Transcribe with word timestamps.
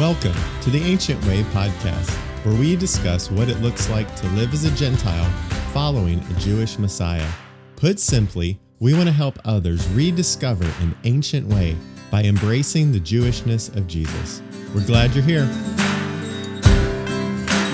Welcome 0.00 0.34
to 0.62 0.70
the 0.70 0.80
Ancient 0.82 1.22
Way 1.26 1.42
podcast, 1.42 2.08
where 2.42 2.58
we 2.58 2.74
discuss 2.74 3.30
what 3.30 3.50
it 3.50 3.60
looks 3.60 3.90
like 3.90 4.16
to 4.16 4.26
live 4.28 4.54
as 4.54 4.64
a 4.64 4.70
Gentile 4.70 5.30
following 5.74 6.20
a 6.20 6.40
Jewish 6.40 6.78
Messiah. 6.78 7.28
Put 7.76 8.00
simply, 8.00 8.58
we 8.78 8.94
want 8.94 9.08
to 9.08 9.12
help 9.12 9.38
others 9.44 9.86
rediscover 9.88 10.64
an 10.80 10.96
ancient 11.04 11.46
way 11.48 11.76
by 12.10 12.22
embracing 12.22 12.92
the 12.92 12.98
Jewishness 12.98 13.76
of 13.76 13.86
Jesus. 13.86 14.40
We're 14.74 14.86
glad 14.86 15.14
you're 15.14 15.22
here. 15.22 15.44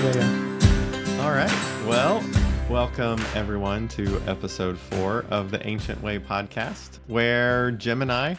Yeah. 0.03 1.21
All 1.21 1.31
right. 1.31 1.85
Well, 1.87 2.21
welcome 2.69 3.25
everyone 3.35 3.87
to 3.87 4.21
episode 4.27 4.77
four 4.77 5.23
of 5.29 5.49
the 5.49 5.65
Ancient 5.65 6.03
Way 6.03 6.19
podcast, 6.19 6.99
where 7.07 7.71
Jim 7.71 8.01
and 8.01 8.11
I 8.11 8.35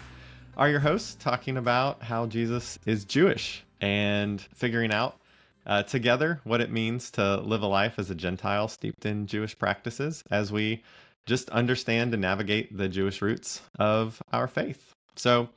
are 0.59 0.69
your 0.69 0.80
hosts 0.80 1.14
talking 1.14 1.56
about 1.56 2.02
how 2.02 2.27
Jesus 2.27 2.78
is 2.84 3.06
Jewish 3.06 3.64
and 3.80 4.41
figuring 4.55 4.92
out 4.92 5.20
uh, 5.66 5.82
together 5.82 6.41
what 6.45 6.60
it 6.60 6.70
means 6.70 7.10
to 7.12 7.36
live 7.41 7.62
a 7.62 7.66
life 7.66 7.98
as 7.98 8.10
a 8.10 8.14
Gentile 8.14 8.69
steeped 8.69 9.05
in 9.05 9.27
Jewish 9.27 9.59
practices 9.59 10.24
as 10.30 10.50
we 10.50 10.82
just 11.27 11.50
understand 11.50 12.14
and 12.14 12.22
navigate 12.22 12.77
the 12.77 12.88
Jewish 12.88 13.20
roots 13.20 13.60
of 13.78 14.22
our 14.33 14.48
faith. 14.48 14.92
So, 15.16 15.48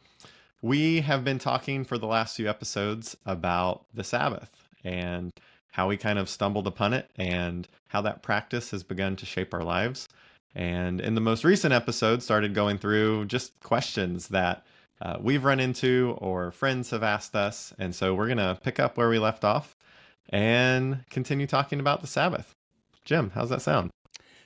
we 0.63 1.02
have 1.02 1.23
been 1.23 1.39
talking 1.39 1.84
for 1.84 1.98
the 1.98 2.05
last 2.05 2.35
few 2.35 2.48
episodes 2.48 3.17
about 3.26 3.85
the 3.95 4.03
Sabbath 4.03 4.67
and 4.84 5.31
how 5.71 5.88
we 5.88 5.98
kind 5.98 6.20
of 6.20 6.29
stumbled 6.29 6.67
upon 6.67 6.93
it 6.93 7.09
and 7.15 7.67
how 7.88 8.01
that 8.01 8.21
practice 8.21 8.70
has 8.71 8.84
begun 8.84 9.15
to 9.15 9.26
shape 9.26 9.55
our 9.55 9.63
lives. 9.63 10.07
And 10.53 11.01
in 11.01 11.15
the 11.15 11.21
most 11.21 11.43
recent 11.43 11.73
episode, 11.73 12.21
started 12.21 12.53
going 12.53 12.77
through 12.77 13.26
just 13.26 13.59
questions 13.62 14.27
that 14.27 14.65
uh, 15.02 15.18
we've 15.20 15.44
run 15.44 15.60
into 15.60 16.16
or 16.20 16.52
friends 16.52 16.91
have 16.91 17.04
asked 17.04 17.35
us. 17.35 17.74
And 17.80 17.96
so 17.96 18.13
we're 18.13 18.27
going 18.27 18.38
to 18.38 18.60
pick 18.62 18.80
up 18.80 18.98
where 18.98 19.10
we 19.10 19.20
left 19.20 19.43
off 19.43 19.76
and 20.30 21.04
continue 21.10 21.48
talking 21.48 21.80
about 21.80 22.02
the 22.02 22.08
Sabbath. 22.08 22.54
Jim, 23.04 23.32
how's 23.34 23.49
that 23.49 23.62
sound? 23.62 23.90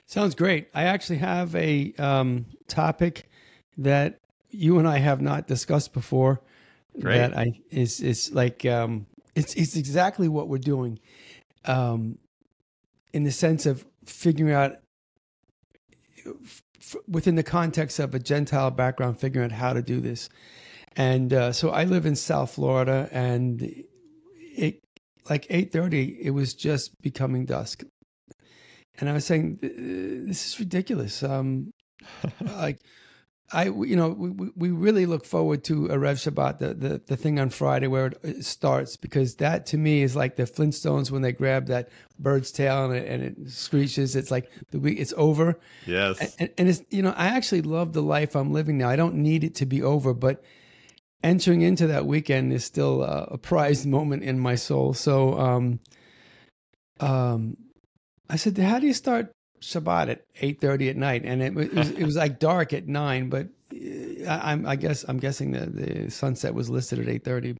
Sounds 0.06 0.34
great. 0.34 0.68
I 0.74 0.84
actually 0.84 1.18
have 1.18 1.54
a 1.54 1.92
um, 1.98 2.46
topic 2.68 3.28
that 3.76 4.20
you 4.50 4.78
and 4.78 4.88
I 4.88 4.98
have 4.98 5.20
not 5.20 5.46
discussed 5.46 5.92
before. 5.92 6.40
Great. 6.98 7.18
That 7.18 7.36
I 7.36 7.60
is 7.70 8.00
is 8.00 8.32
like 8.32 8.64
um, 8.64 9.06
it's 9.34 9.52
it's 9.54 9.76
exactly 9.76 10.28
what 10.28 10.48
we're 10.48 10.56
doing, 10.56 10.98
um, 11.66 12.16
in 13.12 13.24
the 13.24 13.32
sense 13.32 13.66
of 13.66 13.84
figuring 14.06 14.54
out 14.54 14.76
f- 16.80 16.96
within 17.08 17.34
the 17.34 17.42
context 17.42 17.98
of 17.98 18.14
a 18.14 18.18
Gentile 18.18 18.70
background, 18.70 19.18
figuring 19.18 19.52
out 19.52 19.58
how 19.58 19.72
to 19.72 19.82
do 19.82 20.00
this. 20.00 20.28
And 20.96 21.32
uh, 21.32 21.52
so 21.52 21.70
I 21.70 21.84
live 21.84 22.06
in 22.06 22.16
South 22.16 22.52
Florida, 22.52 23.08
and 23.12 23.62
it 24.56 24.80
like 25.28 25.46
eight 25.50 25.72
thirty, 25.72 26.18
it 26.22 26.30
was 26.30 26.54
just 26.54 26.90
becoming 27.02 27.44
dusk, 27.44 27.82
and 28.98 29.08
I 29.08 29.12
was 29.12 29.24
saying, 29.24 29.58
"This 29.60 30.46
is 30.46 30.58
ridiculous." 30.58 31.22
Um, 31.22 31.72
like 32.40 32.78
I, 33.52 33.64
you 33.64 33.94
know, 33.94 34.08
we, 34.08 34.50
we 34.56 34.70
really 34.70 35.06
look 35.06 35.24
forward 35.24 35.62
to 35.64 35.88
Erev 35.88 36.16
Shabbat, 36.16 36.58
the, 36.58 36.74
the, 36.74 37.02
the 37.06 37.16
thing 37.16 37.38
on 37.38 37.50
Friday 37.50 37.86
where 37.86 38.12
it 38.22 38.44
starts, 38.44 38.96
because 38.96 39.36
that 39.36 39.66
to 39.66 39.78
me 39.78 40.02
is 40.02 40.16
like 40.16 40.34
the 40.34 40.44
Flintstones 40.44 41.12
when 41.12 41.22
they 41.22 41.30
grab 41.30 41.66
that 41.66 41.88
bird's 42.18 42.50
tail 42.50 42.86
and 42.86 42.94
it, 42.94 43.08
and 43.08 43.22
it 43.22 43.50
screeches. 43.50 44.16
It's 44.16 44.32
like 44.32 44.50
the 44.72 44.80
week, 44.80 44.98
it's 44.98 45.14
over. 45.16 45.60
Yes. 45.86 46.34
And, 46.40 46.50
and 46.58 46.68
it's, 46.68 46.82
you 46.90 47.02
know, 47.02 47.14
I 47.16 47.26
actually 47.26 47.62
love 47.62 47.92
the 47.92 48.02
life 48.02 48.34
I'm 48.34 48.52
living 48.52 48.78
now. 48.78 48.88
I 48.88 48.96
don't 48.96 49.14
need 49.14 49.44
it 49.44 49.54
to 49.56 49.66
be 49.66 49.80
over, 49.80 50.12
but 50.12 50.42
entering 51.22 51.62
into 51.62 51.86
that 51.86 52.04
weekend 52.04 52.52
is 52.52 52.64
still 52.64 53.02
a, 53.04 53.28
a 53.32 53.38
prized 53.38 53.86
moment 53.96 54.24
in 54.24 54.40
my 54.40 54.56
soul. 54.56 54.92
So, 54.92 55.38
um, 55.38 55.80
um, 56.98 57.56
I 58.28 58.34
said, 58.34 58.58
how 58.58 58.80
do 58.80 58.88
you 58.88 58.92
start 58.92 59.35
Shabbat 59.60 60.08
at 60.08 60.24
eight 60.40 60.60
thirty 60.60 60.88
at 60.88 60.96
night, 60.96 61.22
and 61.24 61.42
it 61.42 61.54
was, 61.54 61.90
it 61.90 62.04
was, 62.04 62.16
like 62.16 62.38
dark 62.38 62.72
at 62.72 62.86
nine. 62.86 63.28
But 63.28 63.48
uh, 63.72 64.28
I, 64.28 64.52
I'm 64.52 64.66
I 64.66 64.76
guess 64.76 65.04
I'm 65.08 65.18
guessing 65.18 65.52
the 65.52 65.66
the 65.66 66.10
sunset 66.10 66.54
was 66.54 66.70
listed 66.70 66.98
at 66.98 67.08
eight 67.08 67.24
thirty. 67.24 67.56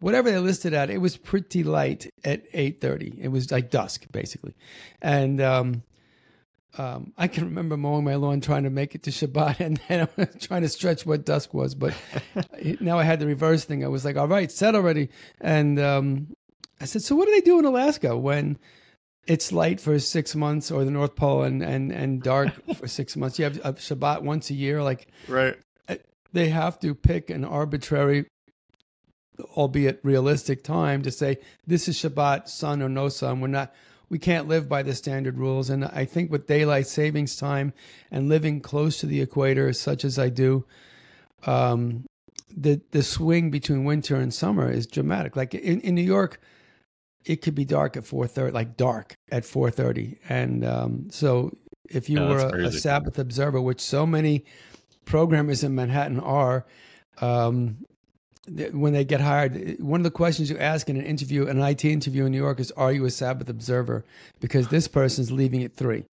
Whatever 0.00 0.30
they 0.30 0.38
listed 0.38 0.72
at, 0.72 0.88
it 0.88 0.98
was 0.98 1.16
pretty 1.16 1.62
light 1.62 2.10
at 2.24 2.42
eight 2.52 2.80
thirty. 2.80 3.14
It 3.20 3.28
was 3.28 3.50
like 3.50 3.70
dusk 3.70 4.06
basically, 4.12 4.54
and 5.02 5.40
um, 5.40 5.82
um, 6.78 7.12
I 7.18 7.28
can 7.28 7.44
remember 7.44 7.76
mowing 7.76 8.04
my 8.04 8.14
lawn 8.14 8.40
trying 8.40 8.62
to 8.62 8.70
make 8.70 8.94
it 8.94 9.02
to 9.04 9.10
Shabbat, 9.10 9.60
and 9.60 9.80
then 9.88 10.08
trying 10.40 10.62
to 10.62 10.68
stretch 10.68 11.04
what 11.04 11.24
dusk 11.24 11.52
was. 11.52 11.74
But 11.74 11.94
now 12.80 12.98
I 12.98 13.02
had 13.04 13.20
the 13.20 13.26
reverse 13.26 13.64
thing. 13.64 13.84
I 13.84 13.88
was 13.88 14.04
like, 14.04 14.16
all 14.16 14.28
right, 14.28 14.50
set 14.50 14.74
already, 14.74 15.10
and 15.40 15.78
um, 15.78 16.34
I 16.80 16.84
said, 16.84 17.02
so 17.02 17.14
what 17.16 17.26
do 17.26 17.32
they 17.32 17.40
do 17.40 17.58
in 17.58 17.64
Alaska 17.64 18.16
when? 18.16 18.58
It's 19.30 19.52
light 19.52 19.80
for 19.80 19.96
six 20.00 20.34
months 20.34 20.72
or 20.72 20.84
the 20.84 20.90
North 20.90 21.14
Pole 21.14 21.44
and, 21.44 21.62
and, 21.62 21.92
and 21.92 22.20
dark 22.20 22.50
for 22.74 22.88
six 22.88 23.16
months. 23.16 23.38
You 23.38 23.44
have 23.44 23.58
a 23.58 23.72
Shabbat 23.74 24.22
once 24.22 24.50
a 24.50 24.54
year. 24.54 24.82
Like, 24.82 25.06
right. 25.28 25.56
They 26.32 26.48
have 26.48 26.80
to 26.80 26.96
pick 26.96 27.30
an 27.30 27.44
arbitrary, 27.44 28.26
albeit 29.56 30.00
realistic 30.02 30.64
time 30.64 31.02
to 31.02 31.12
say, 31.12 31.38
this 31.64 31.86
is 31.86 31.96
Shabbat, 31.96 32.48
sun 32.48 32.82
or 32.82 32.88
no 32.88 33.08
sun. 33.08 33.40
We're 33.40 33.46
not, 33.46 33.72
we 34.08 34.18
can't 34.18 34.48
live 34.48 34.68
by 34.68 34.82
the 34.82 34.94
standard 34.94 35.38
rules. 35.38 35.70
And 35.70 35.84
I 35.84 36.06
think 36.06 36.32
with 36.32 36.48
daylight 36.48 36.88
savings 36.88 37.36
time 37.36 37.72
and 38.10 38.28
living 38.28 38.60
close 38.60 38.98
to 38.98 39.06
the 39.06 39.20
equator, 39.20 39.72
such 39.72 40.04
as 40.04 40.18
I 40.18 40.28
do, 40.28 40.64
um, 41.46 42.04
the, 42.56 42.80
the 42.90 43.04
swing 43.04 43.52
between 43.52 43.84
winter 43.84 44.16
and 44.16 44.34
summer 44.34 44.68
is 44.68 44.88
dramatic. 44.88 45.36
Like 45.36 45.54
in, 45.54 45.80
in 45.82 45.94
New 45.94 46.02
York, 46.02 46.40
it 47.24 47.42
could 47.42 47.54
be 47.54 47.64
dark 47.64 47.96
at 47.96 48.04
4.30 48.04 48.52
like 48.52 48.76
dark 48.76 49.14
at 49.30 49.42
4.30 49.44 50.18
and 50.28 50.64
um, 50.64 51.08
so 51.10 51.52
if 51.88 52.08
you 52.08 52.18
Oh, 52.18 52.28
were 52.28 52.38
a, 52.38 52.66
a 52.68 52.72
sabbath 52.72 53.18
observer 53.18 53.60
which 53.60 53.80
so 53.80 54.06
many 54.06 54.44
programmers 55.04 55.62
in 55.64 55.74
manhattan 55.74 56.20
are 56.20 56.64
um, 57.20 57.78
th- 58.56 58.72
when 58.72 58.92
they 58.92 59.04
get 59.04 59.20
hired 59.20 59.76
one 59.80 60.00
of 60.00 60.04
the 60.04 60.10
questions 60.10 60.50
you 60.50 60.58
ask 60.58 60.88
in 60.88 60.96
an 60.96 61.04
interview 61.04 61.46
an 61.46 61.58
it 61.58 61.84
interview 61.84 62.24
in 62.24 62.32
new 62.32 62.38
york 62.38 62.60
is 62.60 62.70
are 62.72 62.92
you 62.92 63.04
a 63.04 63.10
sabbath 63.10 63.48
observer 63.48 64.04
because 64.40 64.68
this 64.68 64.88
person's 64.88 65.30
leaving 65.30 65.62
at 65.62 65.74
3 65.74 66.04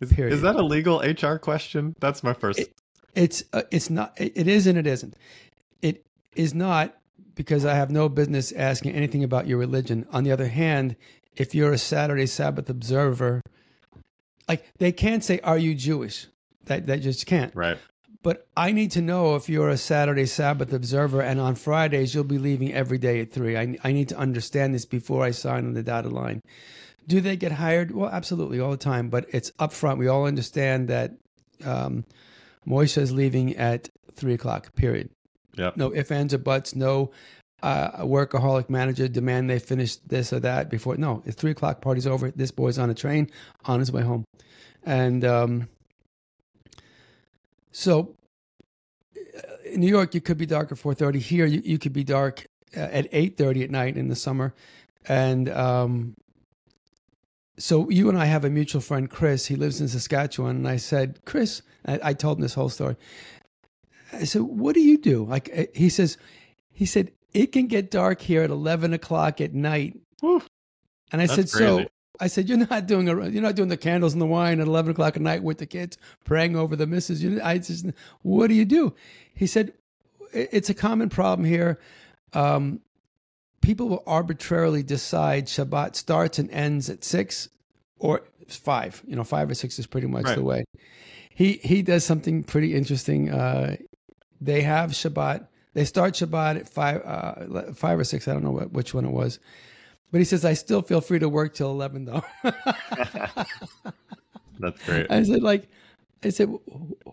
Is, 0.00 0.12
Period. 0.12 0.32
is 0.34 0.42
that 0.42 0.54
a 0.56 0.62
legal 0.62 1.00
HR 1.00 1.38
question? 1.38 1.94
That's 2.00 2.22
my 2.22 2.32
first. 2.32 2.60
It- 2.60 2.72
it's 3.14 3.42
uh, 3.52 3.62
it's 3.72 3.90
not 3.90 4.12
it 4.20 4.32
it 4.36 4.46
is 4.46 4.66
and 4.68 4.78
it 4.78 4.86
isn't 4.86 5.16
it 5.82 6.04
is 6.36 6.54
not 6.54 6.94
because 7.38 7.64
i 7.64 7.72
have 7.72 7.90
no 7.90 8.08
business 8.08 8.50
asking 8.52 8.92
anything 8.92 9.22
about 9.22 9.46
your 9.46 9.58
religion 9.58 10.04
on 10.12 10.24
the 10.24 10.32
other 10.32 10.48
hand 10.48 10.96
if 11.36 11.54
you're 11.54 11.72
a 11.72 11.78
saturday 11.78 12.26
sabbath 12.26 12.68
observer 12.68 13.40
like 14.48 14.66
they 14.78 14.90
can't 14.90 15.22
say 15.22 15.38
are 15.40 15.56
you 15.56 15.74
jewish 15.74 16.26
that 16.64 16.86
they 16.86 16.98
just 16.98 17.24
can't 17.26 17.54
right. 17.54 17.78
but 18.22 18.46
i 18.56 18.72
need 18.72 18.90
to 18.90 19.00
know 19.00 19.36
if 19.36 19.48
you're 19.48 19.68
a 19.68 19.78
saturday 19.78 20.26
sabbath 20.26 20.72
observer 20.72 21.22
and 21.22 21.40
on 21.40 21.54
fridays 21.54 22.12
you'll 22.12 22.24
be 22.24 22.38
leaving 22.38 22.72
every 22.74 22.98
day 22.98 23.20
at 23.20 23.32
3 23.32 23.56
i, 23.56 23.78
I 23.84 23.92
need 23.92 24.08
to 24.08 24.18
understand 24.18 24.74
this 24.74 24.84
before 24.84 25.24
i 25.24 25.30
sign 25.30 25.64
on 25.64 25.74
the 25.74 25.82
dotted 25.84 26.12
line 26.12 26.42
do 27.06 27.20
they 27.20 27.36
get 27.36 27.52
hired 27.52 27.92
well 27.92 28.10
absolutely 28.10 28.58
all 28.58 28.72
the 28.72 28.76
time 28.76 29.08
but 29.08 29.26
it's 29.30 29.52
upfront 29.52 29.98
we 29.98 30.08
all 30.08 30.26
understand 30.26 30.88
that 30.88 31.12
um, 31.64 32.04
Moisha 32.68 32.98
is 32.98 33.12
leaving 33.12 33.56
at 33.56 33.88
three 34.12 34.34
o'clock. 34.34 34.74
Period. 34.74 35.10
Yep. 35.58 35.76
No 35.76 35.94
ifs, 35.94 36.10
ands, 36.10 36.32
or 36.32 36.38
buts. 36.38 36.74
No 36.74 37.10
uh, 37.62 38.04
workaholic 38.04 38.70
manager 38.70 39.08
demand 39.08 39.50
they 39.50 39.58
finish 39.58 39.96
this 39.96 40.32
or 40.32 40.40
that 40.40 40.70
before. 40.70 40.96
No, 40.96 41.22
it's 41.26 41.36
three 41.36 41.50
o'clock. 41.50 41.80
Party's 41.80 42.06
over. 42.06 42.30
This 42.30 42.50
boy's 42.50 42.78
on 42.78 42.90
a 42.90 42.94
train 42.94 43.30
on 43.64 43.80
his 43.80 43.90
way 43.90 44.02
home, 44.02 44.24
and 44.84 45.24
um, 45.24 45.68
so 47.72 48.14
uh, 49.16 49.40
in 49.64 49.80
New 49.80 49.88
York, 49.88 50.14
you 50.14 50.20
could 50.20 50.38
be 50.38 50.46
dark 50.46 50.70
at 50.70 50.78
four 50.78 50.94
thirty. 50.94 51.18
Here, 51.18 51.46
you, 51.46 51.60
you 51.64 51.78
could 51.78 51.92
be 51.92 52.04
dark 52.04 52.46
uh, 52.76 52.80
at 52.80 53.08
eight 53.12 53.36
thirty 53.36 53.64
at 53.64 53.70
night 53.70 53.96
in 53.96 54.08
the 54.08 54.16
summer, 54.16 54.54
and 55.08 55.48
um, 55.48 56.14
so 57.58 57.90
you 57.90 58.08
and 58.08 58.16
I 58.16 58.26
have 58.26 58.44
a 58.44 58.50
mutual 58.50 58.80
friend, 58.80 59.10
Chris. 59.10 59.46
He 59.46 59.56
lives 59.56 59.80
in 59.80 59.88
Saskatchewan, 59.88 60.56
and 60.56 60.68
I 60.68 60.76
said, 60.76 61.18
Chris, 61.24 61.62
I, 61.84 61.98
I 62.04 62.12
told 62.12 62.38
him 62.38 62.42
this 62.42 62.54
whole 62.54 62.68
story. 62.68 62.96
I 64.18 64.24
said, 64.24 64.42
"What 64.42 64.74
do 64.74 64.80
you 64.80 64.98
do?" 64.98 65.24
Like 65.24 65.50
uh, 65.56 65.64
he 65.74 65.88
says, 65.88 66.18
he 66.70 66.86
said 66.86 67.12
it 67.32 67.52
can 67.52 67.66
get 67.66 67.90
dark 67.90 68.20
here 68.20 68.42
at 68.42 68.50
eleven 68.50 68.92
o'clock 68.92 69.40
at 69.40 69.54
night, 69.54 69.98
Whew. 70.20 70.42
and 71.12 71.20
I 71.22 71.26
That's 71.26 71.34
said, 71.36 71.48
"So." 71.48 71.86
I 72.20 72.26
said, 72.26 72.48
"You're 72.48 72.58
not 72.58 72.86
doing 72.86 73.08
a, 73.08 73.28
you're 73.28 73.42
not 73.42 73.54
doing 73.54 73.68
the 73.68 73.76
candles 73.76 74.12
and 74.12 74.20
the 74.20 74.26
wine 74.26 74.60
at 74.60 74.66
eleven 74.66 74.90
o'clock 74.90 75.14
at 75.16 75.22
night 75.22 75.42
with 75.44 75.58
the 75.58 75.66
kids, 75.66 75.96
praying 76.24 76.56
over 76.56 76.74
the 76.74 76.86
missus. 76.86 77.22
You, 77.22 77.40
I 77.42 77.58
just, 77.58 77.86
what 78.22 78.48
do 78.48 78.54
you 78.54 78.64
do?" 78.64 78.92
He 79.34 79.46
said, 79.46 79.72
"It's 80.32 80.68
a 80.68 80.74
common 80.74 81.10
problem 81.10 81.46
here. 81.46 81.78
Um, 82.32 82.80
people 83.60 83.88
will 83.88 84.02
arbitrarily 84.06 84.82
decide 84.82 85.46
Shabbat 85.46 85.94
starts 85.94 86.38
and 86.40 86.50
ends 86.50 86.90
at 86.90 87.04
six 87.04 87.48
or 88.00 88.22
five. 88.48 89.00
You 89.06 89.14
know, 89.14 89.22
five 89.24 89.48
or 89.48 89.54
six 89.54 89.78
is 89.78 89.86
pretty 89.86 90.08
much 90.08 90.24
Right. 90.24 90.36
the 90.36 90.42
way. 90.42 90.64
He 91.30 91.52
he 91.62 91.82
does 91.82 92.02
something 92.04 92.42
pretty 92.42 92.74
interesting. 92.74 93.30
Uh, 93.30 93.76
they 94.40 94.62
have 94.62 94.90
Shabbat. 94.90 95.46
They 95.74 95.84
start 95.84 96.14
Shabbat 96.14 96.56
at 96.60 96.68
five, 96.68 97.02
uh, 97.04 97.72
five 97.72 97.98
or 97.98 98.04
six. 98.04 98.26
I 98.28 98.32
don't 98.32 98.44
know 98.44 98.52
what, 98.52 98.72
which 98.72 98.94
one 98.94 99.04
it 99.04 99.10
was, 99.10 99.38
but 100.10 100.18
he 100.18 100.24
says 100.24 100.44
I 100.44 100.54
still 100.54 100.82
feel 100.82 101.00
free 101.00 101.18
to 101.18 101.28
work 101.28 101.54
till 101.54 101.70
eleven 101.70 102.04
though. 102.04 102.24
That's 104.60 104.84
great. 104.84 105.06
I 105.10 105.22
said 105.22 105.42
like, 105.42 105.68
I 106.24 106.30
said, 106.30 106.48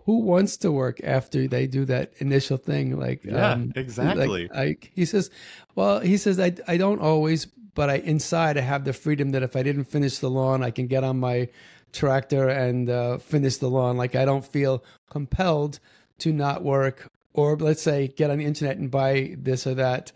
who 0.06 0.20
wants 0.20 0.58
to 0.58 0.72
work 0.72 1.00
after 1.04 1.48
they 1.48 1.68
do 1.68 1.86
that 1.86 2.14
initial 2.18 2.58
thing? 2.58 3.00
Like, 3.00 3.24
yeah, 3.24 3.52
um, 3.52 3.72
exactly. 3.76 4.48
Like, 4.48 4.56
I, 4.56 4.78
he 4.94 5.06
says, 5.06 5.30
well, 5.76 6.00
he 6.00 6.18
says 6.18 6.40
I 6.40 6.54
I 6.68 6.78
don't 6.78 7.02
always, 7.02 7.46
but 7.46 7.90
I 7.90 7.98
inside 7.98 8.58
I 8.58 8.62
have 8.62 8.84
the 8.86 8.94
freedom 8.94 9.32
that 9.32 9.44
if 9.44 9.56
I 9.56 9.64
didn't 9.64 9.86
finish 9.86 10.18
the 10.18 10.30
lawn, 10.30 10.64
I 10.64 10.72
can 10.72 10.88
get 10.88 11.04
on 11.04 11.20
my 11.20 11.50
tractor 11.92 12.50
and 12.50 12.90
uh, 12.90 13.18
finish 13.18 13.58
the 13.58 13.70
lawn. 13.70 13.98
Like 13.98 14.16
I 14.16 14.26
don't 14.26 14.46
feel 14.46 14.84
compelled 15.10 15.80
to 16.20 16.32
not 16.34 16.64
work 16.64 17.12
or 17.36 17.58
let's 17.58 17.82
say 17.82 18.08
get 18.08 18.32
on 18.32 18.38
the 18.38 18.46
internet 18.46 18.78
and 18.78 18.90
buy 18.90 19.36
this 19.38 19.68
or 19.68 19.76
that. 19.76 20.12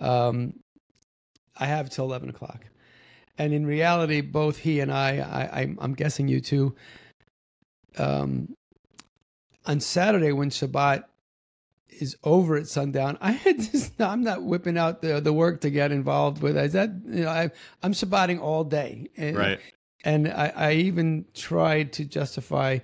Um, 0.00 0.54
I 1.56 1.66
have 1.66 1.88
till 1.88 2.04
11 2.04 2.30
o'clock. 2.30 2.66
And 3.38 3.52
in 3.52 3.64
reality, 3.64 4.20
both 4.20 4.58
he 4.58 4.80
and 4.80 4.92
I, 4.92 5.18
I 5.18 5.60
I'm, 5.60 5.78
I'm 5.80 5.94
guessing 5.94 6.28
you 6.28 6.40
too, 6.40 6.74
um, 7.96 8.56
on 9.66 9.80
Saturday 9.80 10.32
when 10.32 10.50
Shabbat 10.50 11.04
is 12.00 12.16
over 12.24 12.56
at 12.56 12.66
sundown, 12.66 13.18
I 13.20 13.32
had 13.32 13.60
just, 13.60 14.00
I'm 14.00 14.22
not 14.22 14.42
whipping 14.42 14.76
out 14.76 15.00
the, 15.00 15.20
the 15.20 15.32
work 15.32 15.60
to 15.60 15.70
get 15.70 15.92
involved 15.92 16.42
with. 16.42 16.56
Is 16.56 16.72
that, 16.72 16.90
you 17.06 17.22
know, 17.22 17.30
I, 17.30 17.50
I'm 17.84 17.92
Shabbating 17.92 18.40
all 18.40 18.64
day. 18.64 19.08
And, 19.16 19.36
right. 19.36 19.60
And 20.04 20.28
I, 20.28 20.52
I 20.54 20.72
even 20.72 21.24
tried 21.34 21.92
to 21.94 22.04
justify, 22.04 22.80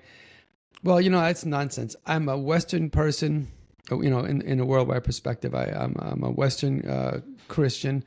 well, 0.84 1.00
you 1.00 1.10
know, 1.10 1.20
that's 1.20 1.44
nonsense. 1.44 1.96
I'm 2.06 2.28
a 2.28 2.38
Western 2.38 2.88
person 2.88 3.48
you 3.90 4.10
know, 4.10 4.20
in, 4.20 4.42
in 4.42 4.60
a 4.60 4.64
worldwide 4.64 5.04
perspective, 5.04 5.54
I, 5.54 5.64
I'm, 5.64 5.96
I'm 5.98 6.22
a 6.22 6.30
Western 6.30 6.88
uh, 6.88 7.20
Christian. 7.48 8.04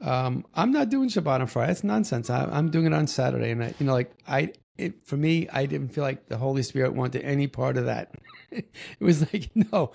Um, 0.00 0.44
I'm 0.54 0.72
not 0.72 0.88
doing 0.88 1.08
Shabbat 1.08 1.40
on 1.40 1.46
Friday. 1.46 1.68
That's 1.68 1.84
nonsense. 1.84 2.30
I, 2.30 2.58
am 2.58 2.70
doing 2.70 2.86
it 2.86 2.94
on 2.94 3.06
Saturday, 3.06 3.50
and 3.50 3.64
I, 3.64 3.74
you 3.78 3.86
know, 3.86 3.92
like 3.92 4.12
I, 4.28 4.52
it, 4.78 5.06
for 5.06 5.16
me, 5.16 5.48
I 5.52 5.66
didn't 5.66 5.88
feel 5.88 6.04
like 6.04 6.28
the 6.28 6.36
Holy 6.36 6.62
Spirit 6.62 6.94
wanted 6.94 7.22
any 7.22 7.46
part 7.46 7.76
of 7.76 7.86
that. 7.86 8.14
it 8.50 8.66
was 9.00 9.32
like, 9.32 9.50
no, 9.72 9.92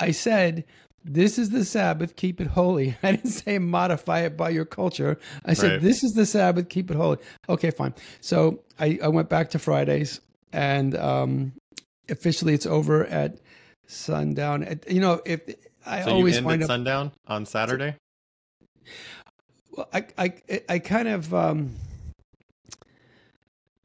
I 0.00 0.10
said, 0.10 0.64
this 1.04 1.38
is 1.38 1.50
the 1.50 1.64
Sabbath, 1.64 2.16
keep 2.16 2.40
it 2.40 2.48
holy. 2.48 2.96
I 3.02 3.12
didn't 3.12 3.30
say 3.30 3.58
modify 3.58 4.20
it 4.20 4.36
by 4.36 4.50
your 4.50 4.64
culture. 4.64 5.18
I 5.44 5.54
said, 5.54 5.72
right. 5.72 5.80
this 5.80 6.02
is 6.02 6.14
the 6.14 6.26
Sabbath, 6.26 6.68
keep 6.68 6.90
it 6.90 6.96
holy. 6.96 7.18
Okay, 7.48 7.70
fine. 7.70 7.94
So 8.20 8.60
I, 8.78 8.98
I 9.02 9.08
went 9.08 9.28
back 9.28 9.50
to 9.50 9.58
Fridays, 9.58 10.20
and 10.52 10.96
um, 10.96 11.52
officially 12.08 12.54
it's 12.54 12.66
over 12.66 13.06
at 13.06 13.38
sundown. 13.86 14.80
You 14.88 15.00
know, 15.00 15.20
if 15.24 15.40
I 15.86 16.02
so 16.02 16.10
always 16.12 16.34
you 16.34 16.38
end 16.38 16.46
find 16.46 16.62
at 16.62 16.68
sundown 16.68 17.12
on 17.26 17.46
Saturday. 17.46 17.96
Well, 19.70 19.88
I 19.92 20.06
I 20.18 20.60
I 20.68 20.78
kind 20.78 21.08
of 21.08 21.34
um, 21.34 21.76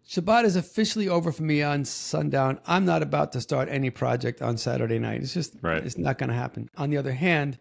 Shabbat 0.09 0.45
is 0.45 0.55
officially 0.55 1.07
over 1.07 1.31
for 1.31 1.43
me 1.43 1.61
on 1.61 1.85
sundown. 1.85 2.59
I'm 2.65 2.83
not 2.83 3.03
about 3.03 3.31
to 3.33 3.41
start 3.41 3.69
any 3.69 3.91
project 3.91 4.41
on 4.41 4.57
Saturday 4.57 4.97
night. 4.97 5.21
It's 5.21 5.35
just 5.35 5.53
right. 5.61 5.83
it's 5.83 5.97
not 5.97 6.17
going 6.17 6.29
to 6.29 6.35
happen. 6.35 6.69
On 6.77 6.89
the 6.89 6.97
other 6.97 7.13
hand, 7.13 7.59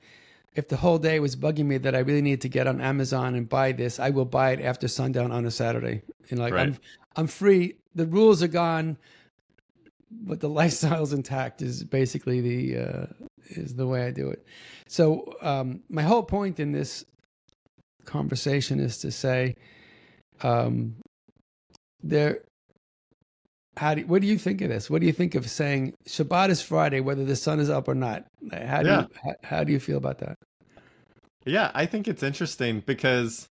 if 0.54 0.68
the 0.68 0.76
whole 0.76 0.98
day 0.98 1.20
was 1.20 1.36
bugging 1.36 1.66
me 1.66 1.76
that 1.76 1.94
I 1.94 1.98
really 1.98 2.22
need 2.22 2.40
to 2.40 2.48
get 2.48 2.66
on 2.66 2.80
Amazon 2.80 3.34
and 3.34 3.46
buy 3.46 3.72
this, 3.72 4.00
I 4.00 4.10
will 4.10 4.24
buy 4.24 4.52
it 4.52 4.60
after 4.60 4.88
sundown 4.88 5.30
on 5.30 5.44
a 5.44 5.50
Saturday. 5.50 6.02
And 6.30 6.38
like 6.38 6.54
right. 6.54 6.68
I'm 6.68 6.76
I'm 7.16 7.26
free. 7.26 7.76
The 7.94 8.06
rules 8.06 8.42
are 8.42 8.48
gone 8.48 8.96
but 10.10 10.40
the 10.40 10.48
lifestyle's 10.60 11.12
intact 11.12 11.62
is 11.62 11.84
basically 11.84 12.40
the 12.40 12.78
uh, 12.78 13.06
is 13.50 13.74
the 13.74 13.86
way 13.86 14.06
I 14.06 14.10
do 14.10 14.28
it. 14.28 14.44
So 14.86 15.34
um, 15.42 15.80
my 15.88 16.02
whole 16.02 16.22
point 16.22 16.60
in 16.60 16.72
this 16.72 17.04
conversation 18.04 18.80
is 18.80 18.98
to 18.98 19.10
say, 19.10 19.54
um, 20.42 20.96
there. 22.02 22.40
How 23.76 23.94
do 23.94 24.04
what 24.06 24.22
do 24.22 24.26
you 24.26 24.38
think 24.38 24.60
of 24.60 24.70
this? 24.70 24.90
What 24.90 25.00
do 25.00 25.06
you 25.06 25.12
think 25.12 25.36
of 25.36 25.48
saying 25.48 25.94
Shabbat 26.08 26.48
is 26.48 26.60
Friday, 26.60 26.98
whether 26.98 27.24
the 27.24 27.36
sun 27.36 27.60
is 27.60 27.70
up 27.70 27.86
or 27.86 27.94
not? 27.94 28.24
How 28.52 28.82
do 28.82 28.88
yeah. 28.88 29.00
you, 29.02 29.06
how, 29.22 29.34
how 29.44 29.64
do 29.64 29.72
you 29.72 29.78
feel 29.78 29.98
about 29.98 30.18
that? 30.18 30.36
Yeah, 31.46 31.70
I 31.74 31.86
think 31.86 32.08
it's 32.08 32.24
interesting 32.24 32.82
because 32.84 33.48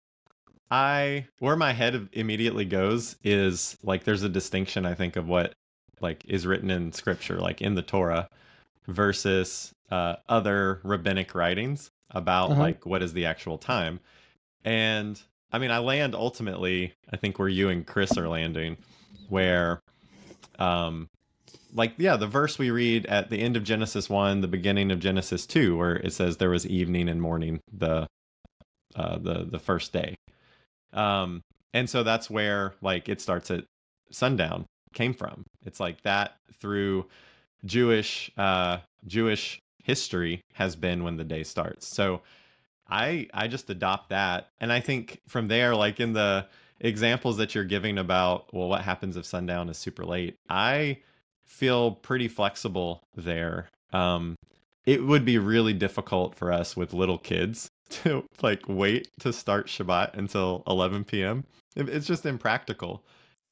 I 0.70 1.26
where 1.40 1.56
my 1.56 1.72
head 1.72 2.08
immediately 2.12 2.64
goes 2.64 3.16
is 3.22 3.76
like 3.82 4.04
there's 4.04 4.22
a 4.22 4.28
distinction 4.30 4.86
I 4.86 4.94
think 4.94 5.16
of 5.16 5.28
what 5.28 5.52
like 6.04 6.22
is 6.28 6.46
written 6.46 6.70
in 6.70 6.92
scripture, 6.92 7.40
like 7.40 7.60
in 7.60 7.74
the 7.74 7.82
Torah, 7.82 8.28
versus 8.86 9.72
uh, 9.90 10.16
other 10.28 10.80
rabbinic 10.84 11.34
writings 11.34 11.90
about 12.10 12.52
uh-huh. 12.52 12.60
like 12.60 12.86
what 12.86 13.02
is 13.02 13.14
the 13.14 13.26
actual 13.26 13.58
time. 13.58 13.98
And 14.64 15.20
I 15.50 15.58
mean, 15.58 15.70
I 15.70 15.78
land 15.78 16.14
ultimately, 16.14 16.92
I 17.12 17.16
think 17.16 17.38
where 17.38 17.48
you 17.48 17.70
and 17.70 17.86
Chris 17.86 18.16
are 18.16 18.28
landing, 18.28 18.76
where, 19.28 19.80
um, 20.58 21.08
like 21.72 21.94
yeah, 21.96 22.16
the 22.16 22.26
verse 22.26 22.58
we 22.58 22.70
read 22.70 23.06
at 23.06 23.30
the 23.30 23.38
end 23.38 23.56
of 23.56 23.64
Genesis 23.64 24.08
one, 24.08 24.42
the 24.42 24.48
beginning 24.48 24.92
of 24.92 25.00
Genesis 25.00 25.46
two, 25.46 25.76
where 25.76 25.96
it 25.96 26.12
says 26.12 26.36
there 26.36 26.50
was 26.50 26.66
evening 26.66 27.08
and 27.08 27.20
morning 27.20 27.60
the, 27.72 28.06
uh, 28.94 29.18
the 29.18 29.44
the 29.50 29.58
first 29.58 29.92
day, 29.92 30.14
um, 30.92 31.40
and 31.72 31.90
so 31.90 32.04
that's 32.04 32.30
where 32.30 32.74
like 32.80 33.08
it 33.08 33.20
starts 33.20 33.50
at 33.50 33.64
sundown 34.10 34.66
came 34.94 35.14
from. 35.14 35.44
It's 35.64 35.81
like 35.81 36.02
that 36.02 36.37
through 36.58 37.06
Jewish 37.64 38.31
uh, 38.37 38.79
Jewish 39.06 39.61
history 39.82 40.41
has 40.55 40.76
been 40.76 41.05
when 41.05 41.17
the 41.17 41.25
day 41.25 41.43
starts. 41.43 41.87
So 41.87 42.23
I 42.88 43.29
I 43.35 43.49
just 43.49 43.70
adopt 43.70 44.11
that, 44.11 44.49
and 44.61 44.73
I 44.73 44.81
think 44.81 45.20
from 45.29 45.49
there, 45.49 45.75
like 45.75 46.00
in 46.00 46.12
the 46.12 46.46
examples 46.81 47.37
that 47.38 47.55
you're 47.55 47.64
giving 47.64 47.99
about 47.99 48.52
well, 48.52 48.69
what 48.69 48.82
happens 48.82 49.17
if 49.17 49.25
sundown 49.25 49.69
is 49.69 49.79
super 49.79 50.05
late? 50.05 50.37
I 50.49 50.99
feel 51.44 51.93
pretty 51.93 52.29
flexible 52.29 53.02
there. 53.14 53.69
Um, 53.93 54.37
it 54.87 55.02
would 55.02 55.25
be 55.25 55.38
really 55.38 55.73
difficult 55.73 56.35
for 56.35 56.52
us 56.52 56.76
with 56.76 56.93
little 56.93 57.19
kids 57.19 57.69
to 57.88 58.25
like 58.43 58.62
wait 58.69 59.08
to 59.20 59.32
start 59.32 59.67
Shabbat 59.67 60.14
until 60.14 60.62
11 60.67 61.05
p.m. 61.05 61.44
It's 61.76 62.06
just 62.06 62.26
impractical. 62.26 63.02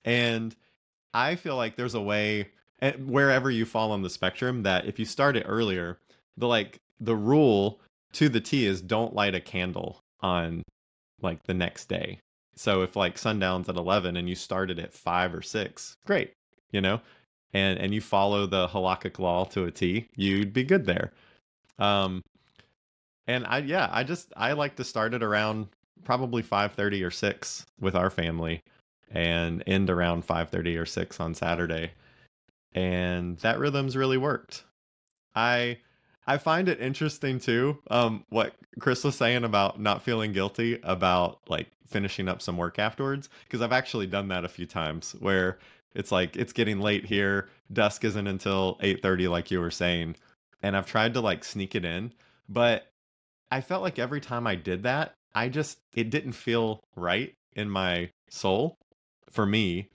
And 0.05 0.55
I 1.15 1.37
feel 1.37 1.57
like 1.57 1.77
there's 1.77 1.95
a 1.95 2.01
way 2.01 2.49
wherever 2.99 3.51
you 3.51 3.65
fall 3.65 3.93
on 3.93 4.03
the 4.03 4.11
spectrum 4.11 4.63
that 4.65 4.87
if 4.87 4.99
you 4.99 5.05
start 5.05 5.37
it 5.37 5.47
earlier, 5.49 5.99
the 6.37 6.49
like 6.49 6.81
the 7.01 7.15
rule 7.15 7.81
to 8.13 8.29
the 8.29 8.41
T 8.41 8.67
is 8.67 8.81
don't 8.81 9.15
light 9.15 9.35
a 9.35 9.41
candle 9.41 10.01
on 10.21 10.63
like 11.21 11.43
the 11.45 11.55
next 11.55 11.89
day. 11.89 12.19
So 12.57 12.83
if 12.83 12.97
like 12.97 13.17
sundown's 13.19 13.69
at 13.69 13.77
11 13.77 14.17
and 14.17 14.29
you 14.29 14.35
started 14.35 14.79
at 14.79 14.93
5 14.93 15.35
or 15.35 15.43
6, 15.43 15.97
great, 16.07 16.33
you 16.71 16.81
know? 16.81 17.01
And 17.53 17.79
and 17.79 17.95
you 17.95 18.01
follow 18.01 18.47
the 18.47 18.69
halakhic 18.69 19.19
law 19.19 19.45
to 19.47 19.65
a 19.65 19.71
T, 19.71 20.07
you'd 20.17 20.53
be 20.53 20.65
good 20.65 20.87
there. 20.87 21.13
Um 21.79 22.23
and 23.27 23.47
I 23.47 23.59
yeah, 23.59 23.89
I 23.93 24.03
just 24.05 24.33
I 24.37 24.53
like 24.53 24.77
to 24.77 24.85
start 24.85 25.15
it 25.15 25.23
around 25.23 25.69
probably 26.05 26.43
5:30 26.43 27.07
or 27.07 27.11
6 27.11 27.67
with 27.81 27.95
our 27.95 28.11
family 28.11 28.63
and 29.13 29.63
end 29.67 29.91
around 29.91 30.25
5:30 30.27 30.77
or 30.77 30.87
6 30.87 31.21
on 31.21 31.35
Saturday. 31.35 31.93
And 32.75 33.39
that 33.39 33.59
rhythm's 33.59 33.97
really 33.97 34.19
worked. 34.19 34.65
I 35.35 35.79
I 36.27 36.39
find 36.39 36.69
it 36.69 36.81
interesting 36.81 37.39
too 37.39 37.79
um 37.91 38.25
what 38.31 38.55
Chris 38.81 39.05
was 39.05 39.17
saying 39.17 39.45
about 39.45 39.81
not 39.81 40.03
feeling 40.03 40.33
guilty 40.33 40.79
about 40.83 41.41
like 41.49 41.69
finishing 41.87 42.29
up 42.29 42.41
some 42.41 42.57
work 42.57 42.79
afterwards 42.79 43.29
because 43.45 43.61
I've 43.61 43.73
actually 43.73 44.07
done 44.07 44.29
that 44.29 44.45
a 44.45 44.49
few 44.49 44.67
times 44.67 45.15
where 45.21 45.59
it's 45.95 46.11
like 46.11 46.37
it's 46.37 46.55
getting 46.55 46.81
late 46.81 47.05
here, 47.05 47.49
dusk 47.73 48.05
isn't 48.05 48.27
until 48.27 48.79
8:30 48.81 49.29
like 49.29 49.51
you 49.51 49.61
were 49.61 49.71
saying, 49.71 50.17
and 50.63 50.77
I've 50.77 50.87
tried 50.87 51.15
to 51.15 51.21
like 51.21 51.45
sneak 51.45 51.75
it 51.75 51.85
in, 51.85 52.13
but 52.49 52.87
I 53.51 53.61
felt 53.61 53.83
like 53.83 53.99
every 53.99 54.21
time 54.21 54.47
I 54.47 54.55
did 54.55 54.85
that, 54.85 55.13
I 55.35 55.49
just 55.49 55.79
it 55.95 56.09
didn't 56.11 56.33
feel 56.33 56.81
right 56.97 57.35
in 57.55 57.69
my 57.69 58.11
soul 58.31 58.79
for 59.33 59.47
me. 59.47 59.89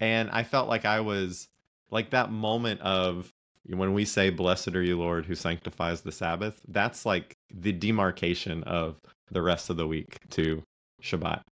And 0.00 0.30
I 0.30 0.42
felt 0.42 0.68
like 0.68 0.84
I 0.84 1.00
was 1.00 1.48
like 1.90 2.10
that 2.10 2.32
moment 2.32 2.80
of 2.80 3.30
when 3.66 3.94
we 3.94 4.04
say, 4.04 4.30
Blessed 4.30 4.74
are 4.74 4.82
you, 4.82 4.98
Lord, 4.98 5.26
who 5.26 5.34
sanctifies 5.34 6.02
the 6.02 6.12
Sabbath, 6.12 6.60
that's 6.68 7.06
like 7.06 7.36
the 7.52 7.72
demarcation 7.72 8.62
of 8.64 8.96
the 9.30 9.42
rest 9.42 9.70
of 9.70 9.76
the 9.76 9.86
week 9.86 10.18
to 10.30 10.62
Shabbat. 11.02 11.42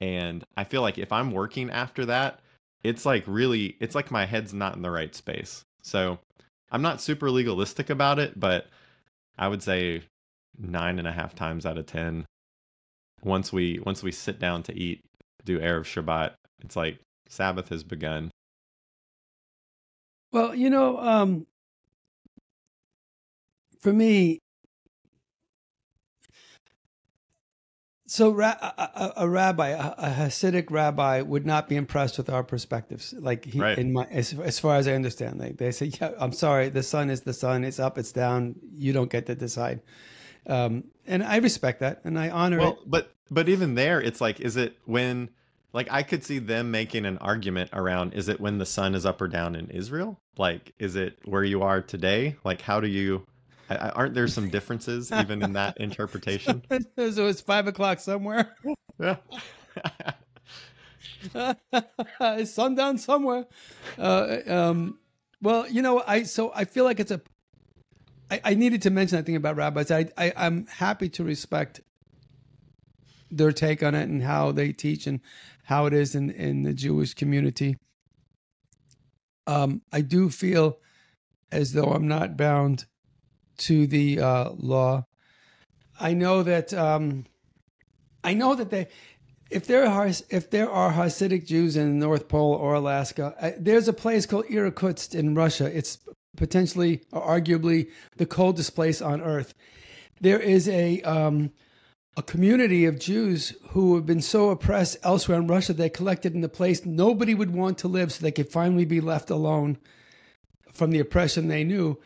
And 0.00 0.44
I 0.56 0.64
feel 0.64 0.82
like 0.82 0.98
if 0.98 1.12
I'm 1.12 1.32
working 1.32 1.70
after 1.70 2.04
that, 2.06 2.40
it's 2.82 3.06
like 3.06 3.24
really, 3.26 3.76
it's 3.80 3.94
like 3.94 4.10
my 4.10 4.26
head's 4.26 4.52
not 4.52 4.76
in 4.76 4.82
the 4.82 4.90
right 4.90 5.14
space. 5.14 5.62
So 5.82 6.18
I'm 6.70 6.82
not 6.82 7.00
super 7.00 7.30
legalistic 7.30 7.90
about 7.90 8.18
it, 8.18 8.38
but 8.38 8.66
I 9.38 9.48
would 9.48 9.62
say 9.62 10.02
nine 10.58 10.98
and 10.98 11.08
a 11.08 11.12
half 11.12 11.34
times 11.34 11.64
out 11.64 11.78
of 11.78 11.86
10, 11.86 12.26
once 13.22 13.52
we, 13.52 13.80
once 13.84 14.02
we 14.02 14.12
sit 14.12 14.38
down 14.38 14.62
to 14.64 14.78
eat, 14.78 15.00
do 15.44 15.58
Erev 15.58 15.84
Shabbat, 15.84 16.32
it's 16.66 16.76
like 16.76 16.98
Sabbath 17.28 17.68
has 17.68 17.84
begun. 17.84 18.30
Well, 20.32 20.52
you 20.52 20.68
know, 20.68 20.98
um, 20.98 21.46
for 23.80 23.92
me, 23.92 24.40
so 28.08 28.30
ra- 28.30 28.56
a, 28.60 29.12
a, 29.18 29.28
rabbi, 29.28 29.68
a, 29.68 29.94
a, 29.96 30.10
Hasidic 30.10 30.70
rabbi, 30.70 31.22
would 31.22 31.46
not 31.46 31.68
be 31.68 31.76
impressed 31.76 32.18
with 32.18 32.28
our 32.28 32.42
perspectives. 32.42 33.14
Like 33.16 33.44
he, 33.44 33.60
right. 33.60 33.78
in 33.78 33.92
my, 33.92 34.04
as, 34.10 34.34
as, 34.34 34.58
far 34.58 34.74
as 34.74 34.88
I 34.88 34.94
understand, 34.94 35.38
like 35.38 35.58
they 35.58 35.70
say, 35.70 35.92
yeah, 36.00 36.10
I'm 36.18 36.32
sorry, 36.32 36.68
the 36.68 36.82
sun 36.82 37.10
is 37.10 37.20
the 37.20 37.32
sun, 37.32 37.62
it's 37.62 37.78
up, 37.78 37.96
it's 37.96 38.10
down. 38.10 38.56
You 38.72 38.92
don't 38.92 39.10
get 39.10 39.26
to 39.26 39.36
decide. 39.36 39.82
Um, 40.48 40.84
and 41.06 41.22
I 41.22 41.36
respect 41.36 41.78
that, 41.80 42.00
and 42.02 42.18
I 42.18 42.30
honor 42.30 42.58
well, 42.58 42.72
it. 42.72 42.78
But 42.86 43.12
but 43.30 43.48
even 43.48 43.76
there, 43.76 44.00
it's 44.00 44.20
like, 44.20 44.40
is 44.40 44.56
it 44.56 44.76
when 44.84 45.30
like, 45.72 45.88
I 45.90 46.02
could 46.02 46.24
see 46.24 46.38
them 46.38 46.70
making 46.70 47.04
an 47.04 47.18
argument 47.18 47.70
around: 47.72 48.14
is 48.14 48.28
it 48.28 48.40
when 48.40 48.58
the 48.58 48.66
sun 48.66 48.94
is 48.94 49.04
up 49.04 49.20
or 49.20 49.28
down 49.28 49.54
in 49.54 49.70
Israel? 49.70 50.20
Like, 50.38 50.72
is 50.78 50.96
it 50.96 51.18
where 51.24 51.44
you 51.44 51.62
are 51.62 51.80
today? 51.82 52.36
Like, 52.44 52.62
how 52.62 52.80
do 52.80 52.88
you? 52.88 53.26
Aren't 53.68 54.14
there 54.14 54.28
some 54.28 54.48
differences 54.48 55.10
even 55.20 55.42
in 55.42 55.54
that 55.54 55.78
interpretation? 55.78 56.62
so 56.70 57.26
it's 57.26 57.40
five 57.40 57.66
o'clock 57.66 58.00
somewhere. 58.00 58.54
Yeah. 58.98 59.16
it's 62.20 62.52
sundown 62.52 62.98
somewhere. 62.98 63.46
Uh, 63.98 64.38
um, 64.46 64.98
well, 65.42 65.68
you 65.68 65.82
know, 65.82 66.02
I 66.06 66.22
so 66.22 66.52
I 66.54 66.64
feel 66.64 66.84
like 66.84 67.00
it's 67.00 67.10
a. 67.10 67.20
I, 68.30 68.40
I 68.44 68.54
needed 68.54 68.82
to 68.82 68.90
mention 68.90 69.16
that 69.16 69.26
thing 69.26 69.36
about 69.36 69.56
rabbis. 69.56 69.90
I, 69.90 70.08
I 70.16 70.32
I'm 70.36 70.66
happy 70.66 71.08
to 71.10 71.24
respect 71.24 71.80
their 73.30 73.52
take 73.52 73.82
on 73.82 73.94
it 73.94 74.08
and 74.08 74.22
how 74.22 74.52
they 74.52 74.72
teach 74.72 75.06
and 75.06 75.20
how 75.66 75.86
it 75.86 75.92
is 75.92 76.14
in 76.14 76.30
in 76.30 76.62
the 76.62 76.72
Jewish 76.72 77.14
community. 77.14 77.76
Um, 79.46 79.82
I 79.92 80.00
do 80.00 80.30
feel 80.30 80.78
as 81.52 81.72
though 81.72 81.92
I'm 81.92 82.08
not 82.08 82.36
bound 82.36 82.86
to 83.58 83.86
the 83.86 84.20
uh, 84.20 84.50
law. 84.56 85.06
I 86.00 86.14
know 86.14 86.42
that 86.42 86.72
um, 86.74 87.26
I 88.22 88.34
know 88.34 88.54
that 88.54 88.70
they 88.70 88.88
if 89.50 89.66
there 89.66 89.86
are 89.86 90.08
if 90.30 90.50
there 90.50 90.70
are 90.70 90.92
Hasidic 90.92 91.46
Jews 91.46 91.76
in 91.76 91.98
the 91.98 92.06
North 92.06 92.28
Pole 92.28 92.54
or 92.54 92.74
Alaska, 92.74 93.34
uh, 93.40 93.50
there's 93.58 93.88
a 93.88 93.92
place 93.92 94.26
called 94.26 94.46
Irkutsk 94.50 95.14
in 95.14 95.34
Russia. 95.34 95.66
It's 95.76 95.98
potentially 96.36 97.02
or 97.12 97.22
arguably 97.22 97.88
the 98.16 98.26
coldest 98.26 98.74
place 98.74 99.00
on 99.00 99.20
earth. 99.20 99.54
There 100.20 100.40
is 100.40 100.68
a 100.68 101.02
um, 101.02 101.50
a 102.16 102.22
community 102.22 102.86
of 102.86 102.98
Jews 102.98 103.54
who 103.70 103.94
have 103.94 104.06
been 104.06 104.22
so 104.22 104.48
oppressed 104.48 104.96
elsewhere 105.02 105.38
in 105.38 105.46
Russia 105.46 105.72
they 105.72 105.90
collected 105.90 106.34
in 106.34 106.42
a 106.42 106.48
place 106.48 106.86
nobody 106.86 107.34
would 107.34 107.52
want 107.52 107.78
to 107.78 107.88
live, 107.88 108.12
so 108.12 108.22
they 108.22 108.32
could 108.32 108.50
finally 108.50 108.86
be 108.86 109.00
left 109.00 109.28
alone 109.30 109.78
from 110.72 110.90
the 110.90 110.98
oppression 110.98 111.48
they 111.48 111.64
knew. 111.64 111.98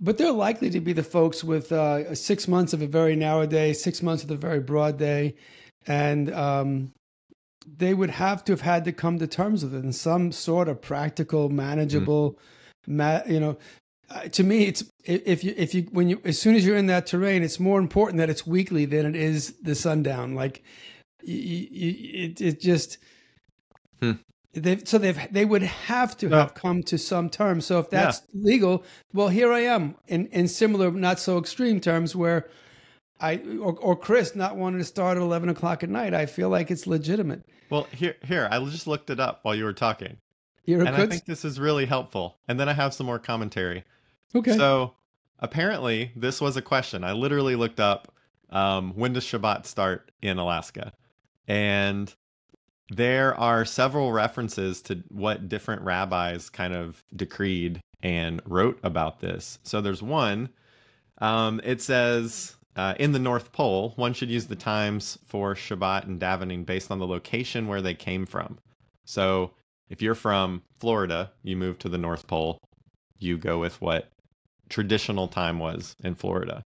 But 0.00 0.18
they're 0.18 0.32
likely 0.32 0.70
to 0.70 0.80
be 0.80 0.92
the 0.92 1.02
folks 1.02 1.42
with 1.42 1.72
uh, 1.72 2.14
six 2.14 2.46
months 2.46 2.72
of 2.72 2.82
a 2.82 2.86
very 2.86 3.16
narrow 3.16 3.46
day, 3.46 3.72
six 3.72 4.02
months 4.02 4.22
of 4.22 4.30
a 4.30 4.36
very 4.36 4.60
broad 4.60 4.98
day, 4.98 5.34
and 5.86 6.32
um, 6.32 6.92
they 7.66 7.94
would 7.94 8.10
have 8.10 8.44
to 8.44 8.52
have 8.52 8.60
had 8.60 8.84
to 8.84 8.92
come 8.92 9.18
to 9.18 9.26
terms 9.26 9.64
with 9.64 9.74
it 9.74 9.84
in 9.84 9.92
some 9.92 10.32
sort 10.32 10.68
of 10.68 10.82
practical, 10.82 11.48
manageable, 11.48 12.38
ma- 12.86 13.22
you 13.26 13.40
know. 13.40 13.56
Uh, 14.10 14.28
to 14.28 14.44
me, 14.44 14.66
it's 14.66 14.84
if 15.04 15.42
you 15.42 15.54
if 15.56 15.74
you 15.74 15.82
when 15.92 16.08
you 16.08 16.20
as 16.24 16.38
soon 16.38 16.54
as 16.54 16.64
you're 16.64 16.76
in 16.76 16.86
that 16.86 17.06
terrain, 17.06 17.42
it's 17.42 17.58
more 17.58 17.78
important 17.78 18.18
that 18.18 18.30
it's 18.30 18.46
weekly 18.46 18.84
than 18.84 19.06
it 19.06 19.16
is 19.16 19.54
the 19.62 19.74
sundown. 19.74 20.34
Like, 20.34 20.62
you, 21.22 21.36
you, 21.70 22.24
it 22.24 22.40
it 22.40 22.60
just. 22.60 22.98
Hmm. 24.00 24.12
They've, 24.52 24.86
so 24.86 24.98
they've 24.98 25.18
they 25.32 25.44
would 25.44 25.62
have 25.62 26.16
to 26.18 26.28
No. 26.28 26.36
have 26.38 26.54
come 26.54 26.84
to 26.84 26.96
some 26.96 27.28
terms. 27.28 27.66
So 27.66 27.80
if 27.80 27.90
that's 27.90 28.22
legal, 28.32 28.84
well, 29.12 29.28
here 29.28 29.52
I 29.52 29.60
am 29.60 29.96
in 30.06 30.26
in 30.28 30.46
similar, 30.46 30.92
not 30.92 31.18
so 31.18 31.38
extreme 31.38 31.80
terms 31.80 32.14
where 32.14 32.48
I 33.20 33.38
or, 33.60 33.76
or 33.80 33.96
Chris 33.96 34.36
not 34.36 34.56
wanting 34.56 34.78
to 34.78 34.84
start 34.84 35.16
at 35.16 35.22
eleven 35.22 35.48
o'clock 35.48 35.82
at 35.82 35.88
night. 35.88 36.14
I 36.14 36.26
feel 36.26 36.50
like 36.50 36.70
it's 36.70 36.86
legitimate. 36.86 37.42
Well, 37.70 37.88
here, 37.90 38.14
here, 38.22 38.46
I 38.48 38.62
just 38.66 38.86
looked 38.86 39.10
it 39.10 39.18
up 39.18 39.40
while 39.42 39.56
you 39.56 39.64
were 39.64 39.72
talking, 39.72 40.18
You're 40.66 40.84
and 40.84 40.94
I 40.94 41.06
think 41.06 41.24
this 41.24 41.44
is 41.44 41.58
really 41.58 41.86
helpful. 41.86 42.36
And 42.46 42.60
then 42.60 42.68
I 42.68 42.74
have 42.74 42.94
some 42.94 43.06
more 43.06 43.18
commentary. 43.18 43.82
Okay. 44.34 44.56
So 44.56 44.94
apparently, 45.38 46.12
this 46.16 46.40
was 46.40 46.56
a 46.56 46.62
question. 46.62 47.04
I 47.04 47.12
literally 47.12 47.56
looked 47.56 47.80
up 47.80 48.12
um, 48.50 48.92
when 48.94 49.12
does 49.12 49.24
Shabbat 49.24 49.66
start 49.66 50.10
in 50.22 50.38
Alaska, 50.38 50.92
and 51.48 52.14
there 52.90 53.34
are 53.38 53.64
several 53.64 54.12
references 54.12 54.82
to 54.82 55.02
what 55.08 55.48
different 55.48 55.82
rabbis 55.82 56.50
kind 56.50 56.74
of 56.74 57.02
decreed 57.16 57.80
and 58.02 58.40
wrote 58.44 58.78
about 58.82 59.20
this. 59.20 59.58
So 59.62 59.80
there's 59.80 60.02
one. 60.02 60.50
Um, 61.18 61.60
it 61.64 61.80
says 61.80 62.56
uh, 62.76 62.94
in 62.98 63.12
the 63.12 63.18
North 63.18 63.52
Pole, 63.52 63.92
one 63.96 64.12
should 64.12 64.30
use 64.30 64.46
the 64.46 64.56
times 64.56 65.18
for 65.26 65.54
Shabbat 65.54 66.04
and 66.04 66.20
davening 66.20 66.66
based 66.66 66.90
on 66.90 66.98
the 66.98 67.06
location 67.06 67.66
where 67.66 67.82
they 67.82 67.94
came 67.94 68.26
from. 68.26 68.58
So 69.04 69.52
if 69.88 70.02
you're 70.02 70.14
from 70.14 70.62
Florida, 70.80 71.32
you 71.42 71.56
move 71.56 71.78
to 71.80 71.88
the 71.88 71.98
North 71.98 72.26
Pole, 72.26 72.58
you 73.18 73.38
go 73.38 73.58
with 73.58 73.80
what 73.80 74.10
traditional 74.68 75.28
time 75.28 75.58
was 75.58 75.94
in 76.02 76.14
Florida. 76.14 76.62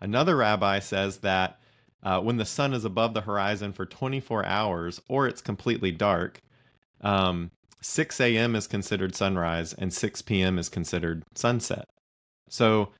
Another 0.00 0.36
rabbi 0.36 0.78
says 0.80 1.18
that 1.18 1.58
uh, 2.02 2.20
when 2.20 2.36
the 2.36 2.44
sun 2.44 2.74
is 2.74 2.84
above 2.84 3.14
the 3.14 3.22
horizon 3.22 3.72
for 3.72 3.86
24 3.86 4.44
hours 4.44 5.00
or 5.08 5.26
it's 5.26 5.40
completely 5.40 5.90
dark, 5.90 6.38
um, 7.00 7.50
6 7.80 8.20
a.m. 8.20 8.54
is 8.56 8.66
considered 8.66 9.14
sunrise 9.14 9.72
and 9.74 9.92
6 9.92 10.22
p.m. 10.22 10.58
is 10.58 10.68
considered 10.68 11.22
sunset. 11.34 11.86
So 12.48 12.90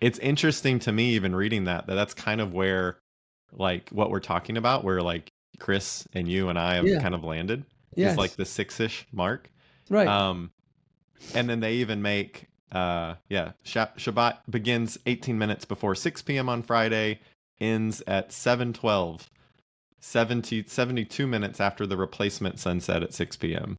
it's 0.00 0.18
interesting 0.18 0.78
to 0.80 0.92
me, 0.92 1.10
even 1.14 1.34
reading 1.34 1.64
that, 1.64 1.86
that 1.86 1.94
that's 1.94 2.14
kind 2.14 2.40
of 2.40 2.52
where, 2.52 2.98
like, 3.52 3.88
what 3.90 4.10
we're 4.10 4.20
talking 4.20 4.56
about, 4.56 4.84
where 4.84 5.00
like 5.02 5.28
Chris 5.58 6.06
and 6.12 6.28
you 6.28 6.48
and 6.48 6.58
I 6.58 6.74
have 6.74 6.86
Yeah. 6.86 7.00
kind 7.00 7.14
of 7.14 7.24
landed 7.24 7.64
yes. 7.94 8.12
is 8.12 8.18
like 8.18 8.32
the 8.36 8.44
six 8.44 8.78
ish 8.80 9.06
mark. 9.12 9.50
right. 9.90 10.08
Um, 10.08 10.50
and 11.34 11.48
then 11.48 11.60
they 11.60 11.74
even 11.76 12.02
make, 12.02 12.46
uh, 12.72 13.14
yeah, 13.28 13.52
Sha- 13.62 13.92
Shabbat 13.96 14.38
begins 14.50 14.98
18 15.06 15.38
minutes 15.38 15.64
before 15.64 15.94
6 15.94 16.22
p.m. 16.22 16.48
on 16.48 16.62
Friday, 16.62 17.20
ends 17.60 18.02
at 18.06 18.30
7:12, 18.30 19.26
70, 20.00 20.64
72 20.66 21.26
minutes 21.26 21.60
after 21.60 21.86
the 21.86 21.96
replacement 21.96 22.58
sunset 22.58 23.02
at 23.02 23.14
6 23.14 23.36
p.m. 23.36 23.76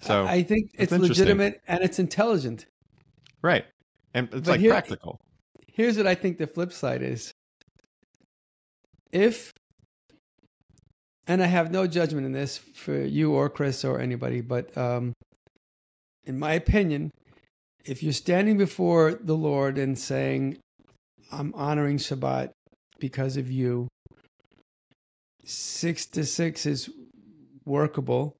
So 0.00 0.24
I 0.26 0.42
think 0.42 0.70
it's 0.74 0.92
legitimate 0.92 1.60
and 1.68 1.82
it's 1.82 1.98
intelligent. 1.98 2.66
right, 3.42 3.66
and 4.14 4.26
it's 4.32 4.46
But 4.46 4.52
like 4.52 4.60
here- 4.60 4.70
practical. 4.70 5.20
Here's 5.72 5.96
what 5.96 6.06
I 6.06 6.14
think 6.14 6.38
the 6.38 6.46
flip 6.46 6.72
side 6.72 7.00
is. 7.02 7.32
If 9.12 9.52
and 11.26 11.42
I 11.42 11.46
have 11.46 11.70
no 11.70 11.86
judgment 11.86 12.26
in 12.26 12.32
this 12.32 12.58
for 12.58 12.98
you 13.00 13.32
or 13.32 13.48
Chris 13.48 13.84
or 13.84 14.00
anybody, 14.00 14.40
but 14.40 14.76
um, 14.76 15.12
in 16.30 16.38
my 16.38 16.52
opinion, 16.52 17.10
if 17.84 18.04
you're 18.04 18.12
standing 18.12 18.56
before 18.56 19.18
the 19.20 19.36
Lord 19.36 19.78
and 19.78 19.98
saying, 19.98 20.58
I'm 21.32 21.52
honoring 21.54 21.98
Shabbat 21.98 22.52
because 23.00 23.36
of 23.36 23.50
you, 23.50 23.88
six 25.44 26.06
to 26.06 26.24
six 26.24 26.66
is 26.66 26.88
workable. 27.64 28.36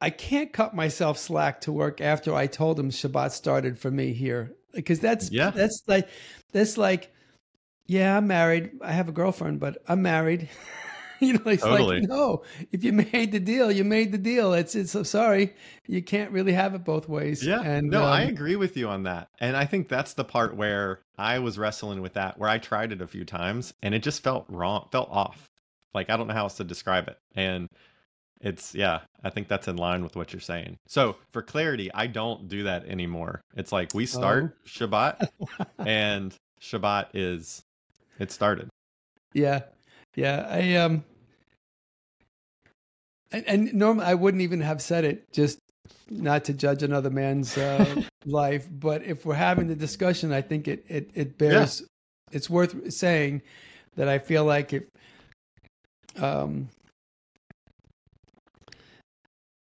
I 0.00 0.10
can't 0.10 0.52
cut 0.52 0.72
myself 0.72 1.18
slack 1.18 1.62
to 1.62 1.72
work 1.72 2.00
after 2.00 2.32
I 2.32 2.46
told 2.46 2.78
him 2.78 2.90
Shabbat 2.90 3.32
started 3.32 3.76
for 3.76 3.90
me 3.90 4.12
here. 4.12 4.52
Because 4.72 5.00
that's 5.00 5.32
Yeah. 5.32 5.50
that's 5.50 5.82
like 5.88 6.08
that's 6.52 6.78
like 6.78 7.12
yeah, 7.86 8.16
I'm 8.16 8.28
married. 8.28 8.70
I 8.82 8.92
have 8.92 9.08
a 9.08 9.12
girlfriend, 9.12 9.58
but 9.58 9.82
I'm 9.88 10.00
married. 10.02 10.48
you 11.20 11.34
know, 11.34 11.42
it's 11.46 11.62
Totally. 11.62 12.00
like 12.00 12.08
no. 12.08 12.42
If 12.72 12.84
you 12.84 12.92
made 12.92 13.32
the 13.32 13.40
deal, 13.40 13.70
you 13.70 13.84
made 13.84 14.12
the 14.12 14.18
deal. 14.18 14.52
It's 14.52 14.74
it's 14.74 14.92
so 14.92 15.02
sorry. 15.02 15.54
You 15.86 16.02
can't 16.02 16.30
really 16.30 16.52
have 16.52 16.74
it 16.74 16.84
both 16.84 17.08
ways. 17.08 17.44
Yeah, 17.44 17.60
And 17.62 17.90
no, 17.90 18.04
I 18.04 18.24
um, 18.24 18.30
agree 18.30 18.56
with 18.56 18.76
you 18.76 18.88
on 18.88 19.04
that, 19.04 19.28
and 19.38 19.56
I 19.56 19.64
think 19.64 19.88
that's 19.88 20.14
the 20.14 20.24
part 20.24 20.56
where 20.56 21.00
I 21.18 21.38
was 21.38 21.58
wrestling 21.58 22.00
with 22.02 22.14
that, 22.14 22.38
where 22.38 22.48
I 22.48 22.58
tried 22.58 22.92
it 22.92 23.02
a 23.02 23.06
few 23.06 23.24
times 23.24 23.74
and 23.82 23.94
it 23.94 24.02
just 24.02 24.22
felt 24.22 24.46
wrong, 24.48 24.88
felt 24.90 25.08
off. 25.10 25.48
Like 25.94 26.10
I 26.10 26.16
don't 26.16 26.26
know 26.26 26.34
how 26.34 26.44
else 26.44 26.56
to 26.56 26.64
describe 26.64 27.08
it, 27.08 27.18
and 27.36 27.68
it's 28.40 28.74
yeah, 28.74 29.00
I 29.22 29.30
think 29.30 29.48
that's 29.48 29.68
in 29.68 29.76
line 29.76 30.02
with 30.02 30.16
what 30.16 30.32
you're 30.32 30.40
saying. 30.40 30.76
So 30.86 31.16
for 31.32 31.42
clarity, 31.42 31.90
I 31.94 32.06
don't 32.06 32.48
do 32.48 32.64
that 32.64 32.86
anymore. 32.86 33.40
It's 33.56 33.72
like 33.72 33.94
we 33.94 34.06
start 34.06 34.56
Shabbat, 34.66 35.28
and 35.78 36.34
Shabbat 36.60 37.08
is 37.14 37.62
it 38.18 38.32
started. 38.32 38.68
Yeah, 39.32 39.60
yeah. 40.14 40.46
I 40.48 40.74
um, 40.76 41.04
and, 43.32 43.44
and 43.46 43.74
normally 43.74 44.06
I 44.06 44.14
wouldn't 44.14 44.42
even 44.42 44.60
have 44.60 44.80
said 44.80 45.04
it, 45.04 45.32
just 45.32 45.58
not 46.10 46.44
to 46.44 46.52
judge 46.54 46.82
another 46.82 47.10
man's 47.10 47.56
uh, 47.58 48.02
life. 48.24 48.68
But 48.70 49.02
if 49.04 49.26
we're 49.26 49.34
having 49.34 49.66
the 49.68 49.74
discussion, 49.76 50.32
I 50.32 50.40
think 50.42 50.68
it 50.68 50.84
it 50.88 51.10
it 51.14 51.38
bears. 51.38 51.82
It's 52.32 52.48
worth 52.50 52.92
saying 52.92 53.42
that 53.96 54.08
I 54.08 54.18
feel 54.18 54.44
like 54.44 54.72
if 54.72 54.84
um. 56.20 56.68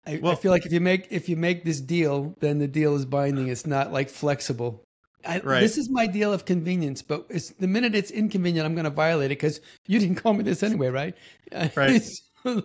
I, 0.06 0.14
I 0.14 0.18
Well- 0.22 0.36
feel 0.36 0.52
like 0.52 0.64
if 0.66 0.72
you 0.72 0.80
make 0.80 1.08
if 1.10 1.28
you 1.28 1.36
make 1.36 1.64
this 1.64 1.80
deal, 1.80 2.34
then 2.40 2.58
the 2.58 2.68
deal 2.68 2.94
is 2.94 3.04
binding. 3.04 3.48
It's 3.48 3.66
not 3.66 3.92
like 3.92 4.08
flexible, 4.08 4.82
I, 5.26 5.40
Right. 5.40 5.60
this 5.60 5.76
is 5.78 5.90
my 5.90 6.06
deal 6.06 6.32
of 6.32 6.44
convenience, 6.44 7.02
but 7.02 7.26
it's 7.28 7.50
the 7.50 7.66
minute 7.66 7.94
it's 7.94 8.10
inconvenient, 8.10 8.64
I'm 8.66 8.74
going 8.74 8.84
to 8.84 8.90
violate 8.90 9.26
it 9.26 9.38
because 9.38 9.60
you 9.86 9.98
didn't 9.98 10.16
call 10.16 10.32
me 10.34 10.42
this 10.42 10.62
anyway, 10.62 10.88
right? 10.88 11.14
Right. 11.76 12.02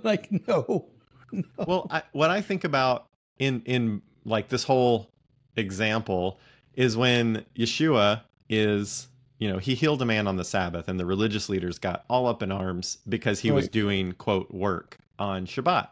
like 0.03 0.29
no, 0.47 0.87
no. 1.31 1.43
well 1.65 1.87
I, 1.89 2.03
what 2.11 2.29
i 2.29 2.41
think 2.41 2.63
about 2.63 3.07
in 3.39 3.61
in 3.65 4.01
like 4.25 4.49
this 4.49 4.63
whole 4.63 5.09
example 5.55 6.39
is 6.75 6.95
when 6.97 7.45
yeshua 7.55 8.21
is 8.49 9.07
you 9.39 9.51
know 9.51 9.57
he 9.57 9.73
healed 9.75 10.01
a 10.01 10.05
man 10.05 10.27
on 10.27 10.35
the 10.35 10.43
sabbath 10.43 10.87
and 10.87 10.99
the 10.99 11.05
religious 11.05 11.49
leaders 11.49 11.79
got 11.79 12.05
all 12.09 12.27
up 12.27 12.43
in 12.43 12.51
arms 12.51 12.99
because 13.09 13.39
he 13.39 13.49
was 13.51 13.67
doing 13.67 14.11
quote 14.13 14.51
work 14.51 14.97
on 15.17 15.45
shabbat 15.45 15.89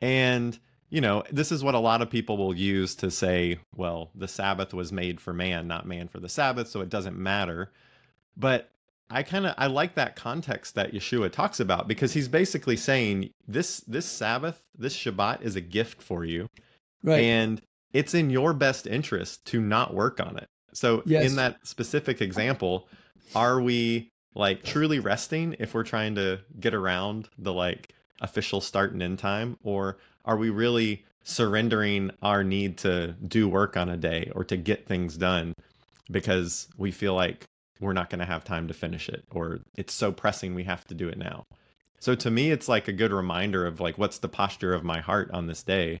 and 0.00 0.58
you 0.90 1.00
know 1.00 1.22
this 1.30 1.50
is 1.52 1.64
what 1.64 1.74
a 1.74 1.78
lot 1.78 2.02
of 2.02 2.10
people 2.10 2.36
will 2.36 2.54
use 2.54 2.94
to 2.96 3.10
say 3.10 3.58
well 3.74 4.10
the 4.14 4.28
sabbath 4.28 4.74
was 4.74 4.92
made 4.92 5.20
for 5.20 5.32
man 5.32 5.66
not 5.66 5.86
man 5.86 6.08
for 6.08 6.20
the 6.20 6.28
sabbath 6.28 6.68
so 6.68 6.80
it 6.80 6.88
doesn't 6.88 7.16
matter 7.16 7.70
but 8.36 8.70
I 9.12 9.24
kind 9.24 9.44
of 9.44 9.54
I 9.58 9.66
like 9.66 9.96
that 9.96 10.14
context 10.14 10.76
that 10.76 10.92
Yeshua 10.92 11.32
talks 11.32 11.58
about 11.58 11.88
because 11.88 12.12
he's 12.12 12.28
basically 12.28 12.76
saying 12.76 13.30
this 13.48 13.80
this 13.80 14.06
Sabbath, 14.06 14.62
this 14.78 14.96
Shabbat 14.96 15.42
is 15.42 15.56
a 15.56 15.60
gift 15.60 16.00
for 16.00 16.24
you 16.24 16.48
right? 17.02 17.20
and 17.24 17.60
it's 17.92 18.14
in 18.14 18.30
your 18.30 18.54
best 18.54 18.86
interest 18.86 19.44
to 19.46 19.60
not 19.60 19.94
work 19.94 20.20
on 20.20 20.36
it. 20.36 20.48
So 20.72 21.02
Yes. 21.06 21.28
in 21.28 21.36
that 21.36 21.66
specific 21.66 22.22
example, 22.22 22.88
are 23.34 23.60
we 23.60 24.12
like 24.36 24.62
truly 24.62 25.00
resting 25.00 25.56
if 25.58 25.74
we're 25.74 25.82
trying 25.82 26.14
to 26.14 26.38
get 26.60 26.72
around 26.72 27.28
the 27.36 27.52
like 27.52 27.92
official 28.20 28.60
start 28.60 28.92
and 28.92 29.02
end 29.02 29.18
time 29.18 29.56
or 29.64 29.98
are 30.24 30.36
we 30.36 30.50
really 30.50 31.04
surrendering 31.22 32.10
our 32.22 32.42
need 32.42 32.78
to 32.78 33.14
do 33.26 33.48
work 33.48 33.76
on 33.76 33.88
a 33.88 33.96
day 33.96 34.30
or 34.34 34.44
to 34.44 34.56
get 34.56 34.86
things 34.86 35.16
done 35.16 35.52
because 36.10 36.68
we 36.76 36.90
feel 36.90 37.14
like 37.14 37.44
we're 37.80 37.92
not 37.92 38.10
going 38.10 38.18
to 38.18 38.26
have 38.26 38.44
time 38.44 38.68
to 38.68 38.74
finish 38.74 39.08
it 39.08 39.24
or 39.30 39.60
it's 39.76 39.92
so 39.92 40.12
pressing 40.12 40.54
we 40.54 40.64
have 40.64 40.84
to 40.86 40.94
do 40.94 41.08
it 41.08 41.18
now. 41.18 41.44
So 41.98 42.14
to 42.14 42.30
me 42.30 42.50
it's 42.50 42.68
like 42.68 42.88
a 42.88 42.92
good 42.92 43.12
reminder 43.12 43.66
of 43.66 43.80
like 43.80 43.98
what's 43.98 44.18
the 44.18 44.28
posture 44.28 44.72
of 44.72 44.84
my 44.84 45.00
heart 45.00 45.30
on 45.32 45.46
this 45.46 45.62
day. 45.62 45.98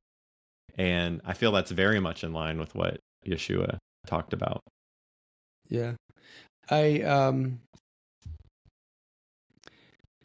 And 0.76 1.20
I 1.24 1.34
feel 1.34 1.52
that's 1.52 1.70
very 1.70 2.00
much 2.00 2.24
in 2.24 2.32
line 2.32 2.58
with 2.58 2.74
what 2.74 2.98
Yeshua 3.26 3.78
talked 4.06 4.32
about. 4.32 4.60
Yeah. 5.68 5.94
I 6.70 7.02
um 7.02 7.60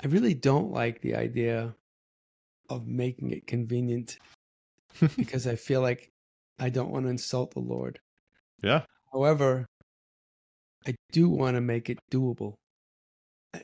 I 0.04 0.08
really 0.08 0.34
don't 0.34 0.72
like 0.72 1.02
the 1.02 1.16
idea 1.16 1.76
of 2.70 2.88
making 2.88 3.32
it 3.32 3.48
convenient 3.48 4.18
because 5.18 5.48
I 5.48 5.56
feel 5.56 5.82
like 5.82 6.12
I 6.60 6.70
don't 6.70 6.92
want 6.92 7.06
to 7.06 7.10
insult 7.10 7.54
the 7.54 7.60
Lord. 7.60 8.00
Yeah. 8.64 8.84
However, 9.12 9.66
I 10.88 10.96
do 11.12 11.30
want 11.30 11.56
to 11.56 11.62
make 11.62 11.90
it 11.90 12.00
doable. 12.12 12.56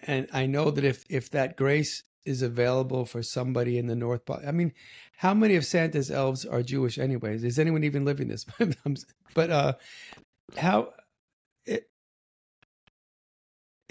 And 0.08 0.28
I 0.34 0.46
know 0.46 0.72
that 0.72 0.86
if 0.86 1.04
if 1.10 1.30
that 1.32 1.58
grace 1.58 2.04
is 2.26 2.42
available 2.42 3.06
for 3.06 3.24
somebody 3.24 3.78
in 3.78 3.88
the 3.88 3.96
North 3.96 4.26
Pole, 4.26 4.40
I 4.46 4.52
mean, 4.52 4.74
how 5.18 5.34
many 5.34 5.56
of 5.56 5.66
Santa's 5.66 6.12
elves 6.12 6.46
are 6.46 6.64
Jewish 6.64 6.98
anyways? 6.98 7.44
Is 7.44 7.60
anyone 7.60 7.84
even 7.84 8.06
living 8.06 8.28
this? 8.28 8.46
but 9.34 9.50
uh 9.50 9.74
how 10.58 10.94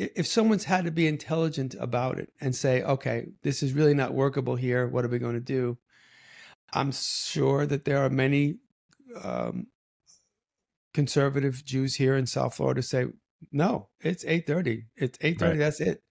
if 0.00 0.26
someone's 0.26 0.64
had 0.64 0.84
to 0.86 0.90
be 0.90 1.06
intelligent 1.06 1.74
about 1.78 2.18
it 2.18 2.32
and 2.40 2.54
say, 2.54 2.82
okay, 2.82 3.26
this 3.42 3.62
is 3.62 3.72
really 3.74 3.94
not 3.94 4.14
workable 4.14 4.56
here, 4.56 4.86
what 4.86 5.04
are 5.04 5.08
we 5.08 5.18
going 5.18 5.34
to 5.34 5.40
do? 5.40 5.76
I'm 6.72 6.92
sure 6.92 7.66
that 7.66 7.84
there 7.84 7.98
are 7.98 8.10
many 8.10 8.56
um, 9.22 9.66
conservative 10.94 11.64
Jews 11.64 11.96
here 11.96 12.16
in 12.16 12.26
South 12.26 12.54
Florida 12.54 12.82
say, 12.82 13.06
no, 13.52 13.88
it's 14.00 14.24
8:30. 14.24 14.84
It's 14.96 15.18
8:30. 15.18 15.40
Right. 15.40 15.58
That's 15.58 15.80
it. 15.80 16.02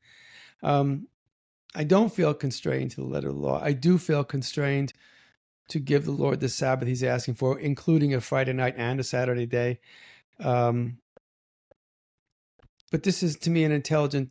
Um, 0.63 1.07
I 1.75 1.83
don't 1.83 2.13
feel 2.13 2.33
constrained 2.33 2.91
to 2.91 2.97
the 2.97 3.07
letter 3.07 3.29
of 3.29 3.35
the 3.35 3.41
law. 3.41 3.61
I 3.63 3.73
do 3.73 3.97
feel 3.97 4.23
constrained 4.23 4.93
to 5.69 5.79
give 5.79 6.05
the 6.05 6.11
Lord 6.11 6.39
the 6.39 6.49
Sabbath 6.49 6.87
He's 6.87 7.03
asking 7.03 7.35
for, 7.35 7.57
including 7.59 8.13
a 8.13 8.21
Friday 8.21 8.53
night 8.53 8.73
and 8.77 8.99
a 8.99 9.03
Saturday 9.03 9.45
day. 9.45 9.79
Um, 10.39 10.97
but 12.91 13.03
this 13.03 13.23
is 13.23 13.35
to 13.37 13.49
me 13.49 13.63
an 13.63 13.71
intelligent. 13.71 14.29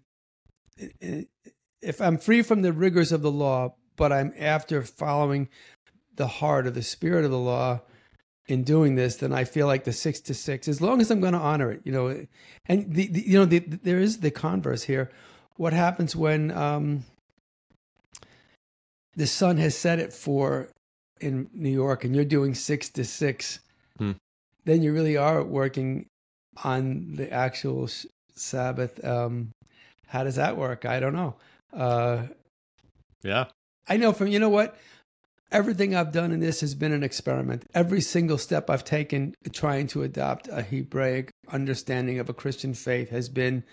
If 1.80 2.00
I'm 2.00 2.18
free 2.18 2.42
from 2.42 2.62
the 2.62 2.72
rigors 2.72 3.12
of 3.12 3.22
the 3.22 3.30
law, 3.30 3.74
but 3.96 4.12
I'm 4.12 4.32
after 4.38 4.82
following 4.82 5.48
the 6.16 6.26
heart 6.26 6.66
or 6.66 6.70
the 6.70 6.82
spirit 6.82 7.24
of 7.24 7.30
the 7.30 7.38
law 7.38 7.80
in 8.46 8.64
doing 8.64 8.94
this, 8.94 9.16
then 9.16 9.32
I 9.32 9.44
feel 9.44 9.66
like 9.66 9.84
the 9.84 9.92
six 9.92 10.20
to 10.22 10.34
six, 10.34 10.68
as 10.68 10.80
long 10.80 11.00
as 11.00 11.10
I'm 11.10 11.20
going 11.20 11.34
to 11.34 11.38
honor 11.38 11.70
it, 11.70 11.82
you 11.84 11.92
know. 11.92 12.26
And 12.66 12.94
the, 12.94 13.06
the 13.06 13.20
you 13.20 13.38
know 13.38 13.44
the, 13.44 13.58
there 13.58 14.00
is 14.00 14.18
the 14.18 14.30
converse 14.30 14.84
here. 14.84 15.10
What 15.56 15.72
happens 15.72 16.16
when 16.16 16.50
um, 16.50 17.04
the 19.14 19.26
sun 19.26 19.58
has 19.58 19.76
set 19.76 19.98
at 19.98 20.12
four 20.12 20.70
in 21.20 21.50
New 21.52 21.70
York, 21.70 22.04
and 22.04 22.14
you're 22.14 22.24
doing 22.24 22.54
six 22.54 22.88
to 22.90 23.04
six? 23.04 23.60
Hmm. 23.98 24.12
Then 24.64 24.82
you 24.82 24.92
really 24.92 25.16
are 25.16 25.42
working 25.42 26.06
on 26.64 27.14
the 27.16 27.30
actual 27.32 27.88
Sabbath. 28.38 29.04
Um, 29.04 29.50
how 30.06 30.24
does 30.24 30.36
that 30.36 30.56
work? 30.56 30.84
I 30.84 31.00
don't 31.00 31.14
know. 31.14 31.36
Uh, 31.72 32.22
Yeah. 33.22 33.46
I 33.88 33.96
know 33.96 34.12
from 34.12 34.28
you 34.28 34.38
know 34.38 34.48
what 34.50 34.76
everything 35.50 35.94
I've 35.94 36.12
done 36.12 36.30
in 36.32 36.40
this 36.40 36.60
has 36.60 36.74
been 36.74 36.92
an 36.92 37.02
experiment. 37.02 37.64
Every 37.74 38.00
single 38.00 38.36
step 38.38 38.68
I've 38.68 38.84
taken 38.84 39.34
trying 39.52 39.86
to 39.88 40.02
adopt 40.02 40.48
a 40.48 40.62
Hebraic 40.62 41.30
understanding 41.50 42.18
of 42.18 42.28
a 42.28 42.34
Christian 42.34 42.74
faith 42.74 43.10
has 43.10 43.28
been 43.28 43.64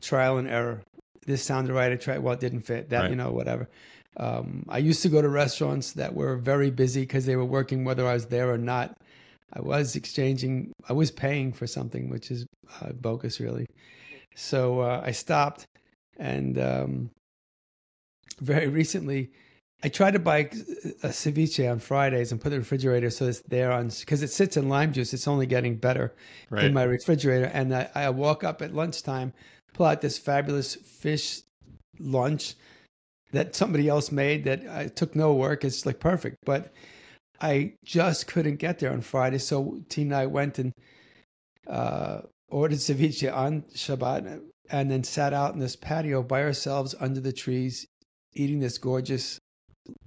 trial 0.00 0.38
and 0.38 0.48
error. 0.48 0.82
This 1.26 1.42
sounded 1.42 1.72
right. 1.74 1.90
I 1.92 1.96
tried. 1.96 2.18
Well, 2.20 2.34
it 2.34 2.40
didn't 2.40 2.60
fit. 2.60 2.90
That 2.90 3.02
Right. 3.02 3.10
you 3.10 3.16
know 3.16 3.32
whatever. 3.32 3.68
Um, 4.16 4.64
I 4.68 4.78
used 4.78 5.02
to 5.02 5.08
go 5.08 5.20
to 5.20 5.28
restaurants 5.28 5.92
that 5.92 6.14
were 6.14 6.36
very 6.36 6.70
busy 6.70 7.00
because 7.02 7.26
they 7.26 7.36
were 7.36 7.44
working 7.44 7.84
whether 7.84 8.06
I 8.06 8.14
was 8.14 8.26
there 8.26 8.50
or 8.50 8.56
not. 8.58 8.96
I 9.52 9.60
was 9.60 9.94
exchanging. 9.96 10.72
I 10.88 10.92
was 10.92 11.10
paying 11.10 11.52
for 11.52 11.66
something, 11.66 12.08
which 12.08 12.30
is 12.30 12.46
uh, 12.80 12.92
bogus, 12.92 13.40
really. 13.40 13.66
So 14.36 14.80
uh, 14.80 15.02
I 15.04 15.12
stopped, 15.12 15.66
and 16.18 16.58
um, 16.58 17.10
very 18.40 18.68
recently, 18.68 19.30
I 19.82 19.88
tried 19.88 20.12
to 20.12 20.18
buy 20.18 20.38
a 21.02 21.08
ceviche 21.08 21.70
on 21.70 21.78
Fridays 21.78 22.32
and 22.32 22.40
put 22.40 22.48
it 22.48 22.54
in 22.56 22.60
the 22.60 22.64
refrigerator 22.64 23.10
so 23.10 23.26
it's 23.26 23.42
there 23.48 23.72
on 23.72 23.88
because 23.88 24.22
it 24.22 24.30
sits 24.30 24.56
in 24.56 24.68
lime 24.68 24.92
juice. 24.92 25.12
It's 25.12 25.28
only 25.28 25.46
getting 25.46 25.76
better 25.76 26.14
Right. 26.50 26.64
in 26.64 26.74
my 26.74 26.82
refrigerator. 26.82 27.46
And 27.46 27.74
I, 27.74 27.90
I 27.94 28.10
walk 28.10 28.44
up 28.44 28.62
at 28.62 28.74
lunchtime, 28.74 29.32
pull 29.74 29.86
out 29.86 30.00
this 30.00 30.18
fabulous 30.18 30.74
fish 30.74 31.42
lunch 31.98 32.54
that 33.32 33.54
somebody 33.54 33.88
else 33.88 34.10
made 34.12 34.44
that 34.44 34.66
I 34.68 34.88
took 34.88 35.14
no 35.14 35.34
work. 35.34 35.64
It's 35.64 35.84
like 35.84 36.00
perfect, 36.00 36.36
but 36.44 36.72
I 37.40 37.74
just 37.84 38.26
couldn't 38.26 38.56
get 38.56 38.78
there 38.78 38.92
on 38.92 39.02
Friday. 39.02 39.38
So 39.38 39.80
Tina 39.88 40.14
and 40.14 40.22
I 40.22 40.26
went 40.26 40.58
and 40.58 40.72
uh, 41.66 42.20
ordered 42.48 42.78
ceviche 42.78 43.32
on 43.34 43.62
Shabbat 43.74 44.40
and 44.70 44.90
then 44.90 45.04
sat 45.04 45.32
out 45.32 45.54
in 45.54 45.60
this 45.60 45.76
patio 45.76 46.22
by 46.22 46.42
ourselves 46.42 46.94
under 47.00 47.20
the 47.20 47.32
trees, 47.32 47.86
eating 48.34 48.60
this 48.60 48.78
gorgeous 48.78 49.38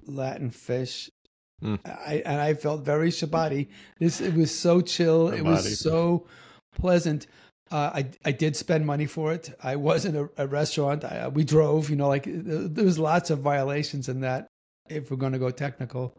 Latin 0.06 0.49
fish. 0.52 1.10
Mm. 1.63 1.80
I, 1.86 2.21
and 2.25 2.39
I 2.41 2.54
felt 2.54 2.86
very 2.86 3.10
Shabbat 3.10 3.67
This 3.99 4.21
it 4.21 4.34
was 4.34 4.58
so 4.58 4.82
chill. 4.82 5.30
It 5.30 5.39
Shabbat-y. 5.39 5.49
was 5.49 5.80
so 5.80 6.28
pleasant. 6.75 7.28
Uh, 7.71 7.91
I 7.93 8.10
I 8.25 8.32
did 8.32 8.56
spend 8.56 8.86
money 8.86 9.06
for 9.06 9.34
it. 9.34 9.54
I 9.62 9.75
was 9.75 10.06
in 10.06 10.15
a, 10.15 10.30
a 10.38 10.47
restaurant. 10.47 11.04
I, 11.04 11.28
we 11.28 11.43
drove. 11.43 11.89
You 11.89 11.97
know, 11.97 12.08
like 12.08 12.23
there 12.25 12.67
there 12.67 12.86
was 12.86 12.97
lots 12.97 13.30
of 13.30 13.39
violations 13.39 14.10
in 14.10 14.21
that. 14.21 14.47
If 14.89 15.12
we're 15.12 15.17
going 15.17 15.34
to 15.34 15.39
go 15.39 15.52
technical, 15.52 16.17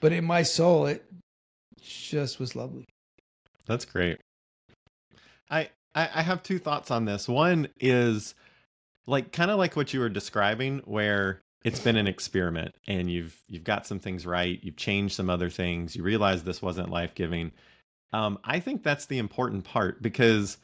but 0.00 0.12
in 0.12 0.24
my 0.24 0.42
soul, 0.42 0.86
it 0.86 1.04
just 1.80 2.40
was 2.40 2.56
lovely. 2.56 2.86
That's 3.66 3.84
great. 3.84 4.18
I, 5.50 5.70
I 5.94 6.08
I 6.14 6.22
have 6.22 6.42
two 6.42 6.58
thoughts 6.58 6.90
on 6.90 7.04
this. 7.04 7.28
One 7.28 7.68
is 7.80 8.34
like 9.06 9.32
kind 9.32 9.50
of 9.50 9.58
like 9.58 9.76
what 9.76 9.92
you 9.94 10.00
were 10.00 10.08
describing 10.08 10.80
where 10.84 11.40
it's 11.64 11.80
been 11.80 11.96
an 11.96 12.06
experiment 12.06 12.74
and 12.86 13.10
you've 13.10 13.36
you've 13.48 13.64
got 13.64 13.86
some 13.86 13.98
things 13.98 14.26
right, 14.26 14.58
you've 14.62 14.76
changed 14.76 15.14
some 15.14 15.30
other 15.30 15.50
things, 15.50 15.96
you 15.96 16.02
realize 16.02 16.44
this 16.44 16.62
wasn't 16.62 16.90
life-giving. 16.90 17.52
Um 18.12 18.38
I 18.44 18.60
think 18.60 18.82
that's 18.82 19.06
the 19.06 19.18
important 19.18 19.64
part 19.64 20.02
because 20.02 20.58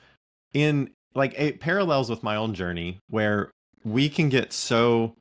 in 0.53 0.90
like 1.14 1.35
it 1.38 1.61
parallels 1.61 2.11
with 2.11 2.23
my 2.23 2.37
own 2.37 2.55
journey 2.55 2.99
where 3.09 3.51
we 3.85 4.09
can 4.09 4.29
get 4.29 4.53
so 4.53 5.14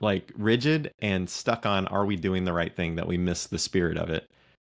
like 0.00 0.32
rigid 0.36 0.92
and 0.98 1.30
stuck 1.30 1.64
on 1.64 1.86
are 1.86 2.04
we 2.04 2.16
doing 2.16 2.44
the 2.44 2.52
right 2.52 2.74
thing 2.74 2.96
that 2.96 3.06
we 3.06 3.16
miss 3.16 3.46
the 3.46 3.58
spirit 3.58 3.96
of 3.96 4.10
it. 4.10 4.28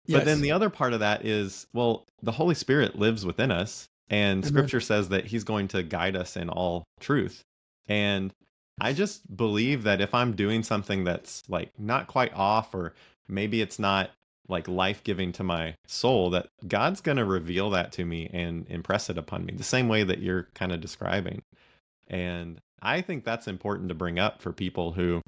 But 0.10 0.26
then 0.26 0.42
the 0.42 0.52
other 0.52 0.70
part 0.70 0.92
of 0.92 1.00
that 1.00 1.26
is, 1.26 1.66
well, 1.74 2.06
the 2.22 2.34
Holy 2.34 2.56
Spirit 2.56 3.00
lives 3.00 3.26
within 3.26 3.52
us, 3.52 3.88
and 4.10 4.44
Amen. 4.44 4.44
Scripture 4.44 4.82
says 4.82 5.10
that 5.10 5.26
He's 5.26 5.44
going 5.44 5.68
to 5.70 5.84
guide 5.84 6.16
us 6.16 6.36
in 6.38 6.50
all 6.50 6.84
truth. 7.00 7.42
And 7.88 8.32
I 8.82 8.94
just 8.94 9.36
believe 9.36 9.84
that 9.84 10.02
if 10.02 10.13
I'm 10.13 10.36
doing 10.36 10.63
something 10.63 11.04
that's 11.04 11.44
like 11.48 11.72
not 11.78 12.08
quite 12.08 12.34
off, 12.34 12.74
or 12.74 12.94
maybe 13.28 13.62
it's 13.62 13.80
not 13.80 14.12
like 14.50 14.68
life 14.68 15.04
giving 15.04 15.32
to 15.34 15.44
my 15.44 15.76
soul 15.88 16.30
that 16.32 16.48
God's 16.68 17.02
going 17.02 17.18
to 17.18 17.26
reveal 17.26 17.70
that 17.72 17.92
to 17.94 18.06
me 18.06 18.30
and 18.34 18.68
impress 18.70 19.10
it 19.10 19.18
upon 19.18 19.46
me 19.46 19.54
the 19.56 19.63
same 19.63 19.88
way 19.88 20.04
that 20.04 20.20
you're 20.20 20.50
kind 20.54 20.72
of 20.72 20.82
describing. 20.82 21.42
And 22.08 22.60
I 22.82 23.02
think 23.02 23.24
that's 23.24 23.48
important 23.48 23.89
to 23.89 23.96
bring 23.96 24.20
up 24.20 24.42
for 24.42 24.52
people 24.52 24.92
who, 24.92 25.22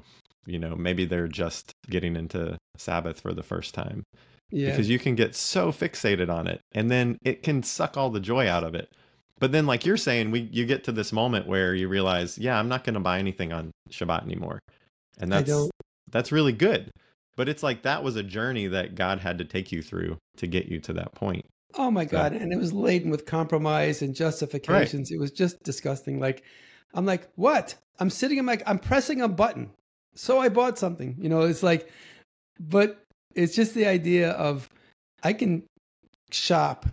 you 0.46 0.58
know, 0.58 0.76
maybe 0.76 1.06
they're 1.06 1.28
just 1.28 1.72
getting 1.88 2.16
into 2.16 2.58
Sabbath 2.76 3.20
for 3.20 3.32
the 3.32 3.42
first 3.42 3.74
time. 3.74 4.02
Yeah. 4.50 4.70
Because 4.70 4.88
you 4.88 4.98
can 4.98 5.14
get 5.14 5.34
so 5.34 5.72
fixated 5.72 6.30
on 6.30 6.46
it 6.46 6.60
and 6.72 6.90
then 6.90 7.18
it 7.22 7.42
can 7.42 7.62
suck 7.62 7.96
all 7.96 8.10
the 8.10 8.20
joy 8.20 8.48
out 8.48 8.64
of 8.64 8.74
it. 8.74 8.92
But 9.38 9.52
then 9.52 9.66
like 9.66 9.84
you're 9.84 9.96
saying, 9.96 10.30
we 10.30 10.48
you 10.52 10.64
get 10.64 10.84
to 10.84 10.92
this 10.92 11.12
moment 11.12 11.46
where 11.46 11.74
you 11.74 11.88
realize, 11.88 12.38
yeah, 12.38 12.58
I'm 12.58 12.68
not 12.68 12.84
going 12.84 12.94
to 12.94 13.00
buy 13.00 13.18
anything 13.18 13.52
on 13.52 13.70
Shabbat 13.90 14.22
anymore. 14.22 14.60
And 15.18 15.30
that's 15.30 15.70
that's 16.10 16.32
really 16.32 16.52
good. 16.52 16.90
But 17.36 17.48
it's 17.48 17.62
like 17.62 17.82
that 17.82 18.02
was 18.02 18.16
a 18.16 18.22
journey 18.22 18.66
that 18.68 18.94
God 18.94 19.18
had 19.18 19.38
to 19.38 19.44
take 19.44 19.72
you 19.72 19.82
through 19.82 20.16
to 20.38 20.46
get 20.46 20.66
you 20.66 20.80
to 20.80 20.92
that 20.94 21.14
point. 21.14 21.44
Oh 21.74 21.90
my 21.90 22.06
God. 22.06 22.32
And 22.32 22.52
it 22.52 22.58
was 22.58 22.72
laden 22.72 23.10
with 23.10 23.26
compromise 23.26 24.00
and 24.00 24.14
justifications. 24.14 25.10
It 25.10 25.18
was 25.18 25.30
just 25.32 25.62
disgusting. 25.62 26.18
Like, 26.18 26.44
I'm 26.94 27.04
like, 27.04 27.28
what? 27.34 27.74
I'm 27.98 28.08
sitting 28.08 28.38
in 28.38 28.46
my, 28.46 28.58
I'm 28.66 28.78
pressing 28.78 29.20
a 29.20 29.28
button. 29.28 29.70
So 30.14 30.38
I 30.38 30.48
bought 30.48 30.78
something. 30.78 31.16
You 31.18 31.28
know, 31.28 31.42
it's 31.42 31.62
like, 31.62 31.90
but 32.58 33.02
it's 33.36 33.54
just 33.54 33.74
the 33.74 33.86
idea 33.86 34.30
of 34.32 34.68
I 35.22 35.32
can 35.32 35.62
shop 36.30 36.86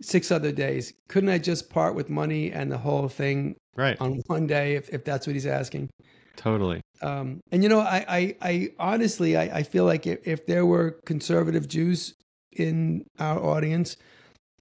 six 0.00 0.30
other 0.30 0.52
days. 0.52 0.92
Couldn't 1.08 1.30
I 1.30 1.38
just 1.38 1.70
part 1.70 1.94
with 1.94 2.10
money 2.10 2.52
and 2.52 2.70
the 2.70 2.78
whole 2.78 3.08
thing 3.08 3.56
Right. 3.76 4.00
on 4.00 4.22
one 4.26 4.46
day 4.46 4.74
if, 4.76 4.88
if 4.88 5.04
that's 5.04 5.26
what 5.26 5.34
he's 5.34 5.46
asking? 5.46 5.90
Totally. 6.36 6.80
Um, 7.02 7.40
and 7.50 7.62
you 7.62 7.68
know, 7.68 7.80
I, 7.80 8.04
I, 8.08 8.36
I 8.42 8.68
honestly, 8.78 9.36
I, 9.36 9.58
I 9.58 9.62
feel 9.62 9.84
like 9.84 10.06
if, 10.06 10.26
if 10.26 10.46
there 10.46 10.66
were 10.66 10.98
conservative 11.04 11.68
Jews 11.68 12.14
in 12.52 13.04
our 13.18 13.42
audience, 13.42 13.96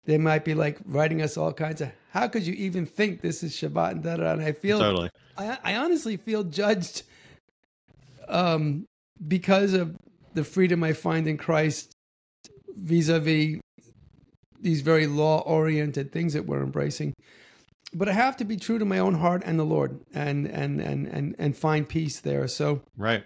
they 0.05 0.17
might 0.17 0.45
be 0.45 0.53
like 0.53 0.77
writing 0.85 1.21
us 1.21 1.37
all 1.37 1.51
kinds 1.51 1.81
of, 1.81 1.91
how 2.11 2.27
could 2.27 2.45
you 2.45 2.53
even 2.53 2.85
think 2.85 3.21
this 3.21 3.43
is 3.43 3.53
Shabbat 3.53 3.91
and 3.91 4.03
da 4.03 4.17
da? 4.17 4.23
da?" 4.23 4.31
And 4.33 4.41
I 4.41 4.51
feel, 4.53 4.79
Totally. 4.79 5.09
I, 5.37 5.57
I 5.63 5.75
honestly 5.75 6.15
feel 6.17 6.43
judged, 6.43 7.03
um, 8.27 8.85
because 9.27 9.73
of 9.73 9.95
the 10.35 10.43
freedom 10.43 10.83
I 10.83 10.93
find 10.93 11.27
in 11.27 11.37
Christ 11.37 11.91
vis-a-vis 12.75 13.59
these 14.59 14.81
very 14.81 15.07
law-oriented 15.07 16.11
things 16.11 16.33
that 16.33 16.45
we're 16.45 16.61
embracing. 16.63 17.13
But 17.93 18.09
I 18.09 18.13
have 18.13 18.35
to 18.37 18.45
be 18.45 18.57
true 18.57 18.77
to 18.79 18.85
my 18.85 18.99
own 18.99 19.15
heart 19.15 19.43
and 19.45 19.57
the 19.57 19.63
Lord, 19.63 19.99
and 20.13 20.45
and 20.47 20.81
and 20.81 21.07
and 21.07 21.35
and 21.39 21.55
find 21.55 21.87
peace 21.87 22.19
there. 22.19 22.47
So, 22.47 22.81
Right. 22.97 23.23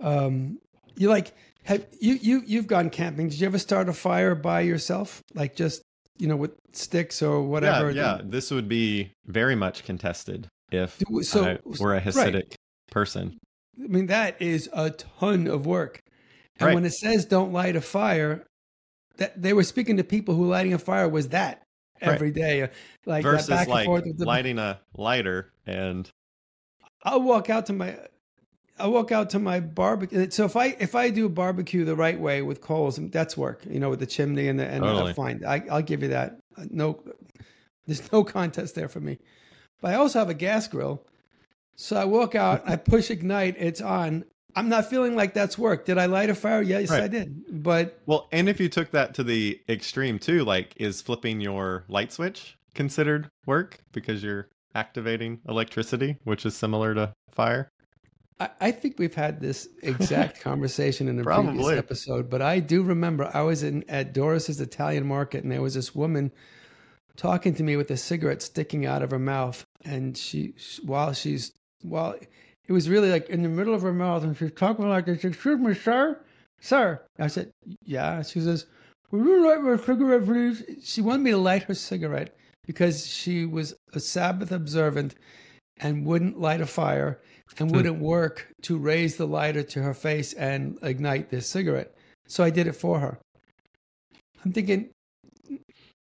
um, 0.00 0.58
you 0.96 1.08
like 1.08 1.32
have 1.64 1.86
you 2.00 2.14
you 2.14 2.42
you've 2.46 2.66
gone 2.66 2.88
camping? 2.90 3.28
Did 3.28 3.40
you 3.40 3.46
ever 3.46 3.58
start 3.58 3.88
a 3.88 3.92
fire 3.92 4.34
by 4.34 4.60
yourself, 4.62 5.20
like 5.34 5.56
just 5.56 5.82
you 6.18 6.26
know 6.26 6.36
with 6.36 6.52
sticks 6.72 7.22
or 7.22 7.42
whatever? 7.42 7.90
Yeah, 7.90 8.16
yeah. 8.16 8.22
This 8.24 8.50
would 8.50 8.68
be 8.68 9.12
very 9.26 9.56
much 9.56 9.84
contested 9.84 10.46
if 10.72 11.02
so- 11.22 11.44
I 11.44 11.58
were 11.80 11.94
a 11.94 11.96
right. 11.96 12.02
Hasidic 12.04 12.54
person. 12.90 13.36
I 13.82 13.86
mean, 13.86 14.06
that 14.06 14.40
is 14.40 14.68
a 14.72 14.90
ton 14.90 15.46
of 15.46 15.66
work. 15.66 16.00
And 16.58 16.66
Right. 16.66 16.74
when 16.74 16.84
it 16.84 16.92
says 16.92 17.24
don't 17.24 17.52
light 17.52 17.76
a 17.76 17.80
fire, 17.80 18.44
that 19.16 19.40
they 19.40 19.52
were 19.52 19.62
speaking 19.62 19.96
to 19.96 20.04
people 20.04 20.34
who 20.34 20.46
lighting 20.48 20.72
a 20.74 20.78
fire 20.78 21.08
was 21.08 21.28
that 21.28 21.62
Right. 22.02 22.14
every 22.14 22.30
day, 22.30 22.62
uh, 22.62 22.68
like 23.06 23.22
Versus 23.22 23.46
that 23.48 23.54
back 23.54 23.66
and 23.66 23.70
like 23.74 23.86
forth. 23.86 24.04
With 24.04 24.18
the, 24.18 24.24
lighting 24.24 24.58
a 24.58 24.80
lighter 24.94 25.52
and 25.66 26.08
I'll 27.02 27.22
walk 27.22 27.48
out 27.50 27.66
to 27.66 27.72
my, 27.72 27.98
I'll 28.78 28.92
walk 28.92 29.12
out 29.12 29.30
to 29.30 29.38
my 29.38 29.60
barbecue. 29.60 30.30
So 30.30 30.44
if 30.44 30.56
I 30.56 30.76
if 30.78 30.94
I 30.94 31.10
do 31.10 31.28
barbecue 31.28 31.84
the 31.84 31.96
right 31.96 32.18
way 32.18 32.40
with 32.42 32.60
coals, 32.60 32.96
that's 33.10 33.36
work. 33.36 33.62
You 33.68 33.80
know, 33.80 33.90
with 33.90 34.00
the 34.00 34.06
chimney 34.06 34.48
and 34.48 34.58
the 34.58 34.66
and 34.66 34.82
Totally. 34.82 35.12
fine. 35.14 35.44
I, 35.46 35.62
I'll 35.70 35.82
give 35.82 36.02
you 36.02 36.08
that. 36.08 36.38
No, 36.70 37.02
there's 37.86 38.10
no 38.12 38.24
contest 38.38 38.74
there 38.74 38.88
for 38.88 39.00
me. 39.00 39.18
But 39.82 39.92
I 39.92 39.94
also 39.96 40.18
have 40.18 40.28
a 40.30 40.34
gas 40.34 40.68
grill. 40.68 41.06
So 41.80 41.96
I 41.96 42.04
walk 42.04 42.34
out, 42.34 42.62
I 42.66 42.76
push 42.76 43.10
ignite, 43.10 43.56
it's 43.58 43.80
on. 43.80 44.26
I'm 44.54 44.68
not 44.68 44.90
feeling 44.90 45.16
like 45.16 45.32
that's 45.32 45.56
work. 45.56 45.86
Did 45.86 45.96
I 45.96 46.06
light 46.06 46.28
a 46.28 46.34
fire? 46.34 46.60
Yes, 46.60 46.90
Right. 46.90 47.04
I 47.04 47.08
did. 47.08 47.62
But 47.62 47.98
well, 48.04 48.28
and 48.32 48.50
if 48.50 48.60
you 48.60 48.68
took 48.68 48.90
that 48.90 49.14
to 49.14 49.24
the 49.24 49.58
extreme 49.66 50.18
too, 50.18 50.44
like 50.44 50.74
is 50.76 51.00
flipping 51.00 51.40
your 51.40 51.84
light 51.88 52.12
switch 52.12 52.58
considered 52.74 53.30
work 53.46 53.78
because 53.92 54.22
you're 54.22 54.48
activating 54.74 55.40
electricity, 55.48 56.18
which 56.24 56.44
is 56.44 56.54
similar 56.54 56.94
to 56.94 57.14
fire? 57.30 57.70
I, 58.38 58.50
I 58.60 58.70
think 58.72 58.98
we've 58.98 59.14
had 59.14 59.40
this 59.40 59.66
exact 59.82 60.40
conversation 60.42 61.08
in 61.08 61.18
a 61.18 61.24
previous 61.24 61.70
episode. 61.70 62.28
But 62.28 62.42
I 62.42 62.60
do 62.60 62.82
remember 62.82 63.30
I 63.32 63.40
was 63.40 63.62
in 63.62 63.88
at 63.88 64.12
Doris's 64.12 64.60
Italian 64.60 65.06
market, 65.06 65.44
and 65.44 65.50
there 65.50 65.62
was 65.62 65.74
this 65.74 65.94
woman 65.94 66.30
talking 67.16 67.54
to 67.54 67.62
me 67.62 67.76
with 67.76 67.90
a 67.90 67.96
cigarette 67.96 68.42
sticking 68.42 68.84
out 68.84 69.02
of 69.02 69.12
her 69.12 69.18
mouth, 69.18 69.64
and 69.82 70.14
she 70.14 70.52
while 70.82 71.14
she's 71.14 71.52
while 71.82 72.16
it 72.68 72.72
was 72.72 72.88
really 72.88 73.10
like 73.10 73.28
in 73.28 73.42
the 73.42 73.48
middle 73.48 73.74
of 73.74 73.82
her 73.82 73.92
mouth, 73.92 74.22
and 74.22 74.36
she's 74.36 74.52
talking 74.52 74.88
like 74.88 75.06
this. 75.06 75.24
Excuse 75.24 75.58
me, 75.58 75.74
sir, 75.74 76.20
sir. 76.60 77.00
I 77.18 77.26
said, 77.26 77.50
yeah. 77.84 78.22
She 78.22 78.40
says, 78.40 78.66
"Will 79.10 79.24
you 79.24 79.46
light 79.46 79.62
my 79.62 79.76
cigarette, 79.76 80.24
please?" 80.24 80.62
She 80.82 81.00
wanted 81.00 81.22
me 81.22 81.30
to 81.32 81.38
light 81.38 81.64
her 81.64 81.74
cigarette 81.74 82.36
because 82.66 83.06
she 83.06 83.44
was 83.44 83.74
a 83.92 84.00
Sabbath 84.00 84.52
observant 84.52 85.14
and 85.78 86.06
wouldn't 86.06 86.38
light 86.38 86.60
a 86.60 86.66
fire 86.66 87.20
and 87.58 87.70
hmm. 87.70 87.76
wouldn't 87.76 88.00
work 88.00 88.48
to 88.62 88.78
raise 88.78 89.16
the 89.16 89.26
lighter 89.26 89.62
to 89.62 89.82
her 89.82 89.94
face 89.94 90.32
and 90.34 90.78
ignite 90.82 91.30
this 91.30 91.48
cigarette. 91.48 91.94
So 92.28 92.44
I 92.44 92.50
did 92.50 92.66
it 92.66 92.76
for 92.76 93.00
her. 93.00 93.18
I'm 94.44 94.52
thinking, 94.52 94.90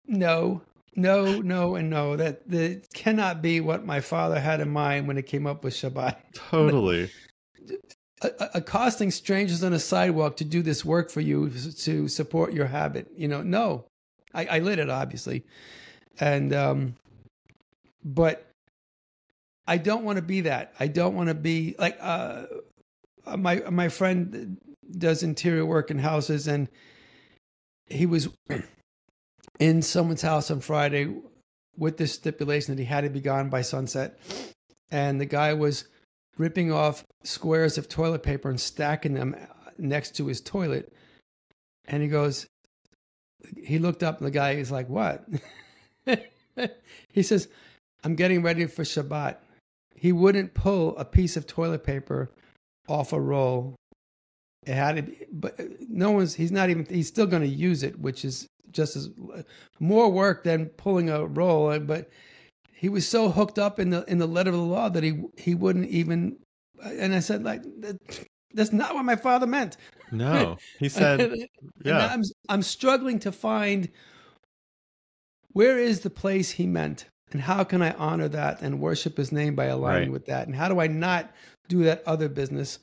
no, 0.07 0.61
no, 0.95 1.41
no, 1.41 1.75
and 1.75 1.89
no. 1.89 2.15
That 2.15 2.47
that 2.49 2.87
cannot 2.93 3.41
be 3.41 3.59
what 3.61 3.85
my 3.85 3.99
father 3.99 4.39
had 4.39 4.59
in 4.59 4.69
mind 4.69 5.07
when 5.07 5.17
it 5.17 5.23
came 5.23 5.47
up 5.47 5.63
with 5.63 5.73
Shabbat. 5.73 6.17
Totally. 6.33 7.09
Accosting 8.53 9.11
strangers 9.11 9.63
on 9.63 9.73
a 9.73 9.79
sidewalk 9.79 10.37
to 10.37 10.45
do 10.45 10.61
this 10.61 10.85
work 10.85 11.09
for 11.09 11.21
you 11.21 11.49
to 11.49 12.07
support 12.07 12.53
your 12.53 12.67
habit. 12.67 13.07
You 13.15 13.27
know, 13.27 13.41
no, 13.41 13.85
I, 14.33 14.45
I 14.45 14.59
lit 14.59 14.79
it 14.79 14.89
obviously, 14.89 15.43
and 16.19 16.53
um, 16.53 16.95
but 18.03 18.47
I 19.67 19.77
don't 19.77 20.03
want 20.03 20.17
to 20.17 20.21
be 20.21 20.41
that. 20.41 20.73
I 20.79 20.87
don't 20.87 21.15
want 21.15 21.29
to 21.29 21.35
be 21.35 21.75
like 21.77 21.97
uh, 21.99 22.45
my 23.37 23.57
my 23.69 23.89
friend 23.89 24.57
does 24.97 25.23
interior 25.23 25.65
work 25.65 25.91
in 25.91 25.99
houses, 25.99 26.47
and 26.47 26.69
he 27.87 28.05
was 28.05 28.29
in 29.59 29.81
someone's 29.81 30.21
house 30.21 30.49
on 30.51 30.59
Friday 30.59 31.13
with 31.77 31.97
this 31.97 32.13
stipulation 32.13 32.75
that 32.75 32.81
he 32.81 32.85
had 32.87 33.01
to 33.01 33.09
be 33.09 33.21
gone 33.21 33.49
by 33.49 33.61
sunset, 33.61 34.19
and 34.91 35.19
the 35.19 35.25
guy 35.25 35.53
was 35.53 35.85
ripping 36.37 36.71
off 36.71 37.03
squares 37.23 37.77
of 37.77 37.89
toilet 37.89 38.23
paper 38.23 38.49
and 38.49 38.59
stacking 38.59 39.13
them 39.13 39.35
next 39.77 40.15
to 40.17 40.27
his 40.27 40.41
toilet, 40.41 40.93
and 41.85 42.01
he 42.01 42.09
goes. 42.09 42.47
He 43.61 43.77
looked 43.77 44.03
up, 44.03 44.19
and 44.19 44.27
the 44.27 44.31
guy 44.31 44.51
is 44.51 44.71
like, 44.71 44.87
"What?" 44.87 45.27
he 47.11 47.23
says, 47.23 47.49
"I'm 48.03 48.15
getting 48.15 48.41
ready 48.41 48.65
for 48.67 48.83
Shabbat." 48.83 49.37
He 49.95 50.11
wouldn't 50.11 50.53
pull 50.53 50.97
a 50.97 51.05
piece 51.05 51.35
of 51.35 51.45
toilet 51.45 51.83
paper 51.83 52.31
off 52.87 53.11
a 53.11 53.19
roll. 53.19 53.75
It 54.65 54.75
had 54.75 54.95
to 54.95 55.01
be, 55.03 55.25
but 55.31 55.59
no 55.89 56.11
one's. 56.11 56.35
He's 56.35 56.51
not 56.51 56.69
even. 56.69 56.85
He's 56.85 57.09
still 57.09 57.25
going 57.25 57.41
to 57.41 57.47
use 57.47 57.83
it, 57.83 57.99
which 57.99 58.23
is 58.23 58.47
just 58.73 58.95
as 58.95 59.09
more 59.79 60.09
work 60.11 60.43
than 60.43 60.65
pulling 60.67 61.09
a 61.09 61.25
roll. 61.25 61.69
Uh, 61.69 61.79
but 61.79 62.09
he 62.73 62.89
was 62.89 63.07
so 63.07 63.29
hooked 63.29 63.57
up 63.57 63.79
in 63.79 63.89
the 63.91 64.03
in 64.05 64.17
the 64.17 64.27
letter 64.27 64.49
of 64.49 64.55
the 64.57 64.61
law 64.61 64.89
that 64.89 65.03
he 65.03 65.23
he 65.37 65.55
wouldn't 65.55 65.87
even. 65.89 66.37
Uh, 66.83 66.89
and 66.99 67.13
I 67.15 67.19
said, 67.19 67.43
like, 67.43 67.61
that, 67.79 67.97
that's 68.53 68.73
not 68.73 68.93
what 68.95 69.05
my 69.05 69.15
father 69.15 69.47
meant. 69.47 69.77
No. 70.11 70.57
He 70.79 70.89
said, 70.89 71.33
yeah. 71.83 72.09
I'm 72.11 72.23
I'm 72.49 72.61
struggling 72.61 73.19
to 73.19 73.31
find 73.31 73.89
where 75.53 75.77
is 75.77 76.01
the 76.01 76.09
place 76.09 76.51
he 76.51 76.65
meant, 76.65 77.05
and 77.31 77.41
how 77.41 77.63
can 77.63 77.81
I 77.81 77.91
honor 77.91 78.27
that 78.29 78.61
and 78.61 78.79
worship 78.79 79.17
his 79.17 79.31
name 79.31 79.55
by 79.55 79.65
aligning 79.65 80.09
Right. 80.09 80.11
with 80.11 80.25
that, 80.25 80.47
and 80.47 80.55
how 80.55 80.67
do 80.67 80.79
I 80.79 80.87
not 80.87 81.31
do 81.67 81.83
that 81.83 82.03
other 82.05 82.27
business? 82.29 82.79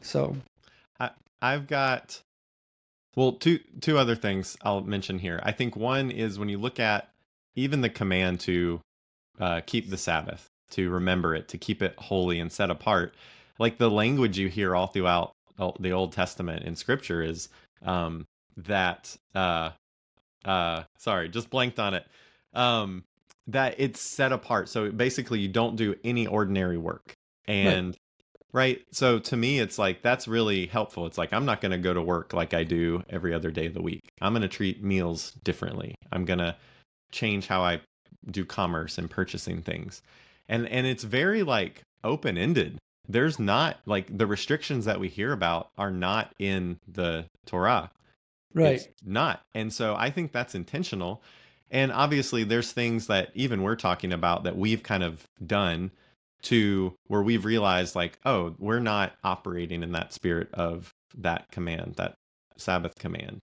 So 0.00 0.36
I've 1.40 1.66
got 1.66 2.22
well 3.16 3.32
two 3.32 3.60
two 3.80 3.98
other 3.98 4.14
things 4.14 4.56
I'll 4.62 4.82
mention 4.82 5.18
here. 5.18 5.40
I 5.42 5.52
think 5.52 5.76
one 5.76 6.10
is 6.10 6.38
when 6.38 6.48
you 6.48 6.58
look 6.58 6.80
at 6.80 7.10
even 7.54 7.80
the 7.80 7.90
command 7.90 8.40
to 8.40 8.80
uh, 9.40 9.60
keep 9.66 9.90
the 9.90 9.96
Sabbath, 9.96 10.48
to 10.70 10.90
remember 10.90 11.34
it, 11.34 11.48
to 11.48 11.58
keep 11.58 11.82
it 11.82 11.94
holy 11.98 12.40
and 12.40 12.50
set 12.50 12.70
apart. 12.70 13.14
Like 13.58 13.78
the 13.78 13.90
language 13.90 14.38
you 14.38 14.48
hear 14.48 14.74
all 14.74 14.86
throughout 14.86 15.32
the 15.78 15.92
Old 15.92 16.12
Testament 16.12 16.64
in 16.64 16.76
Scripture 16.76 17.22
is 17.22 17.48
um, 17.84 18.26
that. 18.56 19.16
Uh, 19.34 19.70
uh, 20.44 20.82
sorry, 20.98 21.28
just 21.28 21.50
blanked 21.50 21.78
on 21.78 21.94
it. 21.94 22.06
Um, 22.54 23.04
that 23.48 23.76
it's 23.78 24.00
set 24.00 24.32
apart. 24.32 24.68
So 24.68 24.90
basically, 24.90 25.40
you 25.40 25.48
don't 25.48 25.76
do 25.76 25.94
any 26.04 26.26
ordinary 26.26 26.78
work, 26.78 27.14
and 27.46 27.96
right? 28.52 28.82
So 28.92 29.18
to 29.18 29.36
me, 29.36 29.58
it's 29.58 29.78
like 29.78 30.02
that's 30.02 30.28
really 30.28 30.66
helpful. 30.66 31.06
It's 31.06 31.18
like 31.18 31.32
I'm 31.32 31.44
not 31.44 31.60
going 31.60 31.72
to 31.72 31.78
go 31.78 31.94
to 31.94 32.02
work 32.02 32.32
like 32.32 32.54
I 32.54 32.64
do 32.64 33.02
every 33.08 33.32
other 33.34 33.50
day 33.50 33.66
of 33.66 33.74
the 33.74 33.82
week. 33.82 34.00
I'm 34.20 34.32
going 34.32 34.42
to 34.42 34.48
treat 34.48 34.82
meals 34.82 35.32
differently. 35.44 35.94
I'm 36.12 36.24
going 36.24 36.38
to 36.38 36.56
change 37.10 37.46
how 37.46 37.62
I 37.62 37.80
do 38.30 38.44
commerce 38.44 38.98
and 38.98 39.10
purchasing 39.10 39.62
things. 39.62 40.02
And 40.48 40.68
and 40.68 40.86
it's 40.86 41.04
very 41.04 41.42
like 41.42 41.82
open-ended. 42.04 42.78
There's 43.08 43.38
not 43.38 43.78
like 43.86 44.16
the 44.16 44.26
restrictions 44.26 44.84
that 44.84 45.00
we 45.00 45.08
hear 45.08 45.32
about 45.32 45.70
are 45.76 45.90
not 45.90 46.32
in 46.38 46.78
the 46.86 47.26
Torah. 47.46 47.90
Right. 48.54 48.76
It's 48.76 48.88
not. 49.04 49.40
And 49.54 49.72
so 49.72 49.94
I 49.96 50.10
think 50.10 50.32
that's 50.32 50.54
intentional. 50.54 51.22
And 51.70 51.90
obviously 51.90 52.44
there's 52.44 52.70
things 52.70 53.06
that 53.06 53.30
even 53.34 53.62
we're 53.62 53.76
talking 53.76 54.12
about 54.12 54.44
that 54.44 54.56
we've 54.56 54.82
kind 54.82 55.02
of 55.02 55.26
done 55.44 55.90
to 56.42 56.94
where 57.06 57.22
we've 57.22 57.44
realized 57.44 57.94
like, 57.94 58.18
oh, 58.24 58.54
we're 58.58 58.80
not 58.80 59.12
operating 59.22 59.82
in 59.82 59.92
that 59.92 60.12
spirit 60.12 60.48
of 60.54 60.90
that 61.16 61.50
command, 61.50 61.94
that 61.96 62.14
Sabbath 62.56 62.94
command. 62.98 63.40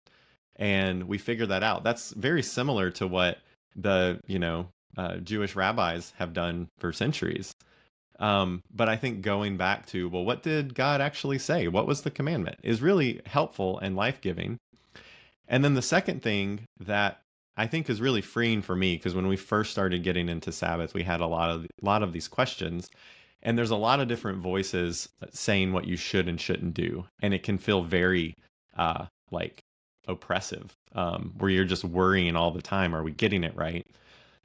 And 0.56 1.08
we 1.08 1.18
figure 1.18 1.46
that 1.46 1.64
out. 1.64 1.84
That's 1.84 2.12
very 2.12 2.44
similar 2.44 2.92
to 2.92 3.08
what 3.08 3.40
the, 3.76 4.20
you 4.28 4.40
know, 4.40 4.68
uh, 4.98 5.18
Jewish 5.18 5.56
rabbis 5.56 6.14
have 6.18 6.34
done 6.34 6.68
for 6.80 6.92
centuries. 6.92 7.54
Um, 8.20 8.62
but 8.74 8.90
I 8.90 8.98
think 8.98 9.22
going 9.22 9.56
back 9.56 9.86
to, 9.88 10.10
well, 10.10 10.26
what 10.26 10.44
did 10.44 10.76
God 10.76 11.00
actually 11.00 11.40
say? 11.40 11.70
What 11.70 11.88
was 11.88 12.02
the 12.02 12.12
commandment 12.12 12.58
is 12.64 12.82
really 12.82 13.22
helpful 13.26 13.80
and 13.80 13.96
life 13.96 14.20
giving. 14.20 14.58
And 15.48 15.64
then 15.64 15.74
the 15.74 15.82
second 15.82 16.22
thing 16.22 16.66
that 16.80 17.22
I 17.60 17.67
think 17.67 17.89
is 17.89 18.00
really 18.00 18.22
freeing 18.22 18.62
for 18.62 18.74
me 18.74 18.95
because 18.95 19.13
when 19.13 19.28
we 19.28 19.36
first 19.36 19.72
started 19.72 20.02
getting 20.02 20.30
into 20.30 20.50
Sabbath, 20.50 20.93
we 20.93 21.04
had 21.04 21.19
a 21.19 21.28
lot 21.28 21.50
of 21.50 21.65
a 21.65 21.86
lot 21.86 22.04
of 22.04 22.13
these 22.13 22.30
questions, 22.30 22.89
and 23.43 23.58
there's 23.58 23.69
a 23.69 23.76
lot 23.76 24.00
of 24.00 24.08
different 24.08 24.39
voices 24.39 25.10
saying 25.32 25.74
what 25.74 25.86
you 25.86 25.98
should 25.98 26.30
and 26.30 26.39
shouldn't 26.39 26.74
do, 26.74 27.06
and 27.22 27.34
it 27.34 27.43
can 27.43 27.58
feel 27.58 27.84
very 27.84 28.38
uh, 28.78 29.08
like 29.30 29.62
oppressive, 30.08 30.74
um, 30.95 31.34
where 31.38 31.50
you're 31.50 31.65
just 31.65 31.84
worrying 31.84 32.38
all 32.38 32.52
the 32.52 32.62
time: 32.62 32.95
Are 32.95 33.04
we 33.04 33.12
getting 33.12 33.43
it 33.43 33.58
right? 33.58 33.86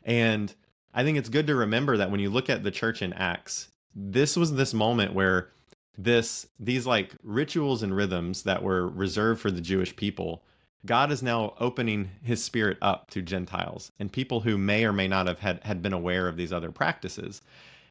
And 0.03 0.53
I 0.93 1.05
think 1.05 1.17
it's 1.17 1.29
good 1.29 1.47
to 1.47 1.55
remember 1.55 1.97
that 1.97 2.11
when 2.11 2.19
you 2.19 2.31
look 2.31 2.51
at 2.51 2.65
the 2.65 2.73
church 2.73 3.01
in 3.01 3.13
Acts, 3.13 3.69
this 3.95 4.37
was 4.37 4.55
this 4.55 4.75
moment 4.75 5.15
where 5.15 5.51
this 5.97 6.49
these 6.59 6.85
like 6.85 7.15
rituals 7.23 7.85
and 7.85 7.95
rhythms 7.95 8.43
that 8.43 8.65
were 8.65 8.89
reserved 8.89 9.41
for 9.41 9.53
the 9.53 9.61
Jewish 9.61 9.95
people 9.95 10.43
God 10.87 11.11
is 11.11 11.23
now 11.23 11.55
opening 11.61 12.11
his 12.23 12.43
spirit 12.43 12.77
up 12.83 13.11
to 13.11 13.23
Gentiles 13.23 13.91
and 13.99 14.13
people 14.13 14.41
who 14.41 14.59
may 14.59 14.85
or 14.85 14.93
may 14.93 15.09
not 15.09 15.27
have 15.27 15.39
had, 15.39 15.63
had 15.65 15.83
been 15.83 15.93
aware 15.93 16.29
of 16.29 16.37
these 16.37 16.53
other 16.53 16.71
practices. 16.71 17.43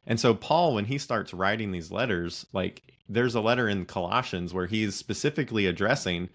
And 0.06 0.20
so, 0.20 0.34
Paul, 0.34 0.74
when 0.74 0.84
he 0.84 0.98
starts 0.98 1.34
writing 1.34 1.72
these 1.72 1.90
letters, 1.90 2.46
like 2.52 2.82
there's 3.08 3.34
a 3.34 3.40
letter 3.40 3.68
in 3.68 3.84
Colossians 3.86 4.54
where 4.54 4.66
he's 4.66 4.94
specifically 4.94 5.66
addressing 5.66 6.28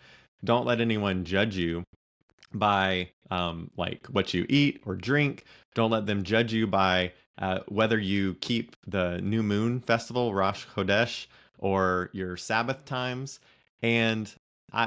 don't 0.44 0.66
let 0.66 0.80
anyone 0.80 1.26
judge 1.26 1.58
you 1.58 1.84
by 2.54 3.10
um, 3.30 3.70
like 3.78 4.08
what 4.08 4.34
you 4.34 4.46
eat 4.50 4.82
or 4.86 4.96
drink. 4.96 5.44
Don't 5.76 5.92
let 5.92 6.06
them 6.06 6.24
judge 6.24 6.54
you 6.54 6.66
by 6.66 7.12
uh, 7.38 7.60
whether 7.68 8.00
you 8.00 8.36
keep 8.36 8.76
the 8.88 9.20
new 9.22 9.44
moon 9.44 9.82
festival, 9.82 10.34
Rosh 10.34 10.66
Chodesh, 10.76 11.28
or 11.58 12.10
your 12.14 12.38
Sabbath 12.38 12.86
times. 12.86 13.40
And 13.82 14.34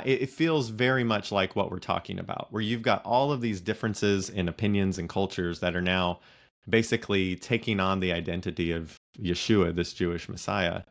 it, 0.05 0.23
it 0.23 0.31
feels 0.31 0.69
very 0.69 1.05
much 1.05 1.33
like 1.33 1.57
what 1.57 1.71
we're 1.71 1.79
talking 1.79 2.19
about, 2.19 2.49
where 2.51 2.63
you've 2.63 2.83
got 2.83 3.05
all 3.05 3.33
of 3.33 3.41
these 3.41 3.61
differences 3.61 4.29
in 4.31 4.49
opinions 4.49 4.99
and 4.99 5.09
cultures 5.09 5.61
that 5.61 5.77
are 5.77 5.83
now 5.83 6.21
basically 6.69 7.37
taking 7.37 7.81
on 7.81 8.01
the 8.01 8.13
identity 8.13 8.73
of 8.73 8.97
Yeshua, 9.19 9.75
this 9.75 9.93
Jewish 9.93 10.29
Messiah. 10.29 10.83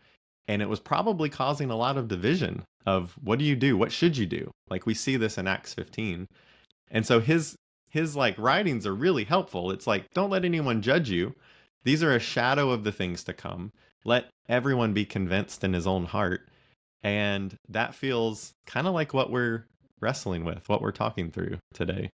And 0.47 0.61
it 0.61 0.69
was 0.69 0.79
probably 0.79 1.29
causing 1.29 1.69
a 1.69 1.77
lot 1.77 1.97
of 1.97 2.07
division 2.07 2.63
of 2.85 3.15
what 3.23 3.39
do 3.39 3.45
you 3.45 3.55
do? 3.55 3.77
What 3.77 3.91
should 3.91 4.17
you 4.17 4.25
do? 4.25 4.51
Like 4.69 4.85
we 4.85 4.93
see 4.93 5.17
this 5.17 5.37
in 5.37 5.47
Acts 5.47 5.73
15. 5.73 6.27
And 6.89 7.05
so 7.05 7.19
his 7.19 7.55
his 7.89 8.15
like 8.15 8.37
writings 8.37 8.87
are 8.87 8.95
really 8.95 9.25
helpful. 9.25 9.71
It's 9.71 9.87
like 9.87 10.11
don't 10.13 10.29
let 10.29 10.45
anyone 10.45 10.81
judge 10.81 11.09
you. 11.09 11.35
These 11.83 12.03
are 12.03 12.13
a 12.13 12.19
shadow 12.19 12.71
of 12.71 12.83
the 12.83 12.91
things 12.91 13.23
to 13.25 13.33
come. 13.33 13.71
Let 14.03 14.25
everyone 14.49 14.93
be 14.93 15.05
convinced 15.05 15.63
in 15.63 15.73
his 15.73 15.87
own 15.87 16.05
heart 16.05 16.49
and 17.03 17.57
that 17.69 17.95
feels 17.95 18.53
kind 18.65 18.87
of 18.87 18.93
like 18.93 19.13
what 19.13 19.31
we're 19.31 19.65
wrestling 19.99 20.43
with, 20.43 20.67
what 20.67 20.81
we're 20.81 20.91
talking 20.91 21.31
through 21.31 21.57
today. 21.73 22.09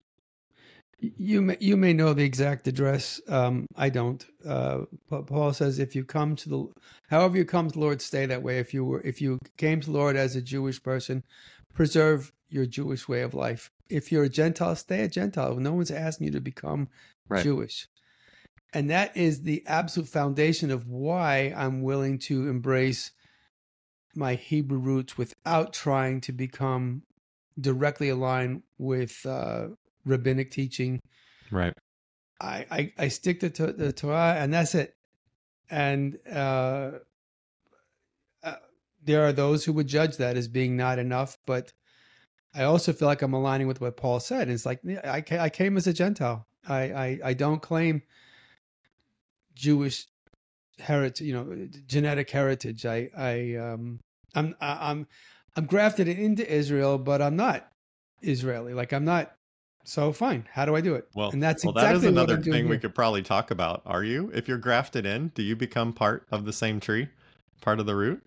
You 0.99 1.43
may 1.43 1.59
you 1.61 1.77
may 1.77 1.93
know 1.93 2.15
the 2.15 2.25
exact 2.25 2.67
address. 2.67 3.21
Um, 3.29 3.67
I 3.77 3.91
don't. 3.91 4.25
Uh, 4.47 4.83
Paul 5.09 5.53
says, 5.53 5.79
"If 5.79 5.95
you 5.95 6.05
come 6.05 6.37
to 6.37 6.49
the, 6.49 6.67
however 7.11 7.37
you 7.37 7.45
come 7.45 7.69
to 7.69 7.75
the 7.75 7.81
Lord, 7.81 8.01
stay 8.01 8.25
that 8.25 8.43
way. 8.43 8.59
If 8.61 8.73
you 8.73 8.83
were, 8.83 9.03
if 9.03 9.21
you 9.21 9.39
came 9.59 9.81
to 9.81 9.87
the 9.91 9.93
Lord 9.93 10.17
as 10.17 10.37
a 10.37 10.41
Jewish 10.41 10.83
person, 10.83 11.23
preserve 11.75 12.33
your 12.49 12.65
Jewish 12.65 13.09
way 13.09 13.21
of 13.21 13.35
life. 13.35 13.71
If 13.91 14.11
you're 14.11 14.25
a 14.25 14.31
Gentile, 14.31 14.75
stay 14.75 15.03
a 15.03 15.09
Gentile. 15.09 15.57
No 15.57 15.75
one's 15.75 15.91
asking 15.91 16.29
you 16.29 16.33
to 16.33 16.41
become 16.41 16.89
right. 17.29 17.43
Jewish, 17.43 17.89
and 18.73 18.89
that 18.89 19.15
is 19.15 19.43
the 19.43 19.65
absolute 19.67 20.09
foundation 20.09 20.71
of 20.71 20.89
why 20.89 21.53
I'm 21.55 21.83
willing 21.83 22.19
to 22.21 22.49
embrace 22.49 23.11
my 24.17 24.35
Hebrew 24.35 24.79
roots 24.79 25.19
without 25.19 25.73
trying 25.73 26.21
to 26.23 26.33
become 26.33 27.03
directly 27.61 28.09
aligned 28.09 28.63
with 28.79 29.25
uh, 29.27 29.69
rabbinic 30.05 30.51
teaching. 30.51 31.01
Right. 31.51 31.73
I, 32.41 32.67
I, 32.71 32.93
I 32.99 33.09
stick 33.09 33.41
to, 33.41 33.49
the 33.49 33.93
Torah 33.93 34.37
and 34.39 34.53
that's 34.53 34.75
it. 34.75 34.95
And 35.71 36.19
uh, 36.31 36.93
uh, 38.43 38.55
there 39.03 39.27
are 39.27 39.33
those 39.33 39.65
who 39.65 39.73
would 39.73 39.87
judge 39.87 40.19
that 40.19 40.37
as 40.37 40.49
being 40.49 40.77
not 40.77 40.99
enough, 40.99 41.39
but 41.47 41.73
I 42.55 42.65
also 42.65 42.93
feel 42.93 43.09
like 43.09 43.23
I'm 43.23 43.35
aligning 43.35 43.67
with 43.67 43.81
what 43.81 43.97
Paul 43.97 44.21
said. 44.21 44.49
It's 44.49 44.67
like 44.67 44.81
I, 45.05 45.25
I 45.31 45.49
came 45.49 45.77
as 45.77 45.87
a 45.87 45.93
Gentile. 45.93 46.47
I, 46.69 46.81
I, 46.93 47.21
I 47.25 47.35
don't 47.35 47.63
claim 47.63 48.03
Jewish 49.55 50.07
heritage, 50.79 51.27
you 51.27 51.33
know, 51.33 51.69
genetic 51.87 52.31
heritage. 52.31 52.85
I, 52.85 53.09
I, 53.17 53.55
um, 53.57 54.01
I'm 54.37 54.55
I'm 54.61 55.07
I'm 55.57 55.67
grafted 55.67 56.07
into 56.07 56.49
Israel, 56.49 56.99
but 56.99 57.23
I'm 57.23 57.37
not 57.37 57.67
Israeli. 58.23 58.75
Like 58.75 58.93
I'm 58.93 59.05
not. 59.05 59.33
So 59.85 60.13
fine. 60.13 60.49
How 60.51 60.65
do 60.65 60.75
I 60.75 60.81
do 60.81 60.97
it? 60.97 61.07
Well, 61.15 61.31
and 61.31 61.41
that's 61.41 61.65
well, 61.65 61.73
exactly 61.73 62.01
that 62.01 62.07
is 62.07 62.11
another 62.11 62.43
thing 62.43 62.69
we 62.69 62.77
could 62.77 62.93
probably 62.93 63.23
talk 63.23 63.53
about. 63.53 63.83
Are 63.87 64.03
you? 64.03 64.33
If 64.35 64.49
you're 64.49 64.59
grafted 64.59 65.07
in, 65.07 65.29
do 65.29 65.45
you 65.45 65.55
become 65.55 65.93
part 65.93 66.27
of 66.33 66.45
the 66.45 66.53
same 66.53 66.81
tree, 66.81 67.09
part 67.61 67.79
of 67.79 67.87
the 67.87 67.95
root? 67.95 68.21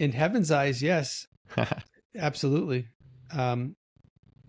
In 0.00 0.10
heaven's 0.10 0.50
eyes, 0.50 0.82
yes, 0.82 1.28
absolutely. 2.18 2.88
Um, 3.32 3.76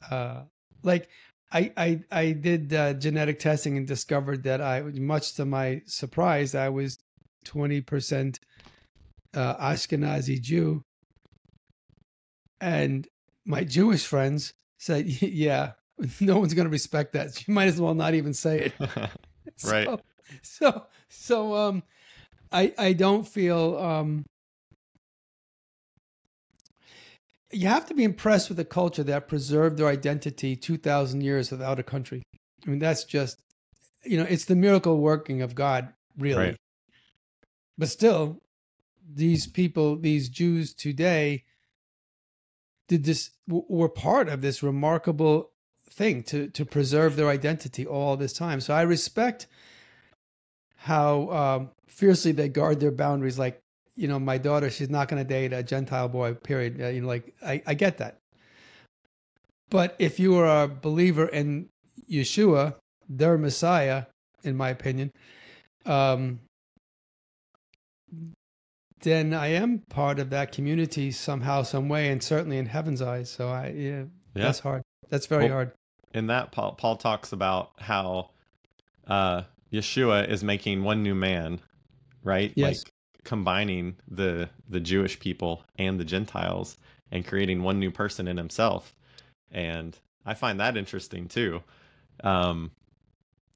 uh, 0.10 0.42
like 0.82 1.08
I, 1.52 1.72
I, 1.78 2.02
I 2.12 2.32
did 2.32 2.74
uh, 2.74 2.94
genetic 2.94 3.38
testing 3.38 3.78
and 3.78 3.88
discovered 3.88 4.44
that 4.44 4.62
I, 4.62 4.82
much 4.82 5.36
to 5.36 5.46
my 5.46 5.84
surprise, 5.86 6.56
I 6.56 6.70
was 6.70 6.98
twenty 7.46 7.82
percent 7.82 8.40
uh, 9.34 9.56
Ashkenazi 9.58 10.42
Jew, 10.42 10.84
and 12.62 13.08
my 13.46 13.64
Jewish 13.64 14.06
friends 14.06 14.54
said, 14.78 15.08
"Yeah, 15.22 15.74
no 16.20 16.40
one's 16.40 16.54
going 16.54 16.68
to 16.68 16.72
respect 16.72 17.14
that. 17.14 17.48
You 17.48 17.54
might 17.54 17.68
as 17.68 17.80
well 17.80 17.94
not 17.94 18.14
even 18.14 18.34
say 18.34 18.60
it." 18.60 18.74
right. 19.66 19.86
So, 19.86 20.00
so, 20.42 20.86
so, 21.10 21.56
um, 21.56 21.84
I 22.52 22.74
I 22.78 22.94
don't 22.94 23.28
feel 23.28 23.78
um. 23.78 24.26
You 27.52 27.68
have 27.68 27.88
to 27.88 27.96
be 27.96 28.04
impressed 28.04 28.50
with 28.50 28.60
a 28.60 28.66
culture 28.66 29.02
that 29.04 29.28
preserved 29.28 29.78
their 29.78 29.88
identity 29.88 30.56
two 30.56 30.78
thousand 30.78 31.22
years 31.22 31.50
without 31.50 31.80
a 31.80 31.84
country. 31.84 32.22
I 32.66 32.70
mean, 32.70 32.80
that's 32.80 33.04
just, 33.06 33.42
you 34.04 34.18
know, 34.18 34.26
it's 34.30 34.46
the 34.46 34.56
miracle 34.56 35.00
working 35.00 35.42
of 35.42 35.56
God, 35.56 35.94
really. 36.18 36.38
Right. 36.38 36.58
But 37.78 37.90
still, 37.90 38.42
these 39.12 39.48
people, 39.48 39.98
these 39.98 40.30
Jews 40.30 40.74
today, 40.74 41.44
did 42.88 43.04
this 43.04 43.32
were 43.48 43.90
part 43.90 44.30
of 44.30 44.42
this 44.42 44.64
remarkable 44.64 45.52
thing 45.90 46.24
to 46.24 46.48
to 46.50 46.66
preserve 46.66 47.16
their 47.16 47.30
identity 47.30 47.86
all 47.86 48.18
this 48.18 48.34
time. 48.34 48.62
So 48.62 48.74
I 48.74 48.82
respect 48.82 49.48
how 50.76 51.30
um, 51.30 51.70
fiercely 51.88 52.32
they 52.32 52.50
guard 52.50 52.80
their 52.80 52.92
boundaries. 52.92 53.40
Like 53.40 53.60
you 53.96 54.08
know, 54.08 54.20
my 54.20 54.38
daughter, 54.38 54.70
she's 54.70 54.90
not 54.90 55.08
going 55.08 55.22
to 55.22 55.28
date 55.28 55.54
a 55.54 55.62
Gentile 55.62 56.08
boy. 56.08 56.34
Period. 56.34 56.82
Uh, 56.82 56.88
you 56.88 57.02
know, 57.02 57.08
like 57.08 57.34
I, 57.46 57.62
I 57.68 57.74
get 57.74 57.98
that. 57.98 58.18
But 59.70 59.96
if 60.00 60.20
you 60.20 60.36
are 60.38 60.64
a 60.64 60.68
believer 60.68 61.28
in 61.28 61.70
Yeshua, 62.10 62.76
their 63.08 63.38
Messiah, 63.38 64.06
in 64.44 64.58
my 64.58 64.70
opinion, 64.70 65.12
um, 65.86 66.40
then 69.02 69.34
I 69.34 69.48
am 69.48 69.80
part 69.90 70.20
of 70.20 70.30
that 70.32 70.52
community 70.52 71.12
somehow, 71.12 71.64
some 71.64 71.90
way, 71.90 72.10
and 72.10 72.22
certainly 72.22 72.58
in 72.58 72.66
heaven's 72.66 73.02
eyes. 73.02 73.30
So 73.30 73.50
I, 73.50 73.70
yeah, 73.70 74.04
yeah. 74.36 74.44
that's 74.44 74.60
hard. 74.60 74.84
That's 75.10 75.26
very 75.26 75.46
well, 75.46 75.54
hard. 75.54 75.72
In 76.14 76.28
that, 76.28 76.52
Paul, 76.52 76.74
Paul 76.74 76.98
talks 76.98 77.32
about 77.32 77.72
how 77.80 78.32
uh, 79.08 79.44
Yeshua 79.72 80.28
is 80.28 80.44
making 80.44 80.84
one 80.84 81.04
new 81.04 81.16
man, 81.16 81.60
right? 82.24 82.52
Yes. 82.56 82.84
Like 82.84 82.94
combining 83.24 83.96
the 84.08 84.50
the 84.70 84.80
Jewish 84.80 85.20
people 85.20 85.64
and 85.78 86.00
the 86.00 86.06
Gentiles 86.06 86.78
and 87.12 87.26
creating 87.26 87.64
one 87.64 87.80
new 87.80 87.92
person 87.92 88.28
in 88.28 88.38
himself. 88.38 88.96
And 89.52 89.98
I 90.26 90.34
find 90.34 90.60
that 90.60 90.78
interesting 90.78 91.28
too. 91.28 91.62
Um, 92.24 92.72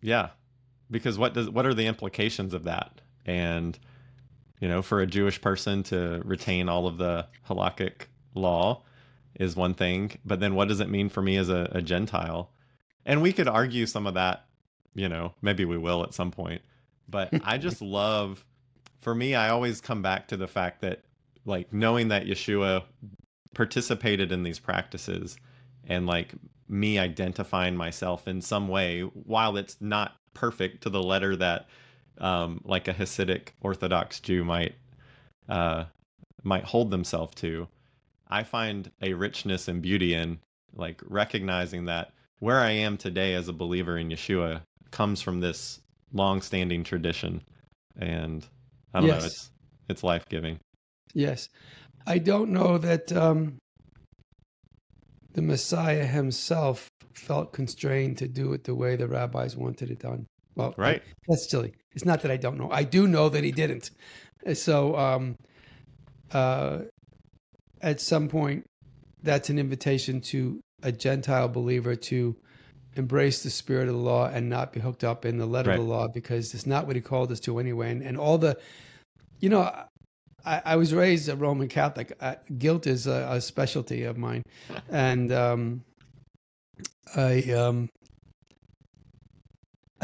yeah, 0.01 0.29
because 0.91 1.17
what 1.17 1.34
does 1.34 1.49
what 1.49 1.65
are 1.65 1.73
the 1.73 1.88
implications 1.88 2.53
of 2.53 2.63
that? 2.65 3.01
And 3.25 3.77
you 4.63 4.69
know, 4.69 4.82
for 4.82 5.02
a 5.02 5.06
Jewish 5.06 5.41
person 5.41 5.84
to 5.84 6.21
retain 6.23 6.69
all 6.69 6.88
of 6.88 6.97
the 6.97 7.28
halakhic 7.49 8.04
law 8.34 8.82
is 9.38 9.58
one 9.58 9.73
thing, 9.73 10.17
but 10.23 10.39
then 10.39 10.56
what 10.56 10.69
does 10.69 10.80
it 10.80 10.88
mean 10.88 11.10
for 11.10 11.21
me 11.21 11.36
as 11.36 11.49
a, 11.49 11.67
a 11.73 11.82
Gentile? 11.82 12.49
And 13.06 13.21
we 13.21 13.34
could 13.34 13.49
argue 13.49 13.86
some 13.86 14.08
of 14.08 14.13
that, 14.13 14.45
you 14.95 15.10
know, 15.10 15.34
maybe 15.41 15.65
we 15.65 15.78
will 15.78 16.02
at 16.02 16.13
some 16.13 16.32
point. 16.32 16.62
But 17.10 17.34
I 17.43 17.58
just 17.58 17.82
love, 17.82 18.45
for 19.02 19.13
me, 19.13 19.36
I 19.36 19.49
always 19.49 19.82
come 19.82 20.02
back 20.02 20.30
to 20.30 20.38
the 20.38 20.47
fact 20.47 20.80
that, 20.80 21.02
like, 21.43 21.73
knowing 21.73 22.08
that 22.08 22.26
Yeshua 22.26 22.86
participated 23.54 24.32
in 24.32 24.43
these 24.43 24.60
practices 24.60 25.36
and, 25.89 26.08
like, 26.08 26.36
me 26.69 26.97
identifying 26.97 27.76
myself 27.76 28.30
in 28.30 28.39
some 28.39 28.69
way, 28.69 29.02
while 29.02 29.58
it's 29.58 29.76
not 29.82 30.13
perfect 30.34 30.84
to 30.84 30.89
the 30.89 31.04
letter 31.04 31.36
that, 31.36 31.67
um, 32.19 32.62
like, 32.63 32.88
a 32.88 32.93
Hasidic 32.93 33.49
Orthodox 33.62 34.19
Jew 34.19 34.43
might, 34.43 34.76
uh, 35.49 35.86
might 36.43 36.63
hold 36.63 36.91
themselves 36.91 37.36
to. 37.36 37.67
I 38.28 38.43
find 38.43 38.91
a 39.02 39.13
richness 39.13 39.67
and 39.67 39.82
beauty 39.82 40.13
in 40.13 40.39
like 40.76 41.02
recognizing 41.08 41.86
that 41.86 42.12
where 42.39 42.60
I 42.60 42.71
am 42.71 42.97
today 42.97 43.36
as 43.36 43.47
a 43.47 43.54
believer 43.54 43.97
in 43.97 44.10
Yeshua 44.10 44.62
comes 44.91 45.21
from 45.21 45.39
this 45.39 45.80
long-standing 46.13 46.84
tradition, 46.84 47.41
and 47.97 48.45
I 48.93 48.99
don't 48.99 49.10
Yes. 49.10 49.21
know, 49.21 49.26
it's 49.28 49.49
it's 49.89 50.04
life 50.04 50.28
giving. 50.30 50.60
Yes. 51.13 51.47
I 52.08 52.17
don't 52.17 52.49
know 52.52 52.78
that 52.80 53.12
um, 53.13 53.58
the 55.34 55.41
Messiah 55.41 56.06
himself 56.06 56.89
felt 57.13 57.54
constrained 57.54 58.17
to 58.17 58.28
do 58.28 58.54
it 58.54 58.63
the 58.63 58.76
way 58.76 58.95
the 58.95 59.08
rabbis 59.08 59.56
wanted 59.56 59.91
it 59.91 59.99
done. 59.99 60.26
Well, 60.56 60.73
Right. 60.78 61.04
that's 61.28 61.49
silly. 61.49 61.73
It's 61.93 62.06
not 62.06 62.21
that 62.21 62.32
I 62.32 62.38
don't 62.38 62.58
know. 62.58 62.69
I 62.71 62.84
do 62.84 63.08
know 63.08 63.29
that 63.29 63.43
he 63.43 63.51
didn't. 63.51 63.91
So, 64.53 64.97
um, 64.97 65.38
uh, 66.32 66.79
at 67.82 68.01
some 68.01 68.27
point, 68.27 68.65
that's 69.21 69.49
an 69.49 69.60
invitation 69.60 70.21
to 70.21 70.60
a 70.82 70.91
Gentile 70.91 71.47
believer 71.47 71.95
to 71.95 72.36
embrace 72.95 73.43
the 73.43 73.49
spirit 73.49 73.88
of 73.88 73.95
the 73.95 73.99
law 73.99 74.27
and 74.27 74.49
not 74.49 74.73
be 74.73 74.79
hooked 74.79 75.03
up 75.03 75.25
in 75.25 75.38
the 75.38 75.45
letter 75.45 75.71
of 75.71 75.77
the 75.77 75.84
law 75.84 76.08
because 76.08 76.53
it's 76.53 76.65
not 76.65 76.86
what 76.86 76.95
he 76.95 77.01
called 77.01 77.32
us 77.32 77.39
to 77.41 77.60
anyway. 77.60 77.91
And, 77.91 78.01
and 78.01 78.17
all 78.17 78.38
the, 78.38 78.58
you 79.39 79.49
know, 79.49 79.71
I, 80.45 80.62
I 80.65 80.75
was 80.75 80.93
raised 80.93 81.29
a 81.29 81.36
Roman 81.36 81.67
Catholic. 81.67 82.15
Uh, 82.19 82.36
guilt 82.58 82.86
is 82.88 83.08
a, 83.08 83.27
a 83.32 83.41
specialty 83.41 84.03
of 84.03 84.17
mine, 84.17 84.43
and 84.89 85.32
um, 85.32 85.84
I, 87.15 87.41
um, 87.51 87.89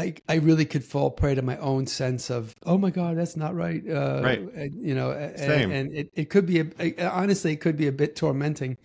I, 0.00 0.14
I 0.28 0.34
really 0.36 0.64
could 0.64 0.84
fall 0.84 1.10
prey 1.10 1.34
to 1.34 1.42
my 1.42 1.58
own 1.58 1.86
sense 1.86 2.30
of, 2.30 2.54
oh 2.64 2.78
my 2.78 2.90
God, 2.90 3.16
that's 3.18 3.36
not 3.36 3.54
right. 3.54 3.82
Uh, 3.88 4.20
Right. 4.22 4.72
you 4.72 4.94
know, 4.94 5.12
Same. 5.36 5.70
and, 5.70 5.72
and 5.72 5.94
it, 5.94 6.10
it 6.14 6.30
could 6.30 6.46
be, 6.46 6.60
a, 6.60 7.06
honestly, 7.06 7.52
it 7.52 7.60
could 7.60 7.76
be 7.76 7.86
a 7.86 7.92
bit 7.92 8.16
tormenting, 8.16 8.78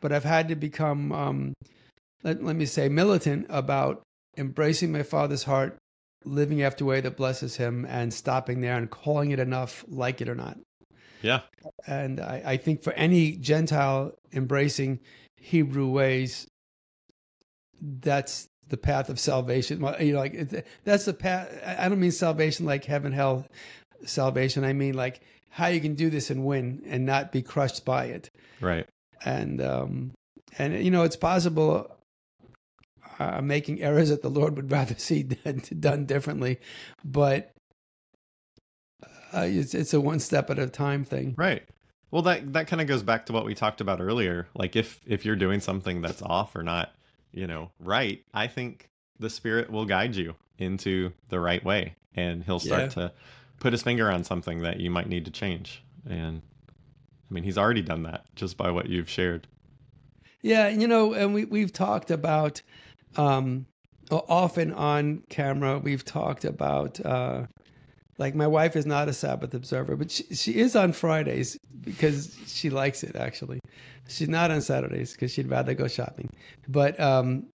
but 0.00 0.12
I've 0.12 0.24
had 0.24 0.48
to 0.48 0.56
become, 0.56 1.12
um, 1.12 1.54
let, 2.22 2.42
let 2.42 2.56
me 2.56 2.66
say, 2.66 2.88
militant 2.88 3.46
about 3.50 4.02
embracing 4.36 4.90
my 4.90 5.02
father's 5.02 5.44
heart, 5.44 5.76
living 6.24 6.62
after 6.62 6.84
a 6.84 6.86
way 6.86 7.00
that 7.02 7.16
blesses 7.16 7.56
him, 7.56 7.84
and 7.88 8.12
stopping 8.12 8.62
there 8.62 8.76
and 8.76 8.90
calling 8.90 9.30
it 9.30 9.38
enough, 9.38 9.84
like 9.86 10.20
it 10.22 10.28
or 10.28 10.34
not. 10.34 10.58
Yeah, 11.22 11.40
And 11.86 12.20
I, 12.20 12.42
I 12.44 12.56
think 12.58 12.82
for 12.82 12.92
any 12.94 13.32
Gentile 13.32 14.12
embracing 14.32 15.00
Hebrew 15.36 15.88
ways, 15.88 16.46
that's 17.80 18.46
the 18.68 18.76
path 18.76 19.08
of 19.08 19.18
salvation. 19.18 19.80
Well, 19.80 20.00
You 20.00 20.14
know, 20.14 20.20
like 20.20 20.64
that's 20.84 21.04
the 21.04 21.14
path. 21.14 21.50
I 21.64 21.88
don't 21.88 22.00
mean 22.00 22.10
salvation 22.12 22.66
like 22.66 22.84
heaven, 22.84 23.12
hell 23.12 23.46
salvation. 24.04 24.64
I 24.64 24.72
mean 24.72 24.94
like 24.94 25.20
how 25.50 25.68
you 25.68 25.80
can 25.80 25.94
do 25.94 26.10
this 26.10 26.30
and 26.30 26.44
win 26.44 26.82
and 26.86 27.06
not 27.06 27.30
be 27.32 27.42
crushed 27.42 27.84
by 27.84 28.06
it. 28.06 28.30
right. 28.60 28.86
And 29.24 29.60
um, 29.62 30.12
and 30.58 30.84
you 30.84 30.90
know, 30.90 31.02
it's 31.02 31.16
possible. 31.16 31.90
Uh, 33.20 33.40
making 33.40 33.80
errors 33.80 34.08
that 34.08 34.22
the 34.22 34.28
Lord 34.28 34.56
would 34.56 34.72
rather 34.72 34.96
see 34.96 35.22
done, 35.44 35.62
done 35.78 36.04
differently, 36.04 36.58
but 37.04 37.52
uh, 39.32 39.46
it's 39.48 39.72
it's 39.72 39.94
a 39.94 40.00
one 40.00 40.18
step 40.18 40.50
at 40.50 40.58
a 40.58 40.66
time 40.66 41.04
thing. 41.04 41.34
Right. 41.36 41.62
Well, 42.10 42.22
that 42.22 42.52
that 42.54 42.66
kind 42.66 42.82
of 42.82 42.88
goes 42.88 43.02
back 43.02 43.26
to 43.26 43.32
what 43.32 43.44
we 43.44 43.54
talked 43.54 43.80
about 43.80 44.00
earlier. 44.00 44.48
Like 44.54 44.74
if 44.76 45.00
if 45.06 45.24
you're 45.24 45.36
doing 45.36 45.60
something 45.60 46.02
that's 46.02 46.22
off 46.22 46.56
or 46.56 46.62
not, 46.64 46.92
you 47.34 47.46
know, 47.46 47.70
right, 47.80 48.24
I 48.32 48.46
think 48.46 48.88
the 49.18 49.28
spirit 49.30 49.70
will 49.70 49.84
guide 49.84 50.14
you 50.16 50.34
into 50.58 51.12
the 51.28 51.40
right 51.40 51.64
way 51.64 51.96
and 52.14 52.44
he'll 52.44 52.60
start 52.60 52.82
Yeah. 52.82 52.88
to 53.08 53.12
put 53.60 53.72
his 53.72 53.82
finger 53.82 54.10
on 54.10 54.24
something 54.24 54.62
that 54.62 54.80
you 54.80 54.90
might 54.90 55.08
need 55.08 55.24
to 55.24 55.30
change. 55.30 55.82
And 56.08 56.42
I 57.30 57.34
mean, 57.34 57.44
he's 57.44 57.58
already 57.58 57.82
done 57.82 58.04
that 58.04 58.24
just 58.36 58.56
by 58.56 58.70
what 58.70 58.88
you've 58.88 59.08
shared. 59.08 59.46
Yeah, 60.42 60.68
you 60.68 60.86
know, 60.86 61.14
and 61.14 61.34
we 61.34 61.44
we've 61.44 61.72
talked 61.72 62.10
about 62.10 62.62
um 63.16 63.66
often 64.10 64.72
on 64.72 65.22
camera 65.30 65.78
we've 65.78 66.04
talked 66.04 66.44
about 66.44 67.04
uh 67.04 67.46
like 68.18 68.34
my 68.34 68.46
wife 68.46 68.76
is 68.76 68.86
not 68.86 69.08
a 69.08 69.12
Sabbath 69.12 69.54
observer, 69.54 69.96
but 69.96 70.10
she, 70.10 70.22
she 70.34 70.54
is 70.56 70.76
on 70.76 70.92
Fridays 70.92 71.58
because 71.80 72.36
she 72.46 72.70
likes 72.70 73.02
it 73.02 73.16
actually. 73.16 73.58
She's 74.08 74.28
not 74.28 74.50
on 74.50 74.60
Saturdays 74.60 75.12
because 75.12 75.32
she'd 75.32 75.48
rather 75.48 75.74
go 75.74 75.88
shopping. 75.88 76.30
But 76.68 76.98
um 77.00 77.46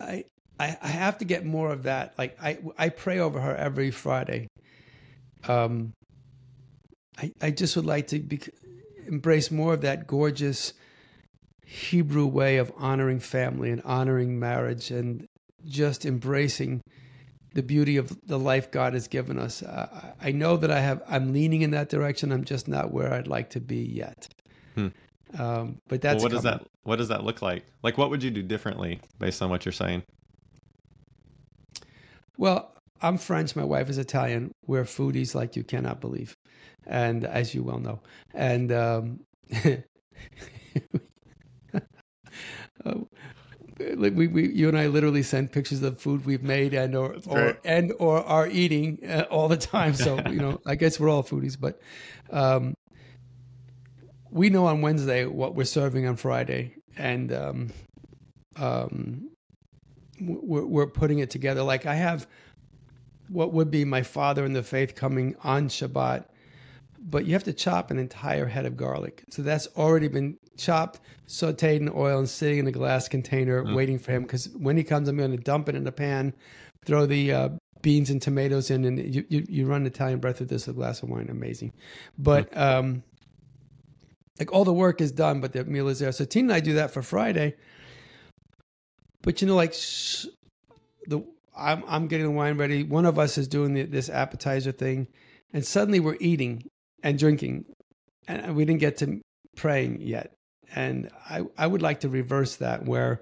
I 0.00 0.24
I 0.58 0.76
I 0.80 0.88
have 0.88 1.18
to 1.18 1.24
get 1.24 1.44
more 1.44 1.72
of 1.72 1.84
that. 1.84 2.14
Like 2.18 2.38
I 2.42 2.58
I 2.76 2.88
pray 2.90 3.18
over 3.18 3.40
her 3.40 3.54
every 3.54 3.90
Friday. 3.90 4.48
Um 5.46 5.92
I 7.16 7.32
I 7.40 7.50
just 7.50 7.76
would 7.76 7.86
like 7.86 8.08
to 8.08 8.20
be, 8.20 8.40
embrace 9.06 9.50
more 9.50 9.74
of 9.74 9.80
that 9.82 10.06
gorgeous 10.06 10.72
Hebrew 11.66 12.26
way 12.26 12.56
of 12.56 12.72
honoring 12.76 13.20
family 13.20 13.70
and 13.70 13.82
honoring 13.82 14.38
marriage 14.38 14.90
and 14.90 15.28
just 15.66 16.06
embracing 16.06 16.80
the 17.58 17.62
beauty 17.64 17.96
of 17.96 18.16
the 18.28 18.38
life 18.38 18.70
God 18.70 18.92
has 18.92 19.08
given 19.08 19.36
us. 19.36 19.64
Uh, 19.64 20.12
I 20.22 20.30
know 20.30 20.56
that 20.56 20.70
I 20.70 20.78
have. 20.78 21.02
I'm 21.08 21.32
leaning 21.32 21.62
in 21.62 21.72
that 21.72 21.88
direction. 21.88 22.30
I'm 22.30 22.44
just 22.44 22.68
not 22.68 22.92
where 22.92 23.12
I'd 23.12 23.26
like 23.26 23.50
to 23.50 23.60
be 23.60 23.78
yet. 23.78 24.28
Hmm. 24.76 24.88
Um, 25.36 25.80
but 25.88 26.00
that's 26.00 26.22
well, 26.22 26.26
what 26.26 26.30
does 26.30 26.44
that 26.44 26.64
what 26.84 26.96
does 26.96 27.08
that 27.08 27.24
look 27.24 27.42
like? 27.42 27.64
Like 27.82 27.98
what 27.98 28.10
would 28.10 28.22
you 28.22 28.30
do 28.30 28.44
differently 28.44 29.00
based 29.18 29.42
on 29.42 29.50
what 29.50 29.64
you're 29.64 29.72
saying? 29.72 30.04
Well, 32.36 32.72
I'm 33.02 33.18
French. 33.18 33.56
My 33.56 33.64
wife 33.64 33.90
is 33.90 33.98
Italian. 33.98 34.54
We're 34.68 34.84
foodies 34.84 35.34
like 35.34 35.56
you 35.56 35.64
cannot 35.64 36.00
believe, 36.00 36.36
and 36.86 37.24
as 37.24 37.56
you 37.56 37.64
well 37.64 37.80
know, 37.80 37.98
and 38.34 38.70
um, 38.70 39.20
uh, 39.64 39.74
like 43.78 44.14
we, 44.14 44.26
we, 44.26 44.52
you 44.52 44.68
and 44.68 44.78
I 44.78 44.88
literally 44.88 45.22
send 45.22 45.52
pictures 45.52 45.82
of 45.82 46.00
food 46.00 46.26
we've 46.26 46.42
made 46.42 46.74
and 46.74 46.94
or, 46.96 47.16
or 47.26 47.58
and 47.64 47.92
or 47.98 48.24
are 48.24 48.46
eating 48.48 48.98
uh, 49.08 49.26
all 49.30 49.48
the 49.48 49.56
time. 49.56 49.94
So 49.94 50.20
you 50.28 50.36
know, 50.36 50.60
I 50.66 50.74
guess 50.74 50.98
we're 50.98 51.08
all 51.08 51.22
foodies, 51.22 51.58
but 51.58 51.80
um, 52.30 52.74
we 54.30 54.50
know 54.50 54.66
on 54.66 54.80
Wednesday 54.80 55.26
what 55.26 55.54
we're 55.54 55.64
serving 55.64 56.06
on 56.06 56.16
Friday, 56.16 56.74
and 56.96 57.32
um, 57.32 57.72
um, 58.56 59.30
we're, 60.20 60.66
we're 60.66 60.86
putting 60.86 61.20
it 61.20 61.30
together. 61.30 61.62
Like 61.62 61.86
I 61.86 61.94
have 61.94 62.26
what 63.28 63.52
would 63.52 63.70
be 63.70 63.84
my 63.84 64.02
father 64.02 64.44
in 64.44 64.54
the 64.54 64.62
faith 64.62 64.94
coming 64.94 65.36
on 65.44 65.68
Shabbat, 65.68 66.24
but 67.00 67.26
you 67.26 67.32
have 67.32 67.44
to 67.44 67.52
chop 67.52 67.90
an 67.90 67.98
entire 67.98 68.46
head 68.46 68.66
of 68.66 68.76
garlic. 68.76 69.24
So 69.30 69.42
that's 69.42 69.66
already 69.76 70.08
been 70.08 70.38
chopped, 70.56 71.00
sauteed 71.26 71.80
in 71.80 71.90
oil, 71.94 72.18
and 72.18 72.28
sitting 72.28 72.58
in 72.58 72.66
a 72.66 72.72
glass 72.72 73.08
container 73.08 73.74
waiting 73.74 73.98
for 73.98 74.12
him. 74.12 74.22
Because 74.22 74.48
when 74.50 74.76
he 74.76 74.84
comes, 74.84 75.08
I'm 75.08 75.16
going 75.16 75.30
to 75.30 75.36
dump 75.36 75.68
it 75.68 75.74
in 75.74 75.86
a 75.86 75.92
pan, 75.92 76.34
throw 76.84 77.06
the 77.06 77.32
uh, 77.32 77.48
beans 77.82 78.10
and 78.10 78.20
tomatoes 78.20 78.70
in, 78.70 78.84
and 78.84 79.14
you, 79.14 79.24
you, 79.28 79.46
you 79.48 79.66
run 79.66 79.86
Italian 79.86 80.18
bread 80.18 80.36
through 80.36 80.46
this 80.46 80.66
with 80.66 80.76
a 80.76 80.78
glass 80.78 81.02
of 81.02 81.08
wine. 81.08 81.28
Amazing. 81.30 81.72
But 82.18 82.54
um, 82.56 83.02
like 84.38 84.52
all 84.52 84.64
the 84.64 84.72
work 84.72 85.00
is 85.00 85.12
done, 85.12 85.40
but 85.40 85.52
the 85.52 85.64
meal 85.64 85.88
is 85.88 85.98
there. 85.98 86.12
So 86.12 86.24
Tina 86.24 86.46
and 86.46 86.52
I 86.52 86.60
do 86.60 86.74
that 86.74 86.90
for 86.90 87.02
Friday. 87.02 87.54
But 89.22 89.40
you 89.40 89.48
know, 89.48 89.56
like 89.56 89.74
sh- 89.74 90.26
the 91.06 91.24
I'm 91.56 91.82
I'm 91.88 92.06
getting 92.06 92.26
the 92.26 92.32
wine 92.32 92.56
ready. 92.56 92.84
One 92.84 93.04
of 93.04 93.18
us 93.18 93.36
is 93.36 93.48
doing 93.48 93.74
the, 93.74 93.82
this 93.82 94.08
appetizer 94.08 94.72
thing, 94.72 95.08
and 95.52 95.64
suddenly 95.66 95.98
we're 96.00 96.16
eating 96.20 96.70
and 97.08 97.18
drinking, 97.18 97.64
and 98.26 98.54
we 98.54 98.64
didn't 98.64 98.80
get 98.80 98.98
to 98.98 99.20
praying 99.56 100.00
yet. 100.00 100.32
And 100.74 101.10
I 101.28 101.44
I 101.56 101.66
would 101.66 101.82
like 101.82 102.00
to 102.00 102.08
reverse 102.08 102.56
that, 102.56 102.84
where 102.84 103.20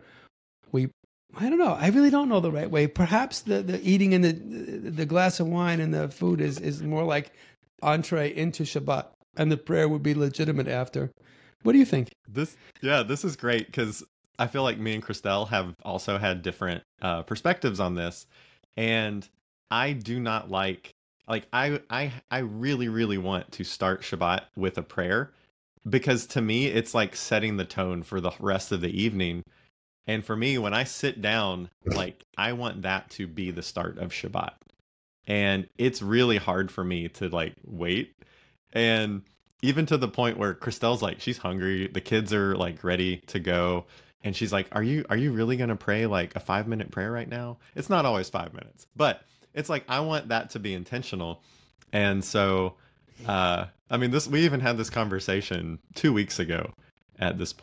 we 0.72 0.90
I 1.38 1.48
don't 1.48 1.58
know. 1.58 1.74
I 1.74 1.88
really 1.88 2.10
don't 2.10 2.28
know 2.28 2.40
the 2.40 2.50
right 2.50 2.70
way. 2.70 2.86
Perhaps 2.86 3.42
the, 3.42 3.62
the 3.62 3.80
eating 3.88 4.14
and 4.14 4.24
the 4.24 4.32
the 4.90 5.06
glass 5.06 5.40
of 5.40 5.46
wine 5.46 5.80
and 5.80 5.94
the 5.94 6.08
food 6.08 6.40
is 6.40 6.58
is 6.58 6.82
more 6.82 7.04
like 7.04 7.32
entree 7.82 8.34
into 8.34 8.64
Shabbat, 8.64 9.06
and 9.36 9.52
the 9.52 9.56
prayer 9.56 9.88
would 9.88 10.02
be 10.02 10.14
legitimate 10.14 10.68
after. 10.68 11.10
What 11.62 11.72
do 11.72 11.78
you 11.78 11.84
think? 11.84 12.08
This, 12.28 12.56
yeah, 12.80 13.02
this 13.02 13.24
is 13.24 13.36
great 13.36 13.66
because 13.66 14.04
I 14.38 14.46
feel 14.46 14.62
like 14.62 14.78
me 14.78 14.94
and 14.94 15.02
Christelle 15.02 15.48
have 15.48 15.74
also 15.84 16.18
had 16.18 16.42
different 16.42 16.82
uh, 17.02 17.22
perspectives 17.22 17.80
on 17.80 17.94
this, 17.94 18.26
and 18.76 19.28
I 19.70 19.92
do 19.92 20.20
not 20.20 20.50
like 20.50 20.92
like 21.28 21.46
I 21.52 21.80
I 21.90 22.12
I 22.30 22.38
really 22.38 22.88
really 22.88 23.18
want 23.18 23.52
to 23.52 23.64
start 23.64 24.02
Shabbat 24.02 24.42
with 24.56 24.78
a 24.78 24.82
prayer 24.82 25.32
because 25.88 26.26
to 26.26 26.40
me 26.40 26.66
it's 26.66 26.94
like 26.94 27.16
setting 27.16 27.56
the 27.56 27.64
tone 27.64 28.02
for 28.02 28.20
the 28.20 28.32
rest 28.40 28.72
of 28.72 28.80
the 28.80 29.02
evening. 29.02 29.42
And 30.08 30.24
for 30.24 30.36
me, 30.36 30.56
when 30.58 30.72
I 30.72 30.84
sit 30.84 31.20
down, 31.20 31.68
like 31.84 32.24
I 32.36 32.52
want 32.52 32.82
that 32.82 33.10
to 33.10 33.26
be 33.26 33.50
the 33.50 33.62
start 33.62 33.98
of 33.98 34.12
Shabbat. 34.12 34.52
And 35.26 35.68
it's 35.76 36.00
really 36.00 36.36
hard 36.36 36.70
for 36.70 36.84
me 36.84 37.08
to 37.08 37.28
like 37.28 37.54
wait. 37.64 38.14
And 38.72 39.22
even 39.62 39.86
to 39.86 39.96
the 39.96 40.08
point 40.08 40.38
where 40.38 40.54
Christelle's 40.54 41.02
like, 41.02 41.20
she's 41.20 41.38
hungry, 41.38 41.88
the 41.88 42.00
kids 42.00 42.32
are 42.32 42.54
like 42.56 42.84
ready 42.84 43.18
to 43.28 43.40
go. 43.40 43.86
And 44.22 44.34
she's 44.36 44.52
like, 44.52 44.68
Are 44.72 44.82
you 44.82 45.04
are 45.10 45.16
you 45.16 45.32
really 45.32 45.56
gonna 45.56 45.76
pray 45.76 46.06
like 46.06 46.36
a 46.36 46.40
five 46.40 46.68
minute 46.68 46.92
prayer 46.92 47.10
right 47.10 47.28
now? 47.28 47.58
It's 47.74 47.90
not 47.90 48.06
always 48.06 48.30
five 48.30 48.52
minutes, 48.54 48.86
but 48.94 49.22
it's 49.56 49.68
like 49.68 49.84
I 49.88 49.98
want 50.00 50.28
that 50.28 50.50
to 50.50 50.60
be 50.60 50.74
intentional. 50.74 51.42
And 51.92 52.24
so 52.24 52.74
uh 53.26 53.66
I 53.90 53.96
mean 53.96 54.12
this 54.12 54.28
we 54.28 54.44
even 54.44 54.60
had 54.60 54.76
this 54.76 54.90
conversation 54.90 55.80
two 55.94 56.12
weeks 56.12 56.38
ago 56.38 56.72
at 57.18 57.38
this. 57.38 57.54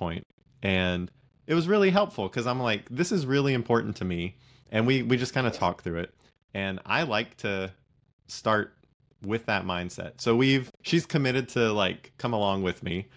And 0.62 1.12
it 1.48 1.54
was 1.54 1.68
really 1.68 1.90
helpful 1.92 2.28
because 2.28 2.48
I'm 2.48 2.60
like, 2.60 2.88
this 2.90 3.12
is 3.12 3.26
really 3.26 3.54
important 3.54 3.96
to 3.98 4.06
me. 4.06 4.36
And 4.72 4.88
we 4.88 5.04
we 5.04 5.16
just 5.16 5.34
kind 5.34 5.48
of 5.48 5.54
talk 5.54 5.84
through 5.84 6.00
it. 6.00 6.14
And 6.54 6.80
I 6.86 7.04
like 7.04 7.38
to 7.38 7.72
start 8.28 8.76
with 9.22 9.46
that 9.46 9.66
mindset. 9.66 10.14
So 10.18 10.36
we've 10.36 10.72
she's 10.82 11.06
committed 11.06 11.50
to 11.50 11.72
like 11.72 12.12
come 12.18 12.34
along 12.34 12.64
with 12.64 12.84
me, 12.84 13.08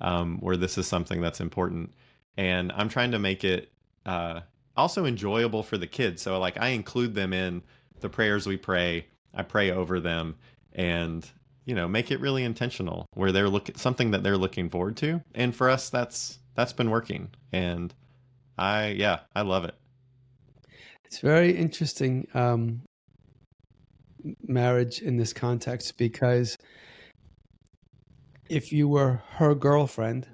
um, 0.00 0.38
where 0.40 0.56
this 0.56 0.78
is 0.78 0.86
something 0.86 1.20
that's 1.20 1.40
important. 1.40 1.94
And 2.36 2.70
I'm 2.72 2.88
trying 2.88 3.12
to 3.12 3.18
make 3.18 3.44
it 3.44 3.72
uh 4.04 4.40
also 4.76 5.06
enjoyable 5.06 5.62
for 5.62 5.78
the 5.78 5.86
kids. 5.86 6.20
So 6.20 6.38
like 6.38 6.60
I 6.60 6.68
include 6.68 7.14
them 7.14 7.32
in 7.32 7.62
the 8.00 8.08
prayers 8.08 8.46
we 8.46 8.56
pray. 8.56 9.06
I 9.34 9.42
pray 9.42 9.70
over 9.70 10.00
them 10.00 10.36
and 10.72 11.28
you 11.64 11.74
know 11.74 11.88
make 11.88 12.10
it 12.10 12.20
really 12.20 12.44
intentional 12.44 13.06
where 13.14 13.32
they're 13.32 13.48
looking 13.48 13.74
something 13.76 14.12
that 14.12 14.22
they're 14.22 14.36
looking 14.36 14.70
forward 14.70 14.96
to. 14.98 15.22
And 15.34 15.54
for 15.54 15.68
us, 15.68 15.90
that's 15.90 16.38
that's 16.54 16.72
been 16.72 16.90
working. 16.90 17.30
And 17.52 17.94
I 18.56 18.88
yeah 18.88 19.20
I 19.34 19.42
love 19.42 19.64
it. 19.64 19.74
It's 21.04 21.20
very 21.20 21.56
interesting 21.56 22.26
um, 22.34 22.82
marriage 24.46 25.00
in 25.00 25.16
this 25.16 25.32
context 25.32 25.96
because 25.96 26.58
if 28.48 28.72
you 28.72 28.88
were 28.88 29.22
her 29.34 29.54
girlfriend 29.54 30.26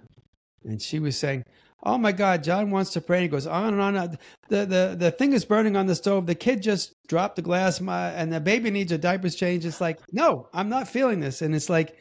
and 0.64 0.80
she 0.80 0.98
was 0.98 1.16
saying, 1.16 1.44
"Oh 1.82 1.98
my 1.98 2.12
God, 2.12 2.44
Jon 2.44 2.70
wants 2.70 2.90
to 2.92 3.00
pray," 3.00 3.18
and 3.18 3.22
he 3.24 3.28
goes 3.28 3.46
on 3.46 3.72
and 3.74 3.82
on. 3.82 4.18
The 4.48 4.66
the 4.66 4.96
the 4.98 5.10
thing 5.10 5.32
is 5.32 5.44
burning 5.44 5.76
on 5.76 5.86
the 5.86 5.94
stove. 5.94 6.26
The 6.26 6.34
kid 6.34 6.62
just 6.62 6.94
dropped 7.08 7.36
the 7.36 7.42
glass, 7.42 7.80
my, 7.80 8.10
and 8.10 8.32
the 8.32 8.40
baby 8.40 8.70
needs 8.70 8.92
a 8.92 8.98
diapers 8.98 9.34
change. 9.34 9.64
It's 9.64 9.80
like, 9.80 9.98
no, 10.12 10.48
I'm 10.52 10.68
not 10.68 10.88
feeling 10.88 11.20
this, 11.20 11.42
and 11.42 11.54
it's 11.54 11.68
like, 11.70 11.96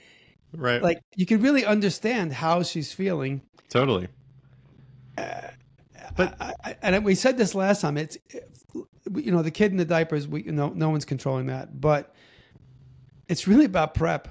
right, 0.56 0.82
like 0.82 1.00
you 1.16 1.26
can 1.26 1.42
really 1.42 1.66
understand 1.66 2.34
how 2.34 2.64
she's 2.64 2.94
feeling. 2.94 3.42
Totally. 3.70 4.08
Uh, 5.18 5.42
but 6.16 6.36
I, 6.42 6.54
I, 6.64 6.76
and 6.82 7.06
we 7.06 7.16
said 7.16 7.38
this 7.38 7.56
last 7.56 7.82
time. 7.82 7.98
It's 7.98 8.18
you 9.14 9.32
know 9.32 9.42
the 9.42 9.52
kid 9.52 9.72
in 9.72 9.78
the 9.78 9.86
diapers. 9.86 10.28
We 10.28 10.44
you 10.44 10.52
know 10.52 10.70
no 10.70 10.90
one's 10.90 11.06
controlling 11.06 11.48
that, 11.48 11.80
but 11.80 12.14
it's 13.28 13.48
really 13.48 13.66
about 13.66 13.94
prep. 13.94 14.28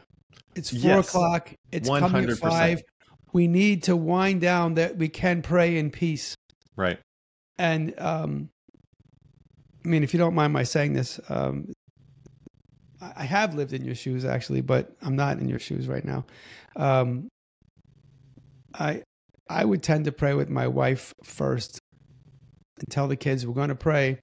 It's 0.54 0.70
four 0.70 0.96
Yes. 0.96 1.08
o'clock. 1.08 1.54
It's 1.72 1.88
coming 1.88 2.28
at 2.28 2.38
five. 2.38 2.82
We 3.32 3.46
need 3.46 3.84
to 3.84 3.96
wind 3.96 4.40
down 4.40 4.74
that 4.74 4.96
we 4.96 5.08
can 5.08 5.42
pray 5.42 5.76
in 5.76 5.90
peace. 5.90 6.34
Right. 6.76 6.98
And 7.58 7.98
um, 7.98 8.50
I 9.84 9.88
mean, 9.88 10.02
if 10.02 10.12
you 10.12 10.18
don't 10.18 10.34
mind 10.34 10.52
my 10.52 10.62
saying 10.62 10.94
this, 10.94 11.20
um, 11.28 11.72
I 13.00 13.24
have 13.24 13.54
lived 13.54 13.72
in 13.72 13.84
your 13.84 13.94
shoes 13.94 14.24
actually, 14.24 14.60
but 14.60 14.92
I'm 15.02 15.16
not 15.16 15.38
in 15.38 15.48
your 15.48 15.58
shoes 15.58 15.88
right 15.88 16.04
now. 16.04 16.26
Um, 16.76 17.28
I 18.74 19.02
I 19.48 19.64
would 19.64 19.82
tend 19.82 20.04
to 20.04 20.12
pray 20.12 20.34
with 20.34 20.48
my 20.48 20.68
wife 20.68 21.12
first 21.24 21.80
and 22.78 22.88
tell 22.90 23.08
the 23.08 23.16
kids 23.16 23.46
we're 23.46 23.54
going 23.54 23.68
to 23.68 23.74
pray. 23.74 24.20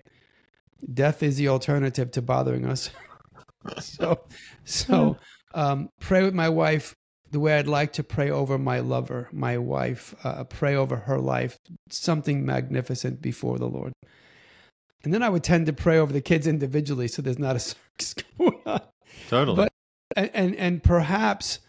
Death 0.93 1.23
is 1.23 1.37
the 1.37 1.49
alternative 1.49 2.11
to 2.11 2.21
bothering 2.21 2.65
us. 2.65 2.89
so, 3.79 4.21
so 4.63 5.17
um, 5.53 5.89
pray 5.99 6.23
with 6.23 6.33
my 6.33 6.49
wife 6.49 6.95
the 7.31 7.39
way 7.39 7.57
I'd 7.57 7.67
like 7.67 7.93
to 7.93 8.03
pray 8.03 8.29
over 8.29 8.57
my 8.57 8.79
lover, 8.79 9.29
my 9.31 9.57
wife. 9.57 10.15
Uh, 10.23 10.43
pray 10.43 10.75
over 10.75 10.95
her 10.95 11.19
life, 11.19 11.57
something 11.89 12.45
magnificent 12.45 13.21
before 13.21 13.57
the 13.57 13.67
Lord. 13.67 13.93
And 15.03 15.13
then 15.13 15.23
I 15.23 15.29
would 15.29 15.43
tend 15.43 15.65
to 15.67 15.73
pray 15.73 15.97
over 15.97 16.11
the 16.11 16.21
kids 16.21 16.47
individually, 16.47 17.07
so 17.07 17.21
there's 17.21 17.39
not 17.39 17.55
a 17.55 17.59
circus 17.99 18.15
going 18.37 18.59
on 18.65 18.81
Totally. 19.29 19.55
But- 19.55 19.73
and 20.15 20.31
and, 20.33 20.55
and 20.55 20.83
perhaps 20.83 21.59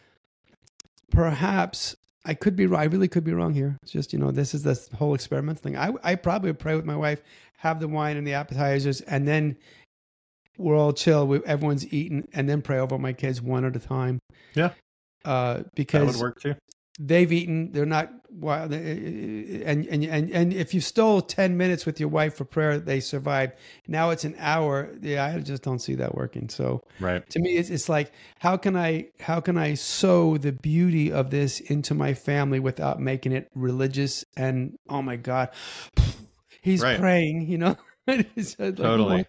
perhaps 1.11 1.96
I 2.24 2.34
could 2.34 2.56
be 2.56 2.66
wrong. 2.66 2.80
I 2.80 2.84
really 2.84 3.09
could 3.09 3.24
be 3.24 3.32
wrong 3.32 3.54
here. 3.54 3.76
It's 3.82 3.92
just 3.92 4.12
you 4.12 4.18
know 4.18 4.30
this 4.30 4.54
is 4.54 4.62
this 4.62 4.88
whole 4.92 5.14
experiment 5.14 5.59
thing. 5.59 5.76
I 5.76 5.92
I 6.02 6.14
probably 6.14 6.50
would 6.50 6.59
pray 6.59 6.76
with 6.76 6.84
my 6.84 6.96
wife, 6.96 7.20
have 7.59 7.80
the 7.80 7.88
wine 7.88 8.16
and 8.16 8.26
the 8.26 8.34
appetizers, 8.34 9.00
and 9.02 9.26
then 9.26 9.56
we're 10.56 10.76
all 10.76 10.92
chill. 10.92 11.26
We, 11.26 11.40
everyone's 11.44 11.92
eating, 11.92 12.28
and 12.32 12.48
then 12.48 12.62
pray 12.62 12.78
over 12.78 12.98
my 12.98 13.12
kids 13.12 13.42
one 13.42 13.64
at 13.64 13.76
a 13.76 13.80
time. 13.80 14.18
Yeah. 14.54 14.70
Uh, 15.25 15.55
that 15.55 15.64
would 15.64 15.75
because 15.75 16.21
work 16.21 16.41
too. 16.41 16.55
they've 16.99 17.33
eaten, 17.33 17.73
they're 17.73 17.87
not 17.87 18.11
wild, 18.31 18.73
eh, 18.73 18.77
eh, 18.77 18.81
eh, 18.81 19.62
and 19.64 19.87
and 19.87 20.05
and 20.05 20.31
and 20.31 20.53
if 20.53 20.75
you 20.75 20.81
stole 20.81 21.21
ten 21.23 21.57
minutes 21.57 21.87
with 21.87 21.99
your 22.01 22.09
wife 22.09 22.35
for 22.37 22.45
prayer, 22.45 22.79
they 22.79 23.01
survived. 23.01 23.53
Now 23.87 24.11
it's 24.11 24.25
an 24.25 24.35
hour. 24.39 24.91
Yeah, 25.01 25.25
I 25.27 25.39
just 25.41 25.62
don't 25.62 25.79
see 25.81 25.95
that 25.97 26.14
working. 26.14 26.49
So 26.49 26.83
Right. 27.01 27.29
to 27.31 27.39
me 27.41 27.57
it's, 27.57 27.71
it's 27.71 27.89
like 27.89 28.12
how 28.39 28.57
can 28.57 28.75
i 28.77 29.07
how 29.21 29.39
can 29.41 29.59
i 29.59 29.75
sow 29.75 30.39
the 30.39 30.53
beauty 30.53 31.12
of 31.12 31.31
this 31.31 31.61
into 31.61 31.95
my 31.95 32.14
family 32.14 32.59
without 32.61 33.01
making 33.01 33.33
it 33.33 33.49
religious 33.55 34.25
and 34.37 34.77
oh 34.89 35.03
my 35.03 35.16
god 35.16 35.51
he's 36.62 36.83
Right. 36.83 36.99
praying 36.99 37.47
you 37.49 37.59
know 37.59 37.77
Totally. 38.07 39.27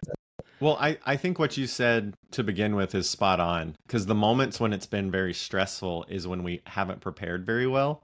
Well, 0.60 0.76
I, 0.78 0.98
I 1.06 1.16
think 1.16 1.38
what 1.38 1.56
you 1.56 1.66
said 1.66 2.14
to 2.32 2.44
begin 2.44 2.76
with 2.76 2.94
is 2.94 3.08
spot 3.08 3.40
on 3.40 3.76
because 3.86 4.04
the 4.04 4.14
moments 4.14 4.60
when 4.60 4.74
it's 4.74 4.86
been 4.86 5.10
very 5.10 5.32
stressful 5.32 6.04
is 6.08 6.28
when 6.28 6.42
we 6.42 6.60
haven't 6.66 7.00
prepared 7.00 7.46
very 7.46 7.66
well. 7.66 8.02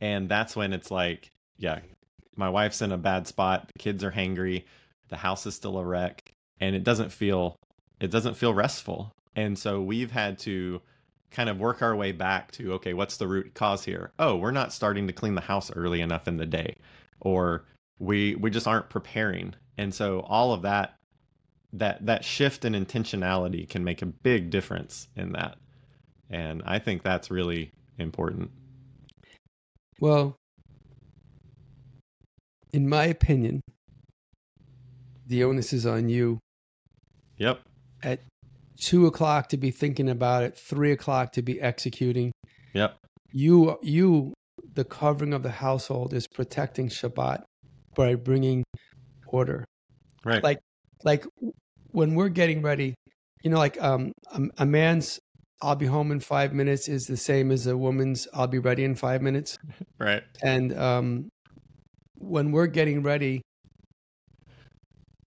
And 0.00 0.28
that's 0.28 0.56
when 0.56 0.72
it's 0.72 0.90
like, 0.90 1.32
yeah, 1.58 1.80
my 2.34 2.48
wife's 2.48 2.80
in 2.80 2.92
a 2.92 2.98
bad 2.98 3.26
spot, 3.26 3.68
the 3.68 3.78
kids 3.78 4.02
are 4.02 4.12
hangry, 4.12 4.64
the 5.08 5.16
house 5.16 5.44
is 5.44 5.54
still 5.54 5.76
a 5.76 5.84
wreck, 5.84 6.32
and 6.60 6.74
it 6.74 6.84
doesn't 6.84 7.12
feel 7.12 7.56
it 8.00 8.10
doesn't 8.10 8.36
feel 8.36 8.54
restful. 8.54 9.12
And 9.36 9.58
so 9.58 9.82
we've 9.82 10.10
had 10.10 10.38
to 10.40 10.80
kind 11.30 11.50
of 11.50 11.58
work 11.58 11.82
our 11.82 11.94
way 11.94 12.12
back 12.12 12.52
to 12.52 12.72
okay, 12.74 12.94
what's 12.94 13.18
the 13.18 13.28
root 13.28 13.52
cause 13.52 13.84
here? 13.84 14.12
Oh, 14.18 14.36
we're 14.36 14.50
not 14.50 14.72
starting 14.72 15.06
to 15.08 15.12
clean 15.12 15.34
the 15.34 15.42
house 15.42 15.70
early 15.72 16.00
enough 16.00 16.26
in 16.26 16.38
the 16.38 16.46
day. 16.46 16.76
Or 17.20 17.64
we 17.98 18.34
we 18.36 18.50
just 18.50 18.66
aren't 18.66 18.88
preparing. 18.88 19.54
And 19.76 19.94
so 19.94 20.20
all 20.20 20.52
of 20.52 20.62
that 20.62 20.97
that 21.72 22.04
that 22.06 22.24
shift 22.24 22.64
in 22.64 22.72
intentionality 22.72 23.68
can 23.68 23.84
make 23.84 24.02
a 24.02 24.06
big 24.06 24.50
difference 24.50 25.08
in 25.16 25.32
that. 25.32 25.56
And 26.30 26.62
i 26.66 26.78
think 26.78 27.02
that's 27.02 27.30
really 27.30 27.70
important. 27.98 28.50
Well 30.00 30.36
in 32.72 32.88
my 32.88 33.04
opinion 33.04 33.60
the 35.26 35.44
onus 35.44 35.72
is 35.72 35.86
on 35.86 36.08
you 36.08 36.38
yep. 37.36 37.60
at 38.02 38.20
two 38.78 39.06
o'clock 39.06 39.48
to 39.48 39.56
be 39.56 39.70
thinking 39.70 40.08
about 40.08 40.42
it 40.42 40.56
three 40.56 40.92
o'clock 40.92 41.32
to 41.32 41.42
be 41.42 41.60
executing. 41.60 42.32
Yep. 42.74 42.96
You 43.32 43.78
you 43.82 44.34
the 44.74 44.84
covering 44.84 45.32
of 45.34 45.42
the 45.42 45.50
household 45.50 46.14
is 46.14 46.26
protecting 46.26 46.88
shabbat 46.88 47.42
by 47.94 48.14
bringing 48.14 48.64
order. 49.26 49.64
Right. 50.24 50.42
Like- 50.42 50.60
like 51.04 51.24
when 51.90 52.14
we're 52.14 52.28
getting 52.28 52.62
ready 52.62 52.94
you 53.42 53.50
know 53.50 53.58
like 53.58 53.80
um 53.82 54.12
a, 54.32 54.42
a 54.58 54.66
man's 54.66 55.18
i'll 55.62 55.76
be 55.76 55.86
home 55.86 56.10
in 56.12 56.20
five 56.20 56.52
minutes 56.52 56.88
is 56.88 57.06
the 57.06 57.16
same 57.16 57.50
as 57.50 57.66
a 57.66 57.76
woman's 57.76 58.28
i'll 58.34 58.46
be 58.46 58.58
ready 58.58 58.84
in 58.84 58.94
five 58.94 59.22
minutes. 59.22 59.58
Right. 59.98 60.22
And 60.42 60.78
um 60.78 61.28
when 62.18 62.52
we're 62.52 62.68
getting 62.68 63.02
ready 63.02 63.42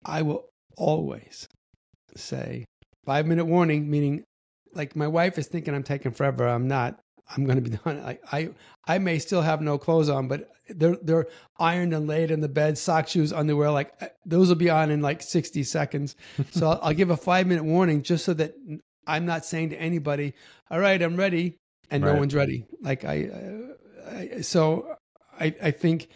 i 0.05 0.23
will 0.23 0.45
always 0.77 1.49
say 2.16 2.64
five 3.05 3.27
minute 3.27 3.45
warning 3.45 3.91
meaning 3.91 4.23
like 4.75 4.95
my 4.97 5.07
wife 5.07 5.39
is 5.39 5.47
thinking 5.49 5.75
i'm 5.75 5.83
taking 5.83 6.12
forever 6.12 6.49
i'm 6.49 6.68
not 6.68 7.01
I'm 7.37 7.45
going 7.45 7.62
to 7.62 7.70
be 7.70 7.76
done. 7.85 8.01
I, 8.01 8.18
I 8.33 8.49
I 8.87 8.99
may 8.99 9.18
still 9.18 9.43
have 9.43 9.61
no 9.61 9.78
clothes 9.78 10.09
on, 10.09 10.28
but 10.28 10.51
they're 10.68 10.97
they're 11.03 11.26
ironed 11.59 11.95
and 11.95 12.07
laid 12.07 12.31
in 12.31 12.41
the 12.41 12.49
bed, 12.49 12.78
sock, 12.78 13.09
shoes, 13.09 13.33
underwear. 13.33 13.70
Like 13.70 13.93
uh, 14.01 14.07
those 14.26 14.49
will 14.49 14.57
be 14.57 14.70
on 14.70 14.91
in 14.91 15.01
like 15.01 15.22
60 15.22 15.62
seconds. 15.64 16.16
So 16.53 16.68
I'll, 16.70 16.81
I'll 16.83 16.95
give 16.95 17.11
a 17.11 17.16
five 17.16 17.47
minute 17.47 17.64
warning 17.64 18.03
just 18.03 18.24
so 18.24 18.35
that 18.35 18.55
I'm 19.07 19.26
not 19.26 19.45
saying 19.45 19.70
to 19.70 19.81
anybody, 19.81 20.35
"All 20.70 20.81
right, 20.81 21.01
I'm 21.01 21.16
ready," 21.16 21.57
and 21.91 22.05
Right. 22.05 22.12
no 22.12 22.18
one's 22.18 22.35
ready. 22.35 22.66
Like 22.81 23.05
I, 23.05 23.26
uh, 23.26 24.37
I 24.37 24.41
so 24.41 24.97
I 25.39 25.55
I 25.62 25.70
think 25.70 26.09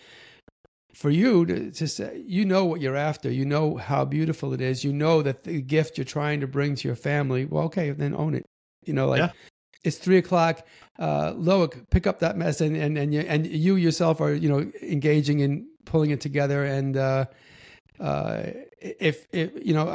for 0.95 1.11
you 1.11 1.45
to, 1.45 1.89
say, 1.89 2.23
you 2.25 2.45
know 2.45 2.65
what 2.65 2.81
you're 2.81 2.97
after. 2.97 3.29
You 3.31 3.45
know 3.45 3.77
how 3.77 4.05
beautiful 4.05 4.53
it 4.55 4.61
is. 4.61 4.85
You 4.85 4.93
know 4.93 5.23
that 5.23 5.43
the 5.43 5.61
gift 5.61 5.99
you're 5.99 6.05
trying 6.05 6.41
to 6.41 6.47
bring 6.47 6.77
to 6.77 6.89
your 6.89 6.95
family. 6.97 7.47
Well, 7.47 7.65
okay, 7.65 7.91
then 7.91 8.15
own 8.15 8.35
it. 8.35 8.45
You 8.85 8.93
know, 8.95 9.09
like 9.09 9.19
Yeah. 9.19 9.33
It's 9.85 9.99
three 9.99 10.17
o'clock. 10.19 10.67
Uh, 10.99 11.33
Loic, 11.33 11.89
pick 11.91 12.07
up 12.07 12.19
that 12.21 12.37
mess, 12.37 12.61
and 12.61 12.77
and 12.77 12.97
and 12.99 13.13
you, 13.15 13.21
and 13.21 13.47
you 13.47 13.77
yourself 13.77 14.21
are 14.21 14.35
you 14.35 14.49
know 14.49 14.71
engaging 14.83 15.41
in 15.41 15.67
pulling 15.85 16.11
it 16.11 16.21
together. 16.21 16.65
And 16.65 16.97
uh, 16.97 17.27
uh, 18.01 18.43
if 18.81 19.27
if 19.33 19.51
you 19.65 19.75
know 19.75 19.89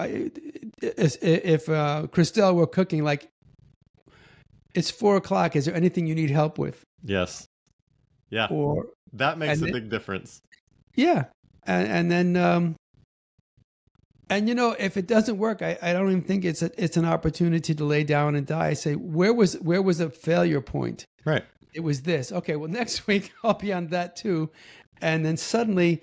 if 0.81 1.23
if 1.23 1.69
uh, 1.69 2.07
Christelle 2.11 2.55
were 2.55 2.67
cooking, 2.67 3.03
like 3.03 3.29
it's 4.73 4.91
four 4.91 5.15
o'clock. 5.17 5.55
Is 5.55 5.65
there 5.65 5.75
anything 5.75 6.05
you 6.07 6.15
need 6.15 6.29
help 6.29 6.57
with? 6.57 6.85
Yes. 7.03 7.47
Yeah. 8.29 8.47
Or 8.51 8.87
That 9.13 9.37
makes 9.37 9.61
a 9.61 9.65
it- 9.65 9.73
big 9.73 9.89
difference. 9.89 10.41
Yeah, 10.95 11.25
and, 11.65 11.87
and 11.87 12.11
then 12.11 12.35
um, 12.35 12.75
and 14.29 14.47
you 14.47 14.55
know 14.55 14.75
if 14.77 14.97
it 14.97 15.07
doesn't 15.07 15.37
work, 15.37 15.61
I, 15.61 15.77
I 15.81 15.93
don't 15.93 16.09
even 16.09 16.21
think 16.23 16.45
it's 16.45 16.61
a, 16.61 16.71
it's 16.83 16.97
an 16.97 17.05
opportunity 17.05 17.73
to 17.75 17.83
lay 17.83 18.03
down 18.03 18.35
and 18.35 18.45
die. 18.45 18.67
I 18.67 18.73
say 18.73 18.93
where 18.95 19.33
was 19.33 19.53
where 19.59 19.81
was 19.81 19.97
the 19.99 20.09
failure 20.09 20.61
point? 20.61 21.05
Right. 21.25 21.43
It 21.73 21.81
was 21.81 22.01
this. 22.03 22.31
Okay, 22.31 22.55
well 22.55 22.69
next 22.81 23.07
week 23.07 23.31
I'll 23.43 23.53
be 23.53 23.71
on 23.73 23.87
that 23.87 24.15
too, 24.15 24.49
and 25.01 25.25
then 25.25 25.37
suddenly 25.37 26.01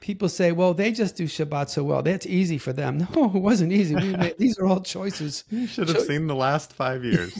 people 0.00 0.28
say, 0.28 0.52
well 0.52 0.74
they 0.74 0.92
just 0.92 1.16
do 1.16 1.24
Shabbat 1.24 1.68
so 1.70 1.82
well. 1.82 2.02
That's 2.02 2.26
easy 2.26 2.58
for 2.58 2.72
them. 2.72 3.06
No, 3.14 3.24
it 3.26 3.32
wasn't 3.34 3.72
easy. 3.72 3.94
We 3.94 4.14
made, 4.16 4.36
these 4.38 4.58
are 4.58 4.66
all 4.66 4.80
choices. 4.80 5.44
You 5.50 5.66
should 5.66 5.88
have 5.88 5.98
So- 5.98 6.04
seen 6.04 6.26
the 6.26 6.34
last 6.36 6.72
five 6.72 7.02
years 7.04 7.32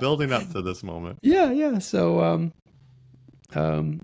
building 0.00 0.32
up 0.32 0.50
to 0.52 0.62
this 0.62 0.82
moment. 0.82 1.18
Yeah, 1.22 1.50
yeah. 1.50 1.78
So, 1.78 2.20
um, 2.22 2.52
um, 3.54 4.02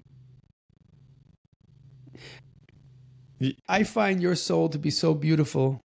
I 3.69 3.83
find 3.85 4.23
your 4.23 4.35
soul 4.35 4.69
to 4.71 4.79
be 4.79 4.91
so 4.91 5.15
beautiful. 5.15 5.81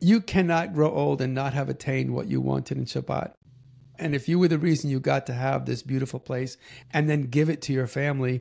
You 0.00 0.20
cannot 0.20 0.72
grow 0.72 0.90
old 0.90 1.20
and 1.20 1.34
not 1.34 1.52
have 1.52 1.68
attained 1.68 2.14
what 2.14 2.26
you 2.26 2.40
wanted 2.40 2.78
in 2.78 2.84
Shabbat. 2.84 3.32
And 3.98 4.14
if 4.14 4.28
you 4.28 4.38
were 4.38 4.48
the 4.48 4.58
reason 4.58 4.88
you 4.88 4.98
got 4.98 5.26
to 5.26 5.34
have 5.34 5.66
this 5.66 5.82
beautiful 5.82 6.18
place 6.18 6.56
and 6.92 7.08
then 7.08 7.24
give 7.24 7.50
it 7.50 7.60
to 7.62 7.72
your 7.72 7.86
family, 7.86 8.40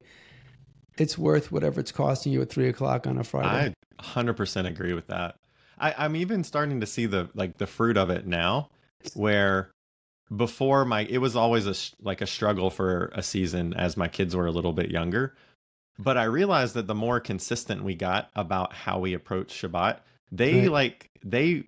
it's 0.98 1.18
worth 1.18 1.52
whatever 1.52 1.80
it's 1.80 1.92
costing 1.92 2.32
you 2.32 2.42
at 2.42 2.50
three 2.50 2.70
o'clock 2.70 3.06
on 3.06 3.18
a 3.18 3.24
Friday. 3.24 3.74
I 4.00 4.02
100% 4.02 4.68
agree 4.68 4.94
with 4.94 5.08
that. 5.08 5.36
I, 5.80 5.94
I'm 5.98 6.16
even 6.16 6.44
starting 6.44 6.82
to 6.82 6.86
see 6.86 7.06
the 7.06 7.30
like 7.34 7.58
the 7.58 7.68
fruit 7.68 7.98
of 7.98 8.10
it 8.10 8.28
now, 8.28 8.70
where 9.14 9.72
before 10.36 10.86
my 10.86 11.02
it 11.06 11.20
was 11.20 11.36
always 11.36 11.66
a 11.68 11.76
like 12.04 12.22
a 12.22 12.28
struggle 12.28 12.70
for 12.70 13.12
a 13.14 13.24
season 13.24 13.74
as 13.74 13.98
my 13.98 14.08
kids 14.08 14.36
were 14.36 14.46
a 14.46 14.52
little 14.52 14.74
bit 14.74 14.92
younger. 14.92 15.36
But 16.00 16.18
I 16.18 16.24
realized 16.24 16.74
that 16.76 16.88
the 16.88 16.96
more 16.96 17.20
consistent 17.20 17.84
we 17.84 17.94
got 17.94 18.30
about 18.36 18.74
how 18.74 19.00
we 19.00 19.14
approach 19.14 19.50
Shabbat, 19.50 20.00
they 20.32 20.62
Right. 20.62 20.72
like 20.72 21.10
they 21.24 21.64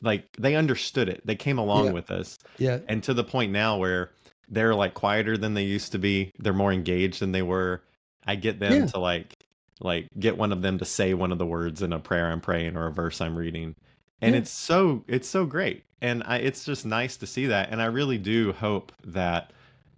like 0.00 0.24
they 0.38 0.54
understood 0.56 1.08
it. 1.10 1.20
They 1.26 1.36
came 1.36 1.58
along 1.58 1.86
Yeah. 1.86 1.92
with 1.92 2.10
us. 2.10 2.38
yeah, 2.58 2.78
and 2.88 3.02
to 3.04 3.12
the 3.14 3.22
point 3.24 3.52
now 3.52 3.76
where 3.76 4.10
they're 4.48 4.74
like 4.74 4.94
quieter 4.94 5.36
than 5.36 5.54
they 5.54 5.64
used 5.64 5.92
to 5.92 5.98
be 5.98 6.30
they're 6.38 6.52
more 6.52 6.72
engaged 6.72 7.20
than 7.20 7.32
they 7.32 7.40
were 7.42 7.82
i 8.26 8.34
get 8.34 8.60
them 8.60 8.72
Yeah. 8.72 8.86
to 8.86 8.98
like 8.98 9.34
like 9.80 10.06
get 10.18 10.36
one 10.36 10.52
of 10.52 10.60
them 10.60 10.76
to 10.78 10.84
say 10.84 11.14
one 11.14 11.32
of 11.32 11.38
the 11.38 11.46
words 11.46 11.80
in 11.80 11.94
a 11.94 11.98
prayer 11.98 12.26
i'm 12.30 12.42
praying 12.42 12.76
or 12.76 12.86
a 12.86 12.92
verse 12.92 13.22
i'm 13.22 13.36
reading 13.38 13.74
and 14.20 14.34
Yeah. 14.34 14.42
it's 14.42 14.50
so 14.50 15.02
it's 15.08 15.26
so 15.28 15.46
great 15.46 15.82
and 16.02 16.22
I, 16.26 16.36
it's 16.38 16.64
just 16.66 16.84
nice 16.84 17.16
to 17.16 17.26
see 17.26 17.46
that 17.46 17.70
and 17.70 17.80
i 17.80 17.86
really 17.86 18.18
do 18.18 18.52
hope 18.52 18.92
that 19.06 19.50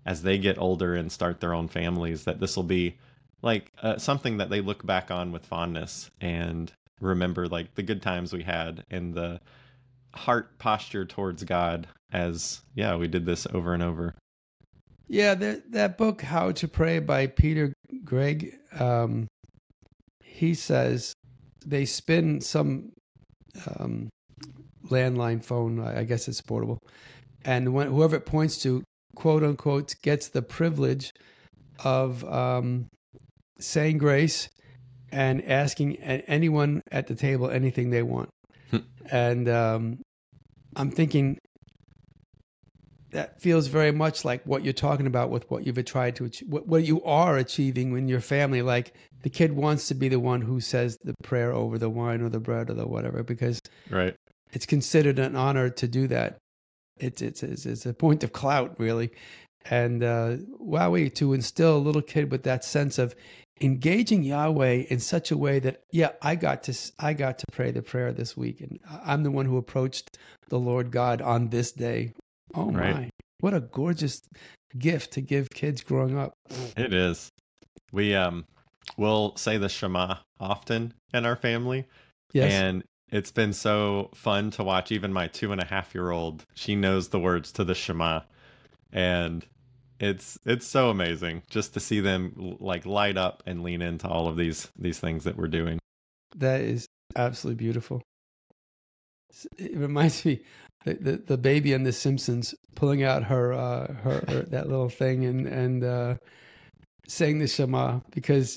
as 0.06 0.22
they 0.22 0.38
get 0.38 0.58
older 0.58 0.94
and 0.94 1.10
start 1.10 1.40
their 1.40 1.52
own 1.52 1.66
families 1.66 2.22
that 2.24 2.38
this 2.38 2.54
will 2.56 2.62
be 2.62 2.96
like 3.42 3.72
uh, 3.82 3.98
something 3.98 4.38
that 4.38 4.50
they 4.50 4.60
look 4.60 4.84
back 4.84 5.10
on 5.10 5.32
with 5.32 5.44
fondness 5.46 6.10
and 6.20 6.72
remember 7.00 7.46
like 7.46 7.74
the 7.74 7.82
good 7.82 8.00
times 8.02 8.32
we 8.32 8.42
had 8.42 8.84
and 8.90 9.14
the 9.14 9.40
heart 10.14 10.58
posture 10.58 11.04
towards 11.04 11.44
God 11.44 11.86
as 12.12 12.62
yeah 12.74 12.96
we 12.96 13.08
did 13.08 13.26
this 13.26 13.46
over 13.52 13.74
and 13.74 13.82
over 13.82 14.14
Yeah, 15.08 15.34
that 15.34 15.72
that 15.72 15.98
book 15.98 16.22
"How 16.22 16.52
to 16.52 16.68
Pray" 16.68 16.98
by 16.98 17.26
Peter 17.28 17.72
Greig. 18.04 18.54
Um, 18.78 19.28
he 20.22 20.54
says 20.54 21.14
they 21.64 21.84
spin 21.84 22.40
some 22.40 22.92
um, 23.78 24.08
landline 24.88 25.44
phone. 25.44 25.80
I 25.80 26.04
guess 26.04 26.28
it's 26.28 26.40
portable, 26.40 26.78
and 27.44 27.72
when, 27.72 27.88
whoever 27.88 28.16
it 28.16 28.26
points 28.26 28.58
to, 28.62 28.82
quote 29.14 29.44
unquote, 29.44 29.94
gets 30.02 30.28
the 30.28 30.42
privilege 30.42 31.12
of 31.84 32.24
um, 32.24 32.88
saying 33.58 33.98
grace 33.98 34.48
and 35.12 35.42
asking 35.44 35.96
anyone 35.96 36.82
at 36.90 37.06
the 37.06 37.14
table 37.14 37.50
anything 37.50 37.90
they 37.90 38.02
want. 38.02 38.30
Hmm. 38.70 38.78
and 39.12 39.48
um, 39.48 39.98
I'm 40.74 40.90
thinking 40.90 41.38
that 43.12 43.40
feels 43.40 43.68
very 43.68 43.92
much 43.92 44.24
like 44.24 44.42
what 44.44 44.64
you're 44.64 44.72
talking 44.72 45.06
about 45.06 45.30
with 45.30 45.48
what 45.50 45.64
you've 45.64 45.82
tried 45.84 46.16
to 46.16 46.24
achieve, 46.24 46.48
what, 46.48 46.66
what 46.66 46.84
you 46.84 47.02
are 47.04 47.36
achieving 47.36 47.96
in 47.96 48.08
your 48.08 48.20
family. 48.20 48.62
Like 48.62 48.92
the 49.22 49.30
kid 49.30 49.52
wants 49.52 49.88
to 49.88 49.94
be 49.94 50.08
the 50.08 50.20
one 50.20 50.42
who 50.42 50.60
says 50.60 50.98
the 51.04 51.14
prayer 51.22 51.52
over 51.52 51.78
the 51.78 51.88
wine 51.88 52.20
or 52.20 52.28
the 52.28 52.40
bread 52.40 52.68
or 52.68 52.74
the 52.74 52.86
whatever, 52.86 53.22
because 53.22 53.60
right 53.90 54.16
it's 54.52 54.66
considered 54.66 55.18
an 55.18 55.36
honor 55.36 55.70
to 55.70 55.88
do 55.88 56.06
that. 56.08 56.38
It's 56.98 57.22
it's 57.22 57.42
it's, 57.42 57.66
it's 57.66 57.86
a 57.86 57.94
point 57.94 58.24
of 58.24 58.32
clout, 58.32 58.74
really, 58.78 59.10
and 59.70 60.02
uh, 60.02 60.36
wowee 60.60 61.14
to 61.14 61.32
instill 61.32 61.76
a 61.76 61.78
little 61.78 62.02
kid 62.02 62.30
with 62.30 62.42
that 62.44 62.64
sense 62.64 62.98
of 62.98 63.14
engaging 63.60 64.22
Yahweh 64.22 64.84
in 64.90 65.00
such 65.00 65.30
a 65.30 65.36
way 65.36 65.58
that 65.60 65.82
yeah, 65.92 66.12
I 66.22 66.34
got 66.34 66.62
to 66.64 66.74
I 66.98 67.12
got 67.14 67.38
to 67.38 67.46
pray 67.52 67.70
the 67.70 67.82
prayer 67.82 68.12
this 68.12 68.36
week, 68.36 68.60
and 68.60 68.78
I'm 69.04 69.22
the 69.22 69.30
one 69.30 69.46
who 69.46 69.56
approached 69.56 70.16
the 70.48 70.58
Lord 70.58 70.90
God 70.90 71.20
on 71.22 71.48
this 71.48 71.72
day. 71.72 72.12
Oh 72.54 72.70
Right. 72.70 72.94
my, 72.94 73.10
what 73.40 73.54
a 73.54 73.60
gorgeous 73.60 74.22
gift 74.78 75.12
to 75.14 75.20
give 75.20 75.48
kids 75.50 75.82
growing 75.82 76.18
up. 76.18 76.32
it 76.76 76.92
is 76.92 77.30
we 77.92 78.14
um 78.14 78.44
will 78.96 79.34
say 79.36 79.56
the 79.58 79.68
shema 79.68 80.16
often 80.38 80.92
in 81.14 81.24
our 81.26 81.36
family 81.36 81.86
Yes, 82.32 82.52
and 82.52 82.84
it's 83.10 83.30
been 83.30 83.52
so 83.52 84.10
fun 84.14 84.50
to 84.52 84.64
watch 84.64 84.92
even 84.92 85.12
my 85.12 85.28
two 85.28 85.52
and 85.52 85.62
a 85.62 85.64
half 85.64 85.94
year 85.94 86.10
old 86.10 86.44
she 86.54 86.74
knows 86.76 87.08
the 87.08 87.18
words 87.20 87.52
to 87.52 87.64
the 87.64 87.74
shema 87.74 88.20
and 88.92 89.46
it's 90.00 90.38
it's 90.44 90.66
so 90.66 90.90
amazing 90.90 91.42
just 91.48 91.74
to 91.74 91.80
see 91.80 92.00
them 92.00 92.56
like 92.60 92.84
light 92.84 93.16
up 93.16 93.42
and 93.46 93.62
lean 93.62 93.82
into 93.82 94.08
all 94.08 94.28
of 94.28 94.36
these 94.36 94.68
these 94.78 94.98
things 94.98 95.24
that 95.24 95.36
we're 95.36 95.48
doing 95.48 95.78
that 96.36 96.60
is 96.60 96.86
absolutely 97.14 97.62
beautiful. 97.64 98.02
It 99.58 99.76
reminds 99.76 100.24
me 100.24 100.42
the, 100.84 100.94
the, 100.94 101.16
the 101.16 101.38
baby 101.38 101.72
in 101.72 101.82
The 101.82 101.92
Simpsons 101.92 102.54
pulling 102.74 103.02
out 103.02 103.24
her 103.24 103.52
uh, 103.52 103.92
her, 103.94 104.24
her 104.28 104.42
that 104.50 104.68
little 104.68 104.88
thing 104.88 105.24
and 105.24 105.46
and 105.46 105.84
uh, 105.84 106.14
saying 107.08 107.38
the 107.38 107.46
Shema 107.46 108.00
because 108.10 108.56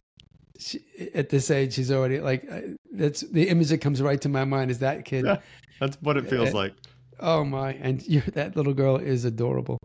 she, 0.57 0.79
at 1.13 1.29
this 1.29 1.49
age 1.49 1.73
she's 1.73 1.91
already 1.91 2.19
like 2.19 2.45
uh, 2.51 2.61
that's 2.91 3.21
the 3.21 3.47
image 3.49 3.69
that 3.69 3.79
comes 3.79 4.01
right 4.01 4.19
to 4.21 4.29
my 4.29 4.45
mind 4.45 4.71
is 4.71 4.79
that 4.79 5.05
kid. 5.05 5.25
Yeah. 5.25 5.37
that's 5.79 5.97
what 6.01 6.17
it 6.17 6.29
feels 6.29 6.53
Uh, 6.53 6.57
like 6.57 6.73
Oh 7.21 7.43
my! 7.43 7.73
And 7.73 8.05
you 8.07 8.21
that 8.33 8.55
little 8.55 8.73
girl 8.73 8.95
is 8.95 9.25
adorable. 9.25 9.77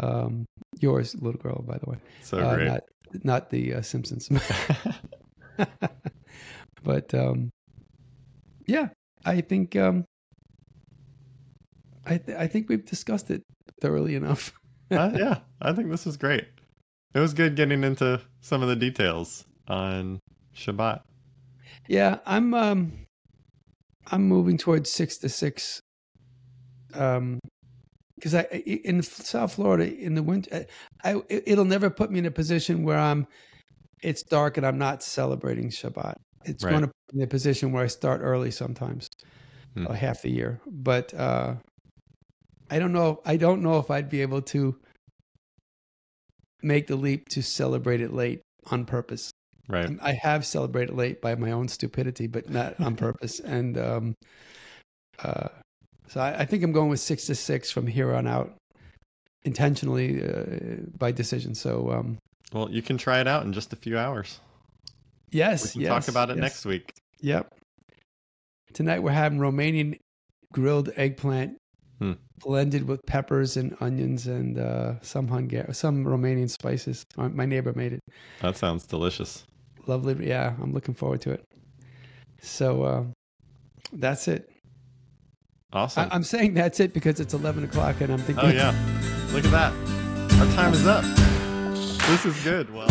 Um, 0.00 0.46
yours, 0.80 1.14
little 1.14 1.40
girl, 1.40 1.62
by 1.66 1.78
the 1.78 1.90
way. 1.90 1.96
so 2.22 2.38
Uh, 2.38 2.54
great 2.54 2.68
not 2.68 2.82
not 3.24 3.50
the 3.50 3.74
uh, 3.74 3.82
Simpsons. 3.82 4.28
but 6.82 7.14
um, 7.14 7.50
yeah, 8.66 8.88
I 9.24 9.40
think 9.40 9.76
um, 9.76 10.04
I 12.04 12.18
th- 12.18 12.38
I 12.38 12.46
think 12.46 12.68
we've 12.68 12.84
discussed 12.84 13.30
it 13.30 13.42
thoroughly 13.80 14.14
enough. 14.14 14.52
uh, 14.90 15.12
yeah, 15.16 15.38
I 15.60 15.72
think 15.72 15.90
this 15.90 16.06
is 16.06 16.16
great. 16.16 16.46
It 17.14 17.20
was 17.20 17.32
good 17.32 17.56
getting 17.56 17.82
into 17.82 18.20
some 18.40 18.62
of 18.62 18.68
the 18.68 18.76
details 18.76 19.46
on 19.68 20.20
Shabbat. 20.54 21.00
Yeah, 21.88 22.18
I'm 22.26 22.54
um, 22.54 22.92
I'm 24.10 24.28
moving 24.28 24.58
towards 24.58 24.90
six 24.90 25.16
to 25.18 25.28
six. 25.28 25.80
Um, 26.94 27.40
because 28.16 28.34
I 28.34 28.42
in 28.42 29.02
South 29.02 29.54
Florida 29.54 29.92
in 29.94 30.14
the 30.14 30.22
winter, 30.22 30.66
I 31.04 31.22
it- 31.28 31.44
it'll 31.46 31.64
never 31.64 31.90
put 31.90 32.10
me 32.10 32.18
in 32.18 32.26
a 32.26 32.30
position 32.30 32.82
where 32.82 32.98
I'm. 32.98 33.26
It's 34.02 34.22
dark 34.22 34.56
and 34.58 34.66
I'm 34.66 34.78
not 34.78 35.02
celebrating 35.02 35.70
Shabbat. 35.70 36.16
It's 36.44 36.62
Right. 36.62 36.70
going 36.70 36.82
to 36.82 36.88
put 36.88 37.14
me 37.14 37.22
in 37.22 37.24
a 37.24 37.28
position 37.28 37.72
where 37.72 37.82
I 37.82 37.86
start 37.86 38.20
early 38.22 38.50
sometimes, 38.50 39.08
Hmm. 39.74 39.86
uh, 39.86 39.94
half 39.94 40.20
the 40.22 40.30
year. 40.30 40.60
But 40.66 41.14
uh, 41.14 41.56
I 42.70 42.78
don't 42.78 42.92
know. 42.92 43.22
I 43.24 43.36
don't 43.36 43.62
know 43.62 43.78
if 43.78 43.90
I'd 43.90 44.10
be 44.10 44.20
able 44.22 44.42
to 44.42 44.78
make 46.62 46.86
the 46.86 46.96
leap 46.96 47.28
to 47.30 47.42
celebrate 47.42 48.00
it 48.00 48.12
late 48.12 48.42
on 48.70 48.84
purpose. 48.84 49.30
Right. 49.68 49.90
I 50.02 50.12
have 50.12 50.44
celebrated 50.46 50.94
late 50.94 51.20
by 51.20 51.34
my 51.34 51.50
own 51.50 51.68
stupidity, 51.68 52.26
but 52.26 52.48
not 52.50 52.78
on 52.80 52.96
purpose. 52.96 53.40
And 53.40 53.76
um, 53.78 54.14
uh, 55.18 55.48
so 56.08 56.20
I, 56.20 56.40
I 56.40 56.44
think 56.44 56.62
I'm 56.62 56.72
going 56.72 56.88
with 56.88 57.00
six 57.00 57.26
to 57.26 57.34
six 57.34 57.70
from 57.70 57.86
here 57.86 58.14
on 58.14 58.26
out, 58.26 58.54
intentionally 59.44 60.22
uh, 60.22 60.76
by 60.98 61.12
decision. 61.12 61.54
So 61.54 61.90
um, 61.92 62.18
Well, 62.52 62.70
you 62.70 62.82
can 62.82 62.98
try 62.98 63.20
it 63.20 63.26
out 63.26 63.44
in 63.44 63.52
just 63.52 63.72
a 63.72 63.76
few 63.76 63.98
hours. 63.98 64.40
Yes, 65.30 65.64
we 65.64 65.70
can 65.72 65.80
yes, 65.82 65.88
talk 65.90 66.08
about 66.08 66.30
it 66.30 66.36
yes. 66.36 66.42
next 66.42 66.64
week. 66.64 66.92
Yep. 67.20 67.52
Tonight 68.72 69.00
we're 69.02 69.10
having 69.10 69.38
Romanian 69.38 69.98
grilled 70.52 70.90
eggplant 70.96 71.56
Hmm. 71.98 72.12
blended 72.40 72.86
with 72.86 73.00
peppers 73.06 73.56
and 73.56 73.74
onions 73.80 74.26
and 74.26 74.58
uh, 74.58 75.00
some 75.00 75.28
Hungar- 75.28 75.74
some 75.74 76.04
Romanian 76.04 76.50
spices. 76.50 77.06
My, 77.16 77.46
neighbor 77.46 77.72
made 77.74 77.94
it. 77.94 78.00
That 78.42 78.58
sounds 78.58 78.84
delicious. 78.86 79.44
Lovely. 79.86 80.28
Yeah, 80.28 80.54
I'm 80.60 80.74
looking 80.74 80.92
forward 80.92 81.22
to 81.22 81.30
it. 81.30 81.42
So 82.42 82.82
uh, 82.82 83.04
that's 83.94 84.28
it. 84.28 84.50
Awesome. 85.72 86.08
I, 86.10 86.14
I'm 86.14 86.22
saying 86.24 86.54
that's 86.54 86.80
it 86.80 86.92
because 86.94 87.20
it's 87.20 87.34
11 87.34 87.64
o'clock 87.64 88.00
and 88.00 88.12
I'm 88.12 88.20
thinking. 88.20 88.44
oh 88.44 88.48
yeah. 88.52 88.74
Look 89.32 89.44
at 89.44 89.50
that. 89.50 89.72
Our 90.40 90.46
time 90.54 90.72
is 90.72 90.86
up. 90.86 91.04
This 92.08 92.24
is 92.24 92.42
good. 92.44 92.72
Well, 92.72 92.86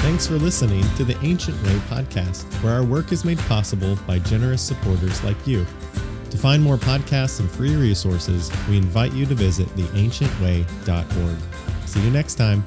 Thanks 0.00 0.26
for 0.28 0.34
listening 0.34 0.84
to 0.96 1.04
the 1.04 1.18
Ancient 1.24 1.60
Way 1.64 1.74
podcast, 1.90 2.44
where 2.62 2.72
our 2.74 2.84
work 2.84 3.10
is 3.10 3.24
made 3.24 3.38
possible 3.40 3.96
by 4.06 4.20
generous 4.20 4.62
supporters 4.62 5.24
like 5.24 5.44
you. 5.46 5.66
To 6.30 6.36
find 6.36 6.62
more 6.62 6.76
podcasts 6.76 7.40
and 7.40 7.50
free 7.50 7.74
resources, 7.74 8.50
we 8.68 8.76
invite 8.76 9.12
you 9.12 9.26
to 9.26 9.34
visit 9.34 9.66
theancientway.org. 9.76 11.38
See 11.88 12.00
you 12.00 12.10
next 12.10 12.36
time. 12.36 12.62